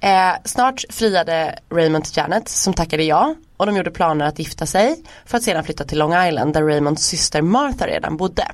Eh, 0.00 0.32
snart 0.44 0.84
friade 0.90 1.58
Raymond 1.70 2.04
till 2.04 2.16
Janet 2.16 2.48
som 2.48 2.74
tackade 2.74 3.02
ja 3.02 3.34
och 3.60 3.66
de 3.66 3.76
gjorde 3.76 3.90
planer 3.90 4.26
att 4.26 4.38
gifta 4.38 4.66
sig 4.66 5.02
för 5.26 5.36
att 5.36 5.42
sedan 5.42 5.64
flytta 5.64 5.84
till 5.84 5.98
Long 5.98 6.26
Island 6.26 6.54
där 6.54 6.62
Raymonds 6.62 7.04
syster 7.04 7.42
Martha 7.42 7.86
redan 7.86 8.16
bodde. 8.16 8.46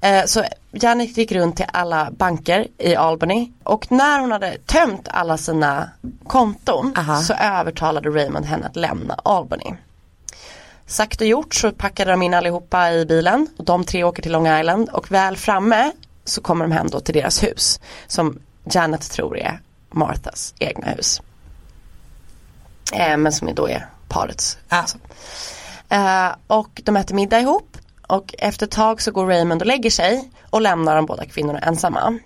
Eh, 0.00 0.24
så 0.24 0.44
Janet 0.72 1.16
gick 1.16 1.32
runt 1.32 1.56
till 1.56 1.66
alla 1.72 2.10
banker 2.10 2.66
i 2.78 2.96
Albany 2.96 3.52
och 3.62 3.92
när 3.92 4.20
hon 4.20 4.32
hade 4.32 4.58
tömt 4.58 5.08
alla 5.10 5.36
sina 5.36 5.90
konton 6.26 6.94
Aha. 6.96 7.20
så 7.20 7.34
övertalade 7.34 8.08
Raymond 8.08 8.46
henne 8.46 8.66
att 8.66 8.76
lämna 8.76 9.14
Albany. 9.14 9.74
Sagt 10.86 11.20
och 11.20 11.26
gjort 11.26 11.54
så 11.54 11.72
packade 11.72 12.10
de 12.10 12.22
in 12.22 12.34
allihopa 12.34 12.92
i 12.92 13.06
bilen 13.06 13.46
och 13.58 13.64
de 13.64 13.84
tre 13.84 14.04
åker 14.04 14.22
till 14.22 14.32
Long 14.32 14.48
Island 14.48 14.88
och 14.88 15.12
väl 15.12 15.36
framme 15.36 15.92
så 16.24 16.40
kommer 16.40 16.64
de 16.64 16.72
hem 16.72 16.88
då 16.90 17.00
till 17.00 17.14
deras 17.14 17.42
hus 17.42 17.80
som 18.06 18.38
Janet 18.64 19.10
tror 19.10 19.38
är 19.38 19.60
Marthas 19.90 20.54
egna 20.58 20.86
hus. 20.86 21.20
Eh, 22.92 23.16
men 23.16 23.32
som 23.32 23.54
då 23.54 23.68
är 23.68 23.86
parets. 24.08 24.58
Ja. 24.68 24.84
Eh, 25.88 26.34
och 26.46 26.80
de 26.84 26.96
äter 26.96 27.14
middag 27.14 27.40
ihop 27.40 27.76
och 28.06 28.34
efter 28.38 28.66
ett 28.66 28.72
tag 28.72 29.02
så 29.02 29.10
går 29.10 29.26
Raymond 29.26 29.62
och 29.62 29.66
lägger 29.66 29.90
sig 29.90 30.30
och 30.50 30.60
lämnar 30.60 30.96
de 30.96 31.06
båda 31.06 31.24
kvinnorna 31.24 31.58
ensamma. 31.58 32.18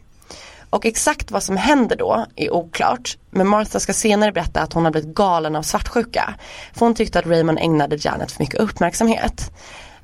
Och 0.71 0.87
exakt 0.87 1.31
vad 1.31 1.43
som 1.43 1.57
händer 1.57 1.97
då 1.97 2.27
är 2.37 2.53
oklart. 2.53 3.19
Men 3.31 3.49
Martha 3.49 3.81
ska 3.81 3.93
senare 3.93 4.33
berätta 4.33 4.61
att 4.61 4.73
hon 4.73 4.85
har 4.85 4.93
blivit 4.93 5.15
galen 5.15 5.57
av 5.57 5.63
svartsjuka. 5.63 6.35
För 6.73 6.87
hon 6.87 6.95
tyckte 6.95 7.19
att 7.19 7.27
Raymond 7.27 7.59
ägnade 7.59 7.97
Janet 8.01 8.33
för 8.33 8.43
mycket 8.43 8.61
uppmärksamhet. 8.61 9.53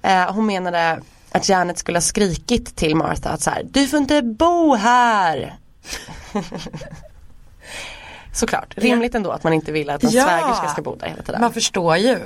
Eh, 0.02 0.32
hon 0.32 0.46
menade 0.46 1.00
att 1.32 1.48
Janet 1.48 1.78
skulle 1.78 1.96
ha 1.96 2.02
skrikit 2.02 2.76
till 2.76 2.96
Martha 2.96 3.30
att 3.30 3.42
så 3.42 3.50
här, 3.50 3.62
du 3.70 3.86
får 3.86 3.98
inte 3.98 4.22
bo 4.22 4.74
här. 4.74 5.56
Såklart, 8.32 8.74
rimligt 8.76 9.14
ändå 9.14 9.30
att 9.30 9.44
man 9.44 9.52
inte 9.52 9.72
vill 9.72 9.90
att 9.90 10.04
en 10.04 10.10
Ja. 10.10 10.24
svägerska 10.24 10.68
ska 10.68 10.82
bo 10.82 10.96
där 10.96 11.06
hela 11.06 11.22
tiden. 11.22 11.40
Man 11.40 11.52
förstår 11.52 11.96
ju. 11.96 12.18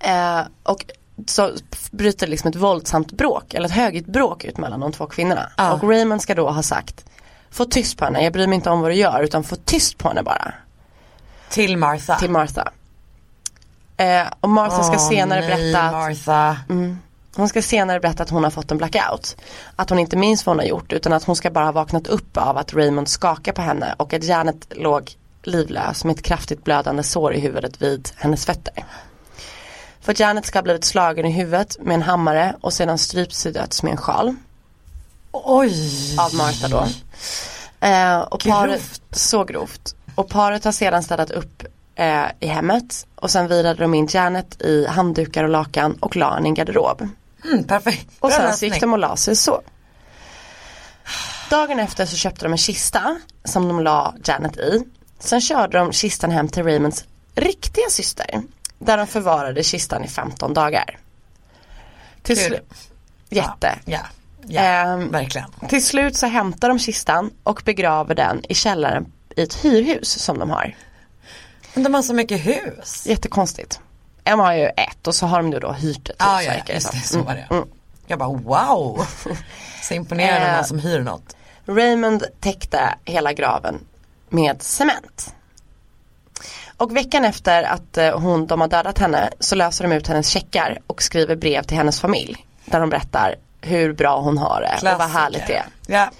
Eh, 0.00 0.40
och 0.62 0.84
så 1.26 1.50
bryter 1.90 2.26
liksom 2.26 2.50
ett 2.50 2.56
våldsamt 2.56 3.12
bråk, 3.12 3.54
eller 3.54 3.68
ett 3.68 3.74
högljutt 3.74 4.06
bråk 4.06 4.44
ut 4.44 4.58
mellan 4.58 4.80
de 4.80 4.92
två 4.92 5.06
kvinnorna. 5.06 5.50
Ja. 5.56 5.72
Och 5.72 5.88
Raymond 5.90 6.22
ska 6.22 6.34
då 6.34 6.50
ha 6.50 6.62
sagt, 6.62 7.04
få 7.50 7.64
tyst 7.64 7.98
på 7.98 8.04
henne, 8.04 8.24
jag 8.24 8.32
bryr 8.32 8.46
mig 8.46 8.54
inte 8.56 8.70
om 8.70 8.80
vad 8.80 8.90
du 8.90 8.94
gör 8.94 9.22
utan 9.22 9.44
få 9.44 9.56
tyst 9.56 9.98
på 9.98 10.08
henne 10.08 10.22
bara. 10.22 10.54
Till 11.50 11.76
Martha. 11.76 12.14
Till 12.18 12.30
Martha. 12.30 12.72
Eh, 13.96 14.22
och 14.40 14.48
Martha 14.50 14.82
ska 14.82 14.92
Åh, 14.96 15.08
senare 15.08 15.40
nej, 15.40 15.48
berätta 15.48 15.82
att, 15.82 15.92
Martha. 15.92 16.56
Hon 17.36 17.48
ska 17.48 17.62
senare 17.62 18.00
berätta 18.00 18.22
att 18.22 18.30
hon 18.30 18.44
har 18.44 18.50
fått 18.50 18.70
en 18.70 18.78
blackout. 18.78 19.36
Att 19.76 19.90
hon 19.90 19.98
inte 19.98 20.16
minns 20.16 20.46
vad 20.46 20.56
hon 20.56 20.58
har 20.58 20.66
gjort 20.66 20.92
utan 20.92 21.12
att 21.12 21.24
hon 21.24 21.36
ska 21.36 21.50
bara 21.50 21.64
ha 21.64 21.72
vaknat 21.72 22.06
upp 22.06 22.36
av 22.36 22.58
att 22.58 22.74
Raymond 22.74 23.08
skakar 23.08 23.52
på 23.52 23.62
henne 23.62 23.94
och 23.96 24.12
att 24.12 24.24
Janet 24.24 24.66
låg 24.70 25.16
livlös 25.42 26.04
med 26.04 26.16
ett 26.16 26.22
kraftigt 26.22 26.64
blödande 26.64 27.02
sår 27.02 27.34
i 27.34 27.40
huvudet 27.40 27.82
vid 27.82 28.10
hennes 28.16 28.46
fötter. 28.46 28.84
För 30.00 30.20
Janet 30.20 30.46
ska 30.46 30.58
ha 30.58 30.62
blivit 30.62 30.84
slagen 30.84 31.26
i 31.26 31.30
huvudet 31.30 31.76
med 31.80 31.94
en 31.94 32.02
hammare 32.02 32.56
och 32.60 32.72
sedan 32.72 32.98
strypts 32.98 33.42
till 33.42 33.52
döds 33.52 33.82
med 33.82 33.90
en 33.90 33.96
sjal 33.96 34.34
Oj. 35.32 36.16
av 36.18 36.34
Martha 36.34 36.68
då. 36.68 36.86
Eh, 37.86 38.18
och 38.18 38.44
paret, 38.44 39.00
så 39.10 39.44
grovt. 39.44 39.94
Och 40.14 40.28
paret 40.28 40.64
har 40.64 40.72
sedan 40.72 41.02
städat 41.02 41.30
upp 41.30 41.62
eh, 41.94 42.24
i 42.40 42.46
hemmet 42.46 43.06
och 43.14 43.30
sen 43.30 43.48
virade 43.48 43.82
de 43.82 43.94
in 43.94 44.08
Janet 44.10 44.62
i 44.62 44.86
handdukar 44.86 45.44
och 45.44 45.50
lakan 45.50 45.96
och 46.00 46.16
la 46.16 46.40
i 46.40 46.44
en 46.44 46.54
garderob. 46.54 47.08
Mm, 47.44 47.64
perfekt. 47.64 48.06
Och 48.20 48.32
sen 48.32 48.56
så 48.56 48.64
gick 48.64 48.80
de 48.80 48.92
och 48.92 48.98
la 48.98 49.16
sig 49.16 49.36
så. 49.36 49.62
Dagen 51.50 51.78
efter 51.80 52.06
så 52.06 52.16
köpte 52.16 52.44
de 52.44 52.52
en 52.52 52.58
kista 52.58 53.16
som 53.44 53.68
de 53.68 53.80
la 53.80 54.14
Janet 54.24 54.56
i. 54.56 54.84
Sen 55.18 55.40
körde 55.40 55.78
de 55.78 55.92
kistan 55.92 56.30
hem 56.30 56.48
till 56.48 56.64
Raymonds 56.64 57.04
riktiga 57.34 57.84
syster. 57.90 58.42
Där 58.78 58.96
de 58.96 59.06
förvarade 59.06 59.62
kistan 59.62 60.04
i 60.04 60.08
15 60.08 60.54
dagar. 60.54 60.98
Till 62.22 62.36
Kul. 62.38 62.60
Jätte. 63.28 63.78
Ja, 63.84 64.00
ja 64.46 64.60
Ehm, 64.60 65.10
verkligen. 65.10 65.50
Till 65.68 65.84
slut 65.84 66.16
så 66.16 66.26
hämtar 66.26 66.68
de 66.68 66.78
kistan 66.78 67.30
och 67.42 67.62
begraver 67.64 68.14
den 68.14 68.42
i 68.48 68.54
källaren 68.54 69.12
i 69.36 69.42
ett 69.42 69.54
hyrhus 69.54 70.08
som 70.08 70.38
de 70.38 70.50
har. 70.50 70.76
Men 71.74 71.84
de 71.84 71.94
har 71.94 72.02
så 72.02 72.14
mycket 72.14 72.46
hus. 72.46 73.06
Jättekonstigt. 73.06 73.80
De 74.24 74.40
har 74.40 74.54
ju 74.54 74.66
ett 74.66 75.06
och 75.06 75.14
så 75.14 75.26
har 75.26 75.42
de 75.42 75.52
ju 75.52 75.58
då 75.58 75.72
hyrt 75.72 76.08
ett 76.08 76.16
Ja, 76.18 76.36
hus, 76.36 76.46
ja, 76.46 76.52
verkar 76.52 76.66
det 76.66 76.72
just 76.72 76.92
det, 76.92 76.98
så 76.98 77.22
var 77.22 77.34
det. 77.34 77.46
Mm, 77.50 77.62
mm. 77.62 77.68
Jag 78.06 78.18
bara 78.18 78.28
wow. 78.28 79.06
Så 79.82 79.94
imponerande 79.94 80.46
Eh. 80.48 80.56
någon 80.56 80.64
som 80.64 80.78
hyr 80.78 81.00
något. 81.00 81.36
Raymond 81.66 82.24
täckte 82.40 82.94
hela 83.04 83.32
graven 83.32 83.80
med 84.28 84.62
cement. 84.62 85.34
Och 86.76 86.96
veckan 86.96 87.24
efter 87.24 87.62
att 87.62 87.98
eh, 87.98 88.18
hon, 88.20 88.46
de 88.46 88.60
har 88.60 88.68
dödat 88.68 88.98
henne 88.98 89.30
så 89.40 89.54
löser 89.54 89.88
de 89.88 89.94
ut 89.96 90.08
hennes 90.08 90.28
checkar 90.28 90.78
och 90.86 91.02
skriver 91.02 91.36
brev 91.36 91.62
till 91.62 91.76
hennes 91.76 92.00
familj. 92.00 92.46
Där 92.64 92.80
de 92.80 92.90
berättar 92.90 93.34
hur 93.60 93.92
bra 93.92 94.20
hon 94.20 94.38
har 94.38 94.60
det 94.60 94.92
och 94.92 94.98
vad 94.98 95.10
härligt 95.10 95.46
det 95.46 95.56
är. 95.56 95.66
Ja. 95.86 96.10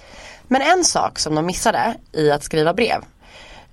Men 0.47 0.61
en 0.61 0.83
sak 0.83 1.19
som 1.19 1.35
de 1.35 1.45
missade 1.45 1.95
i 2.11 2.31
att 2.31 2.43
skriva 2.43 2.73
brev 2.73 3.01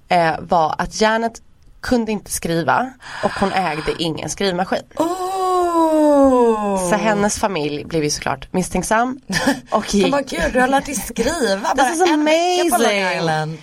eh, 0.09 0.35
var 0.41 0.74
att 0.78 1.01
Janet 1.01 1.43
kunde 1.83 2.12
inte 2.12 2.30
skriva 2.30 2.93
och 3.24 3.30
hon 3.30 3.53
ägde 3.53 3.93
ingen 3.99 4.30
skrivmaskin. 4.30 4.83
Oh. 4.97 6.91
Så 6.91 6.97
hennes 6.97 7.39
familj 7.39 7.85
blev 7.85 8.05
ju 8.05 8.11
såklart 8.11 8.53
misstänksam 8.53 9.20
och 9.70 9.95
gick 9.95 10.14
my 10.14 10.22
gud, 10.22 10.53
du 10.53 10.61
har 10.61 10.68
lärt 10.68 10.87
dig 10.87 10.95
skriva 10.95 11.74
bara 11.76 11.91
is 11.93 12.70
på 12.70 12.78
Long 12.78 13.22
amazing. 13.22 13.62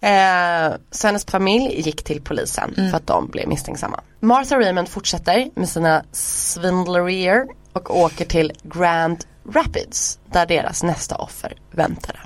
Eh, 0.00 0.74
så 0.90 1.06
hennes 1.06 1.24
familj 1.24 1.80
gick 1.80 2.04
till 2.04 2.22
polisen 2.22 2.74
för 2.74 2.96
att 2.96 3.06
de 3.06 3.28
blev 3.28 3.48
misstänksamma. 3.48 4.00
Martha 4.20 4.58
Raymond 4.58 4.88
fortsätter 4.88 5.50
med 5.54 5.68
sina 5.68 6.04
svindlerier 6.12 7.46
och 7.72 7.98
åker 7.98 8.24
till 8.24 8.52
Grand 8.62 9.24
Rapids 9.52 10.18
där 10.26 10.46
deras 10.46 10.82
nästa 10.82 11.16
offer 11.16 11.56
väntade. 11.70 12.18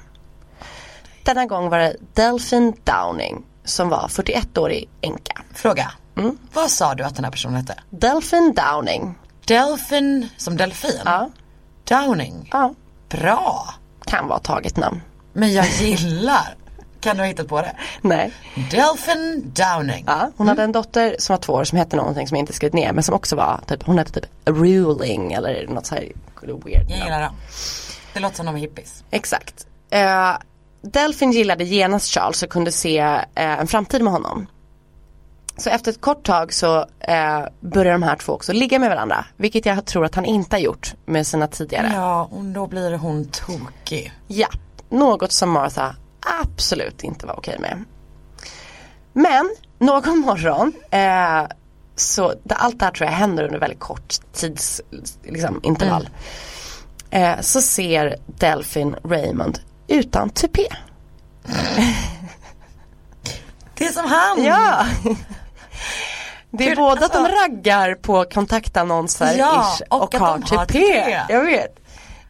Denna 1.22 1.46
gång 1.46 1.68
var 1.68 1.78
det 1.78 1.96
Delphine 2.14 2.72
Downing 2.84 3.44
som 3.70 3.88
var 3.88 4.08
41-årig 4.08 4.88
änka. 5.00 5.42
Fråga. 5.54 5.92
Vad 6.52 6.70
sa 6.70 6.94
du 6.94 7.04
att 7.04 7.14
den 7.16 7.24
här 7.24 7.32
personen 7.32 7.56
hette? 7.56 7.74
Delphine 7.90 8.52
Downing. 8.52 9.14
Delphin 9.46 10.28
som 10.36 10.56
delfin? 10.56 11.00
Ja, 11.04 11.30
Downing. 11.84 12.48
ja, 12.52 12.74
Bra. 13.08 13.74
kan 14.04 14.28
vara 14.28 14.38
taget 14.38 14.76
namn. 14.76 15.02
Men 15.32 15.52
jag 15.52 15.66
gillar. 15.66 16.54
kan 17.00 17.16
du 17.16 17.22
ha 17.22 17.26
hittat 17.28 17.48
på 17.48 17.60
det? 17.60 17.76
Nej. 18.00 18.32
Delphin 18.70 19.52
Downing. 19.54 20.04
Ja, 20.06 20.30
hon 20.36 20.48
hade 20.48 20.62
en 20.62 20.72
dotter 20.72 21.16
som 21.18 21.32
var 21.34 21.40
två 21.40 21.52
år 21.52 21.64
som 21.64 21.78
hette 21.78 21.96
någonting 21.96 22.28
som 22.28 22.36
jag 22.36 22.42
inte 22.42 22.52
skrivit 22.52 22.74
ner 22.74 22.92
men 22.92 23.02
som 23.04 23.14
också 23.14 23.36
var 23.36 23.60
typ, 23.66 23.82
hon 23.82 23.98
hette 23.98 24.12
typ 24.20 24.26
Ruling 24.44 25.32
eller 25.32 25.66
något 25.66 25.86
så 25.86 25.94
här 25.94 26.12
weird. 26.42 26.90
Jag 26.90 26.98
gillar 26.98 27.20
dem. 27.22 27.34
Det 28.14 28.20
låter 28.20 28.36
som 28.36 28.46
de 28.46 28.54
är 28.56 28.60
hippies. 28.60 29.04
Exakt. 29.10 29.66
Uh, 29.94 30.36
Delphin 30.82 31.32
gillade 31.32 31.64
genast 31.64 32.14
Charles 32.14 32.42
och 32.42 32.50
kunde 32.50 32.72
se 32.72 32.98
eh, 32.98 33.24
en 33.34 33.66
framtid 33.66 34.02
med 34.02 34.12
honom. 34.12 34.46
Så 35.56 35.70
efter 35.70 35.90
ett 35.90 36.00
kort 36.00 36.22
tag 36.22 36.52
så 36.52 36.78
uh, 36.78 37.46
börjar 37.60 37.92
de 37.92 38.02
här 38.02 38.16
två 38.16 38.32
också 38.32 38.52
ligga 38.52 38.78
med 38.78 38.90
varandra. 38.90 39.24
Vilket 39.36 39.66
jag 39.66 39.84
tror 39.84 40.04
att 40.04 40.14
han 40.14 40.24
inte 40.24 40.56
har 40.56 40.60
gjort 40.60 40.94
med 41.06 41.26
sina 41.26 41.46
tidigare. 41.46 41.90
Ja, 41.94 42.28
och 42.32 42.44
då 42.44 42.66
blir 42.66 42.96
hon 42.96 43.24
tokig. 43.24 44.12
Ja, 44.26 44.48
något 44.88 45.32
som 45.32 45.50
Martha 45.50 45.94
absolut 46.42 47.04
inte 47.04 47.26
var 47.26 47.38
okej 47.38 47.58
med. 47.58 47.84
Men 49.12 49.56
någon 49.78 50.18
morgon 50.18 50.72
eh, 50.90 51.56
så 51.96 52.34
det, 52.42 52.54
allt 52.54 52.78
det 52.78 52.84
här 52.84 52.92
tror 52.92 53.10
jag 53.10 53.16
händer 53.16 53.44
under 53.44 53.58
väldigt 53.58 53.80
kort 53.80 54.14
tids 54.32 54.80
liksom, 55.22 55.60
intervall. 55.62 56.08
Eh, 57.10 57.40
så 57.40 57.60
ser 57.60 58.16
Delphine 58.26 58.96
Raymond 59.04 59.58
utan 59.90 60.30
tupé. 60.30 60.66
Det 63.74 63.84
är 63.86 63.92
som 63.92 64.04
han. 64.10 64.44
Ja! 64.44 64.86
Det 66.50 66.64
är 66.64 66.68
Gud, 66.68 66.78
både 66.78 67.04
att 67.04 67.12
de 67.12 67.18
alltså- 67.18 67.42
raggar 67.42 67.94
på 67.94 68.24
kontaktannonser 68.24 69.34
Ja, 69.38 69.76
ish, 69.78 69.82
och 69.88 70.02
och, 70.02 70.14
att 70.14 70.20
har 70.20 70.38
de 70.38 70.56
har 70.56 70.66
tupé. 70.66 70.78
tupé. 70.78 71.20
Jag 71.28 71.44
vet. 71.44 71.76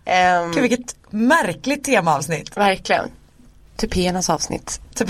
Ehm, 0.04 0.52
Gud 0.52 0.62
vilket 0.62 0.96
märkligt 1.10 1.84
temaavsnitt. 1.84 2.56
verkligen. 2.56 3.10
Tupéernas 3.76 4.30
avsnitt. 4.30 4.80
Typ, 4.94 5.08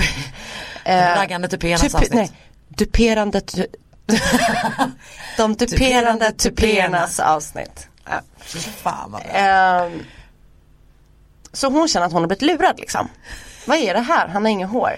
Eh, 0.84 0.96
raggande 1.16 1.48
tupéernas 1.48 1.82
Tupe- 1.82 1.94
avsnitt. 1.96 2.14
Nej, 2.14 2.30
duperande 2.68 3.40
tu- 3.40 3.66
De 5.36 5.54
duperande 5.54 6.32
tupéernas 6.32 7.20
avsnitt. 7.20 7.88
Ja. 8.04 8.20
Fan 8.82 9.10
vad 9.12 9.22
bra. 9.22 9.30
Ehm, 9.32 10.04
så 11.52 11.68
hon 11.70 11.88
känner 11.88 12.06
att 12.06 12.12
hon 12.12 12.22
har 12.22 12.28
blivit 12.28 12.42
lurad 12.42 12.80
liksom. 12.80 13.08
Vad 13.66 13.76
är 13.76 13.94
det 13.94 14.00
här? 14.00 14.28
Han 14.28 14.44
har 14.44 14.50
inga 14.50 14.66
hår. 14.66 14.92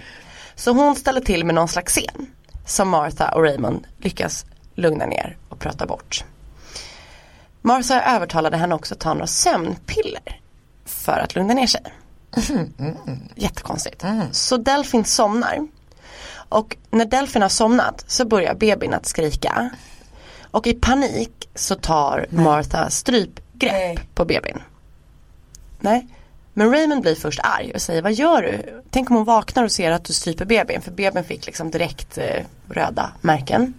Så 0.55 0.73
hon 0.73 0.97
ställer 0.97 1.21
till 1.21 1.45
med 1.45 1.55
någon 1.55 1.69
slags 1.69 1.93
scen. 1.93 2.27
Som 2.67 2.89
Martha 2.89 3.35
och 3.35 3.43
Raymond 3.43 3.87
lyckas 3.99 4.45
lugna 4.75 5.07
ner 5.07 5.37
och 5.49 5.59
prata 5.59 5.87
bort. 5.87 6.25
Martha 7.63 8.17
övertalade 8.17 8.57
henne 8.57 8.75
också 8.75 8.95
att 8.95 9.01
ta 9.01 9.15
några 9.15 9.27
sömnpiller. 9.27 10.41
För 10.85 11.19
att 11.19 11.35
lugna 11.35 11.55
ner 11.55 11.67
sig. 11.67 11.83
Jättekonstigt. 13.35 14.05
Så 14.33 14.57
Delfin 14.57 15.05
somnar. 15.05 15.69
Och 16.33 16.77
när 16.91 17.05
Delfin 17.05 17.43
har 17.43 17.49
somnat 17.49 18.05
så 18.07 18.25
börjar 18.25 18.55
bebisen 18.55 18.95
att 18.95 19.07
skrika. 19.07 19.71
Och 20.51 20.67
i 20.67 20.75
panik 20.75 21.49
så 21.55 21.75
tar 21.75 22.27
Martha 22.31 22.91
strypgrepp 22.91 23.73
Nej. 23.73 23.99
på 24.15 24.25
bebisen. 24.25 24.63
Nej. 25.81 26.09
Men 26.55 26.71
Raymond 26.71 27.03
blir 27.03 27.15
först 27.15 27.41
arg 27.43 27.73
och 27.75 27.83
säger 27.83 28.03
vad 28.03 28.13
gör 28.13 28.43
du? 28.43 28.83
Tänk 28.91 29.11
om 29.11 29.17
hon 29.17 29.25
vaknar 29.25 29.65
och 29.65 29.73
ser 29.73 29.91
att 29.91 30.05
du 30.05 30.13
stryper 30.13 30.45
bebisen. 30.45 30.83
För 30.83 30.91
bebisen 30.91 31.25
fick 31.25 31.47
liksom 31.47 31.71
direkt 31.71 32.19
eh, 32.19 32.45
röda 32.69 33.13
märken. 33.21 33.75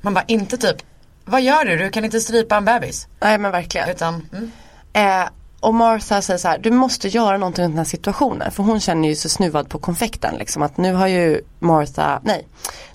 Man 0.00 0.14
bara 0.14 0.24
inte 0.28 0.56
typ, 0.56 0.76
vad 1.24 1.42
gör 1.42 1.64
du? 1.64 1.76
Du 1.76 1.90
kan 1.90 2.04
inte 2.04 2.20
strypa 2.20 2.56
en 2.56 2.64
bebis. 2.64 3.06
Nej 3.20 3.38
men 3.38 3.52
verkligen. 3.52 3.88
Utan, 3.88 4.28
mm. 4.32 4.50
Eh, 4.92 5.28
och 5.60 5.74
Martha 5.74 6.22
säger 6.22 6.38
så 6.38 6.48
här, 6.48 6.58
du 6.58 6.70
måste 6.70 7.08
göra 7.08 7.38
någonting 7.38 7.64
åt 7.64 7.70
den 7.70 7.78
här 7.78 7.84
situationen. 7.84 8.50
För 8.50 8.62
hon 8.62 8.80
känner 8.80 9.08
ju 9.08 9.14
sig 9.14 9.30
snuvad 9.30 9.68
på 9.68 9.78
konfekten. 9.78 10.34
Liksom, 10.38 10.62
att 10.62 10.76
nu 10.76 10.94
har 10.94 11.06
ju 11.06 11.40
Martha, 11.58 12.20
nej, 12.24 12.46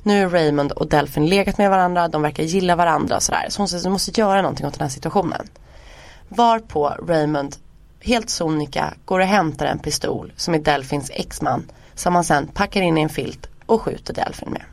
nu 0.03 0.21
är 0.21 0.29
Raymond 0.29 0.71
och 0.71 0.87
Delphine 0.87 1.27
legat 1.27 1.57
med 1.57 1.69
varandra. 1.69 2.07
De 2.07 2.21
verkar 2.21 2.43
gilla 2.43 2.75
varandra 2.75 3.15
och 3.15 3.23
sådär. 3.23 3.45
Så 3.49 3.61
hon 3.61 3.67
säger, 3.67 3.83
du 3.83 3.89
måste 3.89 4.21
göra 4.21 4.41
någonting 4.41 4.65
åt 4.65 4.73
den 4.73 4.81
här 4.81 4.89
situationen. 4.89 5.47
Varpå 6.29 6.95
Raymond, 7.07 7.55
helt 8.01 8.29
sonika, 8.29 8.93
går 9.05 9.19
och 9.19 9.25
hämtar 9.25 9.65
en 9.65 9.79
pistol 9.79 10.33
som 10.35 10.53
är 10.53 10.59
Delphins 10.59 11.11
exman. 11.13 11.71
Som 11.95 12.15
han 12.15 12.23
sen 12.23 12.47
packar 12.47 12.81
in 12.81 12.97
i 12.97 13.01
en 13.01 13.09
filt 13.09 13.47
och 13.65 13.81
skjuter 13.81 14.13
Delphine 14.13 14.51
med. 14.51 14.63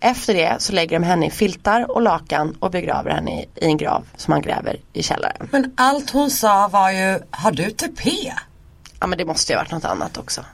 Efter 0.00 0.34
det 0.34 0.56
så 0.58 0.72
lägger 0.72 0.98
de 0.98 1.06
henne 1.06 1.26
i 1.26 1.30
filtar 1.30 1.90
och 1.90 2.02
lakan 2.02 2.56
och 2.60 2.70
begraver 2.70 3.10
henne 3.10 3.42
i, 3.42 3.48
en 3.54 3.76
grav 3.76 4.06
som 4.16 4.32
han 4.32 4.42
gräver 4.42 4.76
i 4.92 5.02
källaren. 5.02 5.48
Men 5.52 5.72
allt 5.76 6.10
hon 6.10 6.30
sa 6.30 6.68
var 6.68 6.90
ju, 6.90 7.20
har 7.30 7.52
du 7.52 7.70
tupé? 7.70 8.32
Ja 9.00 9.06
men 9.06 9.18
det 9.18 9.24
måste 9.24 9.52
ju 9.52 9.56
ha 9.56 9.62
varit 9.62 9.72
något 9.72 9.84
annat 9.84 10.18
också. 10.18 10.44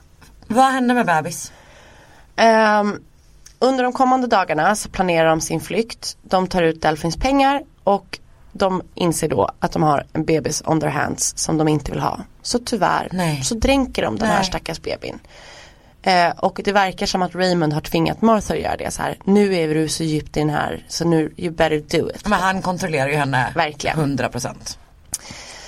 Vad 0.47 0.71
hände 0.71 0.93
med 0.93 1.05
bebis? 1.05 1.51
Ehm, 2.35 3.03
under 3.59 3.83
de 3.83 3.93
kommande 3.93 4.27
dagarna 4.27 4.75
så 4.75 4.89
planerar 4.89 5.29
de 5.29 5.41
sin 5.41 5.59
flykt. 5.59 6.17
De 6.21 6.47
tar 6.47 6.61
ut 6.61 6.81
Delphins 6.81 7.17
pengar 7.17 7.63
och 7.83 8.19
de 8.53 8.81
inser 8.95 9.27
då 9.29 9.49
att 9.59 9.71
de 9.71 9.83
har 9.83 10.05
en 10.13 10.25
bebis 10.25 10.63
on 10.65 10.79
their 10.79 10.91
hands 10.91 11.37
som 11.37 11.57
de 11.57 11.67
inte 11.67 11.91
vill 11.91 12.01
ha. 12.01 12.19
Så 12.41 12.59
tyvärr 12.59 13.07
Nej. 13.11 13.43
så 13.43 13.55
dränker 13.55 14.01
de 14.01 14.17
den 14.17 14.27
här 14.27 14.35
Nej. 14.35 14.45
stackars 14.45 14.81
bebisen. 14.81 15.19
Eh, 16.03 16.29
och 16.29 16.61
det 16.63 16.71
verkar 16.71 17.05
som 17.05 17.21
att 17.21 17.35
Raymond 17.35 17.73
har 17.73 17.81
tvingat 17.81 18.21
Martha 18.21 18.53
att 18.53 18.59
göra 18.59 18.77
det 18.77 18.91
så 18.91 19.01
här. 19.01 19.17
Nu 19.23 19.55
är 19.55 19.75
du 19.75 19.87
så 19.89 20.03
djupt 20.03 20.37
i 20.37 20.39
den 20.39 20.49
här 20.49 20.85
så 20.87 21.05
nu 21.05 21.33
you 21.37 21.53
better 21.53 21.99
do 21.99 22.09
it. 22.09 22.27
Men 22.27 22.39
han 22.39 22.61
kontrollerar 22.61 23.07
ju 23.07 23.15
henne 23.15 23.51
Verkligen. 23.55 24.17
100%. 24.17 24.77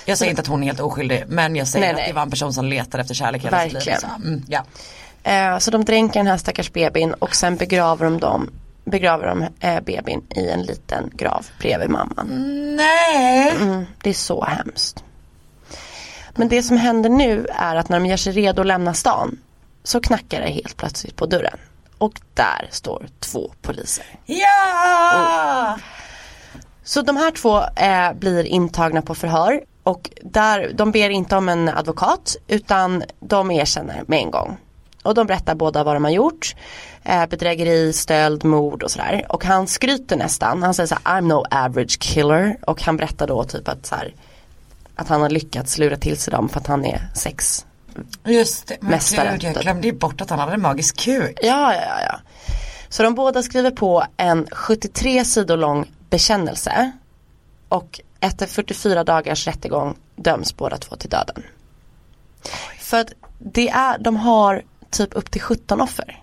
Jag 0.04 0.18
säger 0.18 0.30
inte 0.30 0.42
att 0.42 0.48
hon 0.48 0.62
är 0.62 0.66
helt 0.66 0.80
oskyldig 0.80 1.24
men 1.28 1.56
jag 1.56 1.68
säger 1.68 1.86
Nej, 1.86 1.90
att 1.90 1.96
nej. 1.96 2.08
det 2.08 2.12
var 2.12 2.22
en 2.22 2.30
person 2.30 2.52
som 2.52 2.64
letar 2.64 2.98
efter 2.98 3.14
kärlek 3.14 3.44
hela 3.44 3.62
sitt 3.64 3.86
liv. 3.86 3.94
Så, 4.00 4.06
mm, 4.24 4.42
ja. 4.48 4.64
Eh, 5.22 5.58
så 5.58 5.70
de 5.70 5.84
dränker 5.84 6.20
den 6.20 6.26
här 6.26 6.36
stackars 6.36 6.72
bebisen 6.72 7.14
och 7.14 7.34
sen 7.36 7.56
begraver 7.56 8.04
de 8.04 8.20
dem 8.20 8.50
begraver 8.86 9.26
de 9.26 9.42
eh, 9.60 9.80
bebisen 9.80 10.22
i 10.36 10.48
en 10.48 10.62
liten 10.62 11.10
grav 11.14 11.46
bredvid 11.58 11.90
mamman. 11.90 12.26
Nej. 12.76 13.56
Mm, 13.56 13.86
det 14.02 14.10
är 14.10 14.14
så 14.14 14.44
hemskt. 14.44 15.04
Men 16.34 16.48
det 16.48 16.62
som 16.62 16.76
händer 16.76 17.10
nu 17.10 17.46
är 17.50 17.76
att 17.76 17.88
när 17.88 18.00
de 18.00 18.06
gör 18.06 18.16
sig 18.16 18.32
redo 18.32 18.60
att 18.60 18.66
lämna 18.66 18.94
stan 18.94 19.38
så 19.82 20.00
knackar 20.00 20.40
det 20.40 20.50
helt 20.50 20.76
plötsligt 20.76 21.16
på 21.16 21.26
dörren. 21.26 21.58
Och 21.98 22.20
där 22.34 22.68
står 22.70 23.06
två 23.20 23.52
poliser. 23.62 24.06
Ja! 24.24 25.78
Så 26.84 27.02
de 27.02 27.16
här 27.16 27.30
två 27.30 27.62
eh, 27.76 28.12
blir 28.12 28.44
intagna 28.44 29.02
på 29.02 29.14
förhör 29.14 29.60
och 29.82 30.10
där, 30.22 30.72
de 30.74 30.90
ber 30.90 31.10
inte 31.10 31.36
om 31.36 31.48
en 31.48 31.68
advokat 31.68 32.36
utan 32.46 33.02
de 33.20 33.50
erkänner 33.50 34.04
med 34.06 34.18
en 34.18 34.30
gång. 34.30 34.56
Och 35.06 35.14
de 35.14 35.26
berättar 35.26 35.54
båda 35.54 35.84
vad 35.84 35.96
de 35.96 36.04
har 36.04 36.10
gjort. 36.10 36.54
Eh, 37.04 37.26
bedrägeri, 37.26 37.92
stöld, 37.92 38.44
mord 38.44 38.82
och 38.82 38.90
sådär. 38.90 39.26
Och 39.28 39.44
han 39.44 39.66
skryter 39.66 40.16
nästan. 40.16 40.62
Han 40.62 40.74
säger 40.74 40.86
så 40.86 40.96
här, 41.04 41.20
I'm 41.20 41.24
no 41.26 41.44
average 41.50 41.98
killer. 42.00 42.56
Och 42.66 42.82
han 42.82 42.96
berättar 42.96 43.26
då 43.26 43.44
typ 43.44 43.68
att 43.68 43.86
så 43.86 43.94
här, 43.94 44.14
att 44.96 45.08
han 45.08 45.20
har 45.20 45.30
lyckats 45.30 45.78
lura 45.78 45.96
till 45.96 46.16
sig 46.16 46.30
dem 46.30 46.48
för 46.48 46.60
att 46.60 46.66
han 46.66 46.84
är 46.84 47.08
sex. 47.14 47.66
Just 48.24 48.66
det, 48.66 48.76
men 48.80 48.90
Mästare, 48.90 49.30
gud 49.32 49.44
jag 49.44 49.54
typ. 49.54 49.62
glömde 49.62 49.86
ju 49.86 49.92
bort 49.92 50.20
att 50.20 50.30
han 50.30 50.38
hade 50.38 50.52
en 50.52 50.62
magisk 50.62 50.96
kuk. 50.96 51.38
Ja, 51.42 51.74
ja, 51.74 51.80
ja, 51.80 52.02
ja. 52.08 52.18
Så 52.88 53.02
de 53.02 53.14
båda 53.14 53.42
skriver 53.42 53.70
på 53.70 54.04
en 54.16 54.46
73 54.52 55.24
sidor 55.24 55.56
lång 55.56 55.92
bekännelse. 56.10 56.92
Och 57.68 58.00
efter 58.20 58.46
44 58.46 59.04
dagars 59.04 59.46
rättegång 59.46 59.96
döms 60.16 60.56
båda 60.56 60.76
två 60.76 60.96
till 60.96 61.10
döden. 61.10 61.42
För 62.78 63.00
att 63.00 63.12
det 63.38 63.68
är, 63.68 63.98
de 63.98 64.16
har 64.16 64.62
typ 64.90 65.14
upp 65.16 65.30
till 65.30 65.40
17 65.40 65.80
offer. 65.80 66.22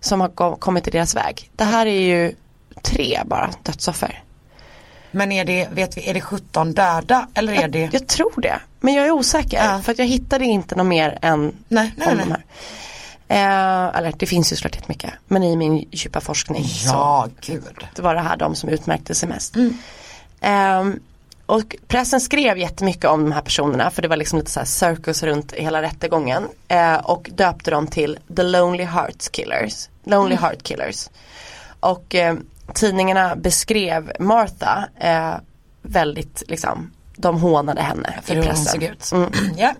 Som 0.00 0.20
har 0.20 0.28
kom- 0.28 0.56
kommit 0.56 0.88
i 0.88 0.90
deras 0.90 1.14
väg. 1.16 1.50
Det 1.56 1.64
här 1.64 1.86
är 1.86 2.00
ju 2.00 2.34
tre 2.82 3.20
bara 3.26 3.50
dödsoffer. 3.62 4.22
Men 5.10 5.32
är 5.32 5.44
det, 5.44 5.68
vet 5.72 5.96
vi, 5.96 6.08
är 6.10 6.14
det 6.14 6.20
17 6.20 6.72
döda 6.72 7.28
eller 7.34 7.52
är 7.52 7.68
det? 7.68 7.88
Jag 7.92 8.06
tror 8.08 8.40
det. 8.40 8.60
Men 8.80 8.94
jag 8.94 9.06
är 9.06 9.10
osäker. 9.10 9.64
Ja. 9.64 9.80
För 9.82 9.92
att 9.92 9.98
jag 9.98 10.06
hittade 10.06 10.44
inte 10.44 10.74
något 10.76 10.86
mer 10.86 11.18
än 11.22 11.54
Nej, 11.68 11.92
nej, 11.96 12.08
om 12.08 12.16
nej. 12.16 12.26
de 12.26 12.32
här. 12.32 12.44
Eh, 13.28 13.96
eller 13.98 14.12
det 14.16 14.26
finns 14.26 14.52
ju 14.52 14.56
såklart 14.56 14.74
jättemycket. 14.76 15.10
Men 15.26 15.42
i 15.42 15.56
min 15.56 15.88
djupa 15.90 16.20
forskning 16.20 16.64
så 16.64 16.88
Ja, 16.88 17.28
gud. 17.40 17.86
det 17.94 18.02
var 18.02 18.14
det 18.14 18.20
här 18.20 18.36
de 18.36 18.54
som 18.54 18.68
utmärkte 18.68 19.14
sig 19.14 19.28
mest. 19.28 19.54
Ehm, 20.40 21.00
och 21.46 21.76
pressen 21.88 22.20
skrev 22.20 22.58
jättemycket 22.58 23.04
om 23.04 23.22
de 23.22 23.32
här 23.32 23.40
personerna 23.42 23.90
för 23.90 24.02
det 24.02 24.08
var 24.08 24.16
liksom 24.16 24.38
lite 24.38 24.50
så 24.50 24.60
här 24.60 24.64
cirkus 24.64 25.22
runt 25.22 25.52
hela 25.52 25.82
rättegången. 25.82 26.48
Eh, 26.68 26.94
och 26.94 27.30
döpte 27.32 27.70
dem 27.70 27.86
till 27.86 28.18
The 28.36 28.42
Lonely 28.42 28.84
Hearts 28.84 29.28
Killers. 29.28 29.88
Lonely 30.04 30.34
Mm. 30.34 30.42
Heart 30.44 30.62
Killers. 30.62 31.08
Och 31.80 32.14
eh, 32.14 32.36
tidningarna 32.74 33.36
beskrev 33.36 34.12
Martha 34.18 34.88
eh, 35.00 35.34
väldigt 35.82 36.42
liksom, 36.48 36.90
de 37.16 37.40
hånade 37.40 37.82
henne 37.82 38.20
För 38.22 38.32
i 38.32 38.36
hur 38.36 38.42
hon 38.42 38.50
pressen. 38.54 38.72
såg 38.72 38.82
ut. 38.82 39.12
Mm. 39.12 39.30
Ja. 39.56 39.74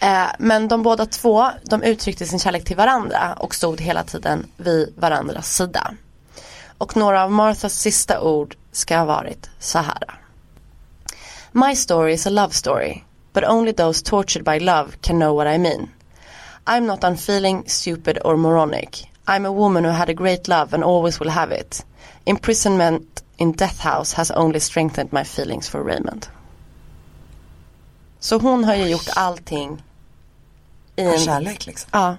Eh, 0.00 0.26
men 0.38 0.68
de 0.68 0.82
båda 0.82 1.06
två, 1.06 1.50
de 1.62 1.82
uttryckte 1.82 2.26
sin 2.26 2.38
kärlek 2.38 2.64
till 2.64 2.76
varandra 2.76 3.34
och 3.38 3.54
stod 3.54 3.80
hela 3.80 4.02
tiden 4.02 4.46
vid 4.56 4.94
varandras 4.96 5.54
sida. 5.56 5.94
Och 6.78 6.96
några 6.96 7.24
av 7.24 7.32
Marthas 7.32 7.74
sista 7.74 8.20
ord 8.20 8.56
ska 8.72 8.98
ha 8.98 9.04
varit 9.04 9.50
så 9.58 9.78
här. 9.78 10.20
My 11.56 11.72
story 11.72 12.12
is 12.12 12.26
a 12.26 12.30
love 12.30 12.54
story, 12.54 13.02
but 13.32 13.42
only 13.42 13.72
those 13.72 14.02
tortured 14.02 14.44
by 14.44 14.58
love 14.58 15.00
can 15.00 15.18
know 15.18 15.32
what 15.32 15.46
I 15.46 15.56
mean. 15.56 15.88
I'm 16.66 16.84
not 16.84 17.02
unfeeling, 17.02 17.66
stupid 17.66 18.18
or 18.24 18.36
moronic. 18.36 19.04
I'm 19.26 19.46
a 19.46 19.52
woman 19.52 19.84
who 19.84 19.90
had 19.90 20.10
a 20.10 20.14
great 20.14 20.48
love 20.48 20.74
and 20.74 20.84
always 20.84 21.18
will 21.18 21.30
have 21.30 21.52
it. 21.52 21.82
Imprisonment 22.26 23.22
in 23.38 23.52
death 23.52 23.80
house 23.80 24.12
has 24.12 24.30
only 24.30 24.60
strengthened 24.60 25.12
my 25.12 25.24
feelings 25.24 25.66
for 25.68 25.82
Raymond. 25.82 26.26
Så 28.20 28.38
hon 28.38 28.64
har 28.64 28.74
ju 28.74 28.88
gjort 28.88 29.08
allting 29.16 29.82
i 30.96 31.02
en, 31.02 31.18
kärlek 31.18 31.66
liksom. 31.66 31.90
ja, 31.92 32.16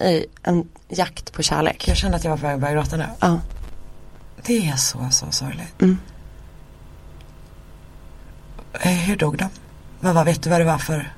i 0.00 0.26
en 0.42 0.68
jakt 0.88 1.32
på 1.32 1.42
kärlek. 1.42 1.88
Jag 1.88 1.96
kände 1.96 2.16
att 2.16 2.24
jag 2.24 2.30
var 2.30 2.38
på 2.38 2.42
väg 2.42 2.54
att 2.54 2.60
börja 2.60 2.74
gråta 2.74 2.96
nu. 2.96 3.06
Ja. 3.20 3.40
Det 4.42 4.68
är 4.68 4.76
så, 4.76 5.08
så 5.10 5.30
sorgligt. 5.30 5.82
Mm. 5.82 5.98
Eh, 8.72 8.90
hur 8.90 9.16
dog 9.16 9.38
de? 9.38 9.48
Vad, 10.00 10.14
vad 10.14 10.24
vet 10.24 10.42
du 10.42 10.50
vad 10.50 10.60
det 10.60 10.64
var 10.64 10.78
för 10.78 11.12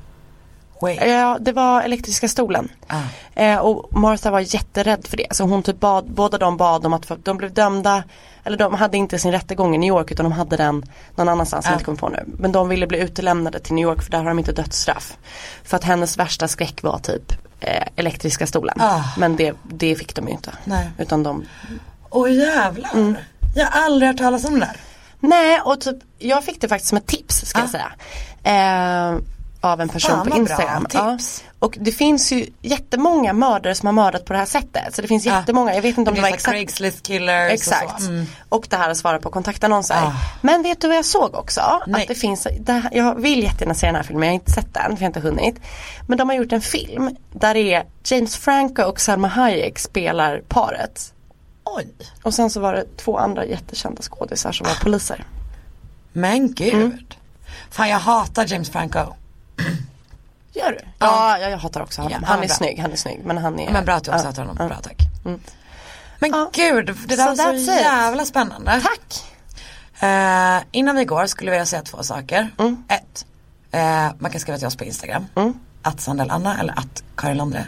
way? 0.83 0.95
ja, 0.95 1.39
det 1.41 1.53
var 1.53 1.83
elektriska 1.83 2.29
stolen. 2.29 2.69
Ah. 2.87 3.03
Eh, 3.35 3.59
och 3.59 3.93
Martha 3.99 4.31
var 4.31 4.41
jätterädd 4.55 5.07
för 5.07 5.17
det. 5.17 5.27
Så 5.31 5.45
hon 5.45 5.63
typ 5.63 5.81
bad, 5.81 6.11
båda 6.11 6.39
de 6.39 6.57
bad 6.57 6.87
om 6.87 6.93
att 6.93 7.07
få, 7.07 7.17
de 7.23 7.37
blev 7.37 7.53
dömda 7.53 8.03
eller 8.45 8.59
de 8.59 8.75
hade 8.75 8.97
inte 8.97 9.19
sin 9.19 9.33
rättegång 9.33 9.75
i 9.75 9.79
New 9.79 9.89
York 9.89 10.11
utan 10.11 10.25
de 10.25 10.33
hade 10.33 10.57
den 10.57 10.85
någon 11.17 11.29
annanstans 11.29 11.65
Ja. 11.65 11.71
jag 11.71 11.75
inte 11.77 11.85
kommer 11.85 11.99
på 11.99 12.09
nu. 12.09 12.25
Men 12.27 12.53
de 12.53 12.69
ville 12.69 12.87
bli 12.87 12.99
utelämnade 12.99 13.59
till 13.59 13.75
New 13.75 13.83
York 13.83 14.03
för 14.03 14.11
där 14.11 14.19
har 14.19 14.29
de 14.29 14.39
inte 14.39 14.53
dödsstraff. 14.53 15.17
För 15.65 15.77
att 15.77 15.85
hennes 15.85 16.19
värsta 16.19 16.49
skräck 16.49 16.83
var 16.83 16.99
typ 16.99 17.33
eh, 17.61 17.87
elektriska 17.97 18.47
stolen. 18.47 18.77
Ah. 18.81 19.03
Men 19.19 19.37
det, 19.37 19.55
det 19.63 19.95
fick 19.95 20.15
de 20.15 20.27
ju 20.29 20.33
inte. 20.33 20.51
Nej. 20.65 20.91
Utan 20.99 21.23
de 21.23 21.45
Åh 22.11 22.33
jävlar. 22.33 22.91
Mm. 22.95 23.17
Jag 23.55 23.67
har 23.67 23.85
aldrig 23.85 24.09
hört 24.11 24.19
talas 24.19 24.45
om 24.45 24.55
det 24.55 24.61
där. 24.61 24.77
Nej 25.23 25.61
och 25.65 25.81
typ 25.81 25.97
jag 26.19 26.45
fick 26.45 26.61
det 26.61 26.69
faktiskt 26.69 26.89
som 26.89 26.99
ett 26.99 27.07
tips 27.07 27.47
ska 27.47 27.59
Ah. 27.59 27.63
jag 27.63 27.71
säga. 27.71 27.93
Eh, 28.45 29.19
av 29.65 29.81
en 29.81 29.89
person 29.89 30.17
Fan, 30.17 30.31
på 30.31 30.37
Instagram. 30.37 30.87
tips. 30.87 31.45
Och 31.59 31.79
det 31.81 31.93
finns 31.93 32.33
ju 32.33 32.47
jättemånga 32.63 33.33
mördare 33.33 33.75
som 33.75 33.87
har 33.87 33.93
mördat 33.93 34.25
på 34.25 34.33
det 34.33 34.39
här 34.39 34.47
sättet. 34.47 34.95
Så 34.95 35.03
det 35.03 35.09
finns 35.09 35.27
Ah. 35.27 35.31
jättemånga, 35.39 35.75
jag 35.75 35.83
vet 35.83 35.99
inte 35.99 36.11
om 36.11 36.15
det 36.15 36.21
det 36.21 36.23
var 36.23 36.29
exakt. 36.29 36.53
Craigslist 36.55 37.03
killers 37.03 37.53
Exakt. 37.53 37.93
och. 37.95 38.01
Mm. 38.01 38.27
Och 38.49 38.67
det 38.71 38.77
här 38.77 38.91
att 38.91 38.97
svara 38.97 39.19
på 39.19 39.31
kontaktannonser. 39.31 39.95
Ah. 39.95 40.13
Men 40.41 40.63
vet 40.63 40.81
du 40.81 40.89
vad 40.89 40.97
jag 40.97 41.05
såg 41.05 41.35
också? 41.35 41.83
Nej. 41.87 42.03
Att 42.03 42.09
det 42.09 42.15
finns, 42.15 42.47
det 42.61 42.73
här, 42.73 42.91
jag 42.93 43.15
vill 43.21 43.43
jättegärna 43.43 43.75
se 43.75 43.87
den 43.87 43.95
här 43.97 44.03
filmen, 44.03 44.23
jag 44.23 44.31
har 44.31 44.35
inte 44.35 44.51
sett 44.53 44.75
den 44.75 44.83
för 44.83 44.91
jag 44.91 45.01
har 45.01 45.07
inte 45.07 45.21
hunnit. 45.21 45.61
Men 46.07 46.19
de 46.19 46.29
har 46.29 46.37
gjort 46.37 46.53
en 46.53 46.61
film 46.61 47.17
där 47.33 47.55
det 47.55 47.75
är 47.75 47.85
James 48.05 48.37
Franco 48.37 48.83
och 48.83 49.01
Salma 49.01 49.29
Hayek 49.29 49.79
spelar 49.79 50.41
paret. 50.49 51.13
Oj. 51.65 51.89
Och 52.23 52.35
sen 52.35 52.51
så 52.51 52.61
var 52.61 52.73
det 52.73 52.97
två 52.97 53.19
andra 53.19 53.45
jättekända 53.45 54.03
skådisar 54.03 54.53
som 54.53 54.67
var 54.67 54.75
poliser. 54.75 55.25
Men 56.13 56.55
gud. 56.55 56.75
Mm. 56.75 56.99
Fan 57.71 57.89
jag 57.89 57.99
hatar 57.99 58.47
James 58.53 58.71
Franco. 58.71 58.99
Gör 60.53 60.71
du? 60.71 60.79
Ja, 60.99 61.39
ja 61.39 61.49
jag 61.49 61.59
hatar 61.59 61.81
också 61.83 62.03
honom. 62.03 62.19
Ja, 62.23 62.27
han 62.29 62.39
ja, 62.39 62.45
är 62.45 62.49
bra. 62.49 62.57
snygg, 62.57 62.79
han 62.79 62.93
är 62.93 62.97
snygg. 62.97 63.21
Men 63.25 63.39
han 63.39 63.61
är 63.61 63.73
Men 63.73 63.85
bra 63.85 63.95
att 63.95 64.05
du 64.05 64.11
också 64.11 64.23
ja, 64.25 64.29
hatar 64.29 64.43
honom. 64.43 64.57
ja. 64.61 64.67
Bra 64.69 64.77
tack. 64.77 64.97
Mm. 65.25 65.41
Men 66.19 66.31
Ja. 66.31 66.51
gud, 66.53 66.87
det 67.07 67.17
där 67.17 67.25
So 67.25 67.29
var 67.29 67.37
så 67.37 67.43
that's 67.43 67.61
it. 67.61 67.67
jävla 67.81 68.25
spännande. 68.25 68.81
Tack! 68.83 69.25
Eh, 70.03 70.63
innan 70.73 70.97
vi 70.97 71.05
går 71.05 71.27
skulle 71.27 71.51
jag 71.51 71.53
vilja 71.53 71.67
säga 71.67 71.83
två 71.83 72.03
saker. 72.03 72.51
Mm. 72.59 72.85
Ett, 72.89 73.27
eh, 73.71 74.13
man 74.19 74.31
kan 74.31 74.41
skriva 74.41 74.59
till 74.59 74.67
oss 74.67 74.77
på 74.77 74.85
Instagram. 74.85 75.27
Mm. 75.37 75.55
Att 75.83 76.01
Sandel 76.01 76.31
Anna 76.31 76.61
eller 76.61 76.79
att 76.79 77.03
Karin 77.17 77.37
Landre. 77.37 77.67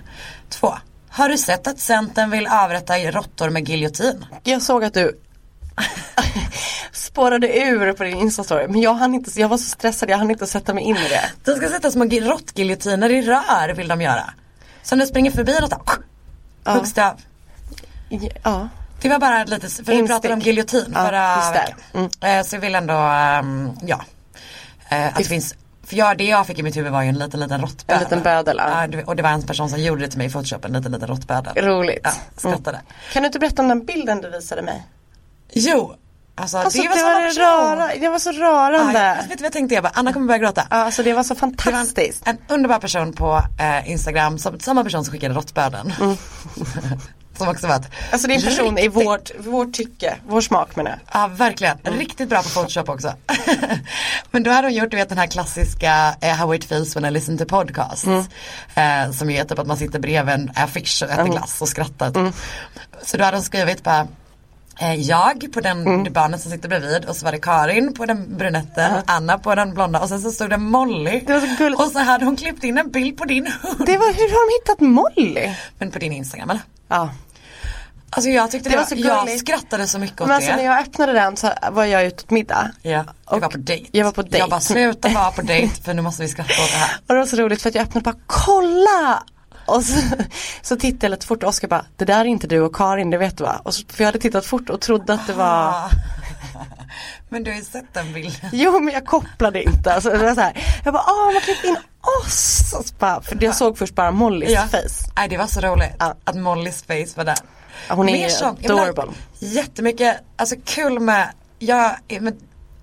Två, 0.49 0.75
har 1.15 1.29
du 1.29 1.39
sett 1.39 1.67
att 1.67 1.79
Centern 1.79 2.31
vill 2.31 2.47
avrätta 2.47 2.99
råttor 2.99 3.51
med 3.51 3.69
giljotin? 3.69 4.25
Jag 4.43 4.63
såg 4.63 4.85
att 4.85 4.95
du 4.95 5.21
spårade 6.93 7.59
ur 7.59 7.93
på 7.93 8.05
din 8.05 8.17
instastory. 8.17 8.69
Men 8.69 8.81
jag 8.81 8.95
hann 8.95 9.15
inte, 9.15 9.41
jag 9.41 9.49
var 9.49 9.57
så 9.59 9.65
stressad, 9.71 10.11
jag 10.11 10.19
hann 10.19 10.31
inte 10.31 10.47
sätta 10.47 10.75
mig 10.75 10.85
in 10.85 10.97
i 10.97 11.09
det. 11.09 11.31
De 11.45 11.57
ska 11.57 11.69
sätta 11.69 11.91
små 11.91 12.05
gi- 12.05 12.21
råttgiljotiner 12.21 13.11
i 13.11 13.23
rör 13.23 13.75
vill 13.75 13.89
de 13.89 14.01
göra. 14.01 14.25
Så 14.83 14.97
när 14.97 15.05
det 15.05 15.09
springer 15.09 15.31
förbi 15.31 15.59
något, 15.61 15.75
Ja. 16.65 16.73
huggs 16.73 16.93
det 16.93 17.07
av. 17.07 17.21
Ja. 18.45 18.69
Det 19.03 19.09
var 19.09 19.19
bara 19.19 19.45
lite, 19.45 19.69
för 19.69 19.83
vi 19.85 19.93
Instick. 19.93 20.07
pratade 20.11 20.35
om 20.35 20.41
giljotin 20.41 20.93
Ja, 20.95 21.05
förra 21.07 21.53
veckan. 21.53 22.11
Eh, 22.21 22.43
så 22.45 22.57
jag 22.57 22.61
vill 22.61 22.75
ändå, 22.75 22.95
ehm, 22.95 23.71
ja. 23.83 24.01
Eh, 24.89 25.07
att 25.07 25.17
det 25.17 25.25
finns, 25.25 25.55
för 25.87 25.97
jag, 25.97 26.19
det 26.19 26.25
jag 26.25 26.47
fick 26.47 26.59
i 26.59 26.63
mitt 26.63 26.77
huvud 26.77 26.93
var 26.93 27.03
ju 27.03 27.09
en 27.09 27.19
liten 27.19 27.41
liten 27.41 27.61
råttbödel. 27.61 27.97
En 27.97 28.05
liten 28.05 28.23
bödel, 28.23 28.57
ja. 28.59 28.89
Och 29.07 29.17
det 29.17 29.23
var 29.23 29.31
en 29.31 29.43
person 29.43 29.71
som 29.71 29.81
gjorde 29.81 30.01
det 30.01 30.09
till 30.09 30.19
mig 30.19 30.27
i 30.27 30.31
photoshop, 30.31 30.65
en 30.65 30.73
liten 30.73 30.93
liten 30.93 31.09
råttbödel. 31.09 31.65
Roligt. 31.65 32.01
Ja, 32.05 32.11
skrattade. 32.37 32.77
Mm. 32.77 32.87
Kan 33.13 33.23
du 33.23 33.27
inte 33.27 33.39
berätta 33.39 33.63
om 33.63 33.69
den 33.69 33.85
bilden 33.85 34.21
du 34.21 34.31
visade 34.31 34.63
mig? 34.63 34.83
Jo, 35.53 35.95
alltså, 36.35 36.59
Alltså, 36.59 36.83
det 36.83 36.89
var 36.89 36.95
det, 36.95 37.01
samma 37.01 37.13
var 37.21 37.77
röra, 37.77 37.95
det 38.01 38.09
var 38.09 38.19
så 38.19 38.33
rörande. 38.33 38.99
Ja, 38.99 39.07
jag, 39.09 39.15
vet 39.17 39.29
du 39.29 39.37
vad 39.37 39.45
jag 39.45 39.53
tänkte? 39.53 39.75
Jag 39.75 39.85
bara, 39.85 39.93
Anna 39.95 40.13
kommer 40.13 40.27
börja 40.27 40.39
gråta. 40.39 40.67
Ja, 40.71 40.77
alltså 40.77 41.03
det 41.03 41.13
var 41.13 41.23
så 41.23 41.35
Det 41.35 41.41
var 41.41 41.49
en, 41.49 41.57
fantastiskt. 41.57 42.29
en 42.29 42.39
underbar 42.49 42.79
person 42.79 43.13
på 43.13 43.41
eh, 43.61 43.91
Instagram, 43.91 44.39
som, 44.39 44.61
samma 44.61 44.85
person 44.85 45.05
som 45.05 45.13
skickade 45.13 45.35
råttbödeln. 45.35 45.93
som 47.39 47.49
också 47.49 47.67
var 47.67 47.75
Alltså 48.13 48.29
det 48.29 48.35
är 48.35 48.37
en 48.37 48.43
person 48.43 48.79
i 48.79 48.83
riktigt- 48.83 49.07
vårt, 49.07 49.31
vårt 49.39 49.73
tycke, 49.73 50.17
vår 50.29 50.41
smak 50.41 50.77
menar 50.77 50.91
jag. 50.91 51.01
Ja 51.13 51.27
verkligen, 51.27 51.79
riktigt 51.85 52.29
bra 52.29 52.43
på 52.43 52.49
photoshop 52.49 52.89
också. 52.89 53.13
Men 54.31 54.43
då 54.43 54.51
hade 54.51 54.67
hon 54.69 54.75
gjort 54.75 54.91
du 54.91 54.97
vet 54.97 55.09
den 55.09 55.19
här 55.19 55.27
klassiska 55.27 56.15
eh, 56.21 56.35
How 56.35 56.55
it 56.55 56.65
feels 56.65 56.97
when 56.97 57.05
I 57.05 57.11
listen 57.11 57.39
to 57.39 57.45
podcasts. 57.45 58.07
Eh, 58.75 59.11
som 59.13 59.31
ju 59.31 59.37
är 59.37 59.45
typ 59.45 59.59
att 59.59 59.67
man 59.67 59.77
sitter 59.77 59.99
bredvid 59.99 60.35
en 60.35 60.51
affisch 60.57 61.03
och 61.03 61.11
äter 61.11 61.25
glass 61.25 61.61
och 61.63 61.69
skrattar. 61.69 62.11
typ. 62.11 62.35
Så 63.03 63.17
då 63.17 63.25
hade 63.25 63.37
hon 63.37 63.45
skrivit 63.45 63.83
bara 63.83 64.07
eh, 64.81 64.95
jag 64.95 65.53
på 65.55 65.61
den 65.61 66.05
det 66.05 66.11
barnet 66.11 66.41
som 66.41 66.51
sitter 66.51 66.69
bredvid 66.69 67.05
och 67.05 67.17
så 67.17 67.25
var 67.25 67.33
det 67.33 67.39
Karin 67.39 67.95
på 67.95 68.07
den 68.07 68.37
brunetten, 68.37 68.93
Anna 69.07 69.39
på 69.39 69.55
den 69.55 69.75
blonda 69.75 70.01
och 70.01 70.09
sen 70.09 70.21
så 70.21 70.31
stod 70.31 70.51
det 70.51 70.59
Molly. 70.59 71.21
Det 71.27 71.33
var 71.33 71.41
så 71.41 71.47
gulligt. 71.59 71.81
Och 71.83 71.91
så 71.91 71.99
hade 71.99 72.25
hon 72.25 72.37
klippt 72.37 72.65
in 72.65 72.79
en 72.79 72.91
bild 72.91 73.19
på 73.19 73.25
din 73.25 73.47
hund. 73.63 73.83
Det 73.87 73.99
var, 73.99 74.07
hur 74.07 74.29
har 74.31 74.49
de 74.49 74.63
hittat 74.63 74.81
Molly? 74.81 75.55
Men 75.79 75.91
på 75.91 75.99
din 75.99 76.13
Instagram 76.13 76.51
eller? 76.51 76.63
Ja. 76.89 77.11
Alltså 78.11 78.31
jag 78.31 78.51
tyckte 78.51 78.69
det, 78.69 78.73
Det 78.73 78.77
var 78.77 78.83
var, 78.83 78.97
så 78.97 79.09
jag 79.09 79.27
gulligt. 79.27 79.41
skrattade 79.41 79.87
så 79.87 79.99
mycket 79.99 80.21
åt 80.21 80.27
Men 80.27 80.37
alltså 80.37 80.51
det. 80.51 80.57
när 80.57 80.65
jag 80.65 80.81
öppnade 80.81 81.13
den 81.13 81.37
så 81.37 81.51
var 81.73 81.85
jag 81.85 82.05
ute 82.05 82.23
åt 82.25 82.31
middag. 82.31 82.71
Ja, 82.83 83.05
jag 83.31 83.41
var 83.41 83.49
på 83.49 83.59
dejt. 83.59 83.89
jag 83.93 84.05
var 84.05 84.13
på 84.13 84.23
dejt. 84.23 84.39
Jag 84.39 84.51
bara 84.51 84.61
sluta 84.61 85.09
vara 85.09 85.31
på 85.31 85.43
dejt 85.43 85.75
för 85.85 85.95
nu 85.95 86.03
måste 86.03 86.23
vi 86.23 86.29
skratta 86.29 86.53
åt 86.63 86.71
det 86.73 86.77
här. 86.79 86.97
Och 87.07 87.15
det 87.15 87.21
var 87.21 87.27
så 87.27 87.37
roligt 87.37 87.63
för 87.63 87.69
att 87.69 87.75
jag 87.75 87.83
öppnade 87.83 88.11
och 88.11 88.15
bara 88.15 88.23
kolla! 88.27 89.23
Och 89.67 89.85
så, 89.85 90.01
så 90.63 90.77
tittade 90.77 91.07
jag 91.07 91.11
lite 91.11 91.27
fort 91.27 91.43
och 91.43 91.49
Oskar 91.49 91.69
bara 91.69 91.85
det 91.97 92.05
där 92.05 92.21
är 92.21 92.25
inte 92.25 92.47
du 92.47 92.61
och 92.61 92.75
Karin 92.77 93.11
det 93.11 93.19
vet 93.19 93.39
du 93.39 93.45
va? 93.45 93.61
Och 93.65 93.75
så, 93.75 93.83
för 93.89 94.03
jag 94.05 94.09
hade 94.09 94.19
tittat 94.19 94.47
fort 94.47 94.71
och 94.71 94.81
trodde 94.81 95.15
att 95.15 95.27
det 95.27 95.33
var 95.33 95.45
Ah. 95.69 95.91
Men 97.35 97.45
du 97.45 97.51
har 97.51 97.59
ju 97.59 97.65
sett 97.65 97.95
den 97.95 98.13
bilden. 98.13 98.51
Jo 98.53 98.81
men 98.81 98.95
jag 98.95 99.07
kopplade 99.07 99.63
inte. 99.63 99.95
Alltså, 99.95 100.11
det 100.11 100.19
var 100.19 100.35
så 100.35 100.41
här, 100.41 100.65
jag 100.85 100.95
bara 100.95 101.03
åh 101.07 101.29
de 101.29 101.35
har 101.35 101.41
klippt 101.41 101.65
in 101.65 101.77
oss! 102.21 102.75
Och 102.79 102.87
så 102.87 102.95
bara, 102.99 103.23
för 103.23 103.45
jag 103.45 103.55
såg 103.55 103.79
först 103.79 103.95
bara 103.95 104.11
Mollys 104.11 104.59
face. 104.71 105.11
Nej 105.17 105.29
det 105.29 105.37
var 105.37 105.47
så 105.47 105.61
roligt 105.61 105.91
Ja. 105.99 106.15
att 106.25 106.37
Mollys 106.37 106.83
face 106.83 107.17
var 107.17 107.25
där. 107.25 107.37
Ja, 107.89 107.95
hon 107.95 108.09
är 108.09 108.29
sånt. 108.29 108.71
Adorable. 108.71 109.05
Jättemycket, 109.39 110.17
alltså 110.37 110.57
kul 110.65 111.01
med, 111.01 111.29
jag, 111.59 111.97
men, 112.21 112.37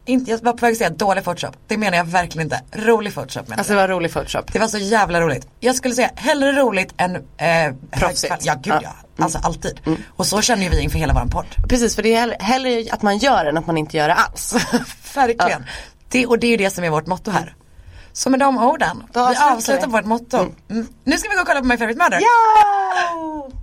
inte, 0.06 0.32
jag 0.32 0.44
var 0.44 0.54
på 0.54 0.66
väg 0.66 0.72
att 0.72 0.78
säga 0.78 0.90
dålig 0.90 1.24
photoshop. 1.24 1.56
Det 1.68 1.78
menar 1.78 1.98
jag 1.98 2.06
verkligen 2.06 2.46
inte. 2.46 2.62
Rolig 2.72 3.14
photoshop 3.14 3.48
menar 3.48 3.58
Alltså 3.58 3.74
det 3.74 3.80
var 3.80 3.88
rolig 3.88 4.14
photoshop. 4.14 4.54
Det 4.54 4.60
var 4.60 4.68
så 4.68 4.78
jävla 4.78 5.22
roligt. 5.22 5.48
Jag 5.60 5.76
skulle 5.76 5.96
säga 5.96 6.10
hellre 6.16 6.52
roligt 6.52 6.94
än 6.98 7.16
eh, 7.16 7.74
Proffsigt. 7.92 8.36
Ja 8.42 8.54
gud 8.54 8.74
ja. 8.74 8.80
Ja. 8.84 8.94
Mm. 9.22 9.26
Alltså 9.26 9.40
alltid. 9.44 9.80
Och 10.08 10.26
så 10.26 10.42
känner 10.42 10.64
ju 10.64 10.70
vi 10.70 10.82
inför 10.82 11.00
hela 11.00 11.14
våran 11.14 11.30
podd. 11.30 11.46
Precis 11.70 11.96
för 11.96 12.04
det 12.04 12.16
är 12.16 12.36
hellre, 12.40 12.86
att 12.92 13.02
man 13.02 13.18
gör 13.18 13.46
än 13.46 13.58
att 13.58 13.68
man 13.68 13.78
inte 13.78 13.98
gör 13.98 14.08
det 14.08 14.14
alls. 14.14 14.56
Verkligen. 15.16 15.66
Det, 16.10 16.26
och 16.26 16.40
det 16.40 16.48
är 16.48 16.52
ju 16.52 16.58
det 16.58 16.70
som 16.70 16.84
är 16.84 16.90
vårt 16.90 17.08
motto 17.08 17.32
här. 17.32 17.56
Så 18.14 18.30
med 18.30 18.40
de 18.40 18.58
orden, 18.58 19.04
vi 19.14 19.20
avslutar 19.20 19.88
vårt 19.88 20.06
motto. 20.06 20.38
Mm. 20.70 20.88
Nu 21.04 21.18
ska 21.18 21.30
vi 21.30 21.36
gå 21.36 21.42
och 21.42 21.48
kolla 21.48 21.60
på 21.60 21.66
My 21.68 21.78
Favorite 21.78 22.04
Murder. 22.04 22.20
ja! 22.22 23.50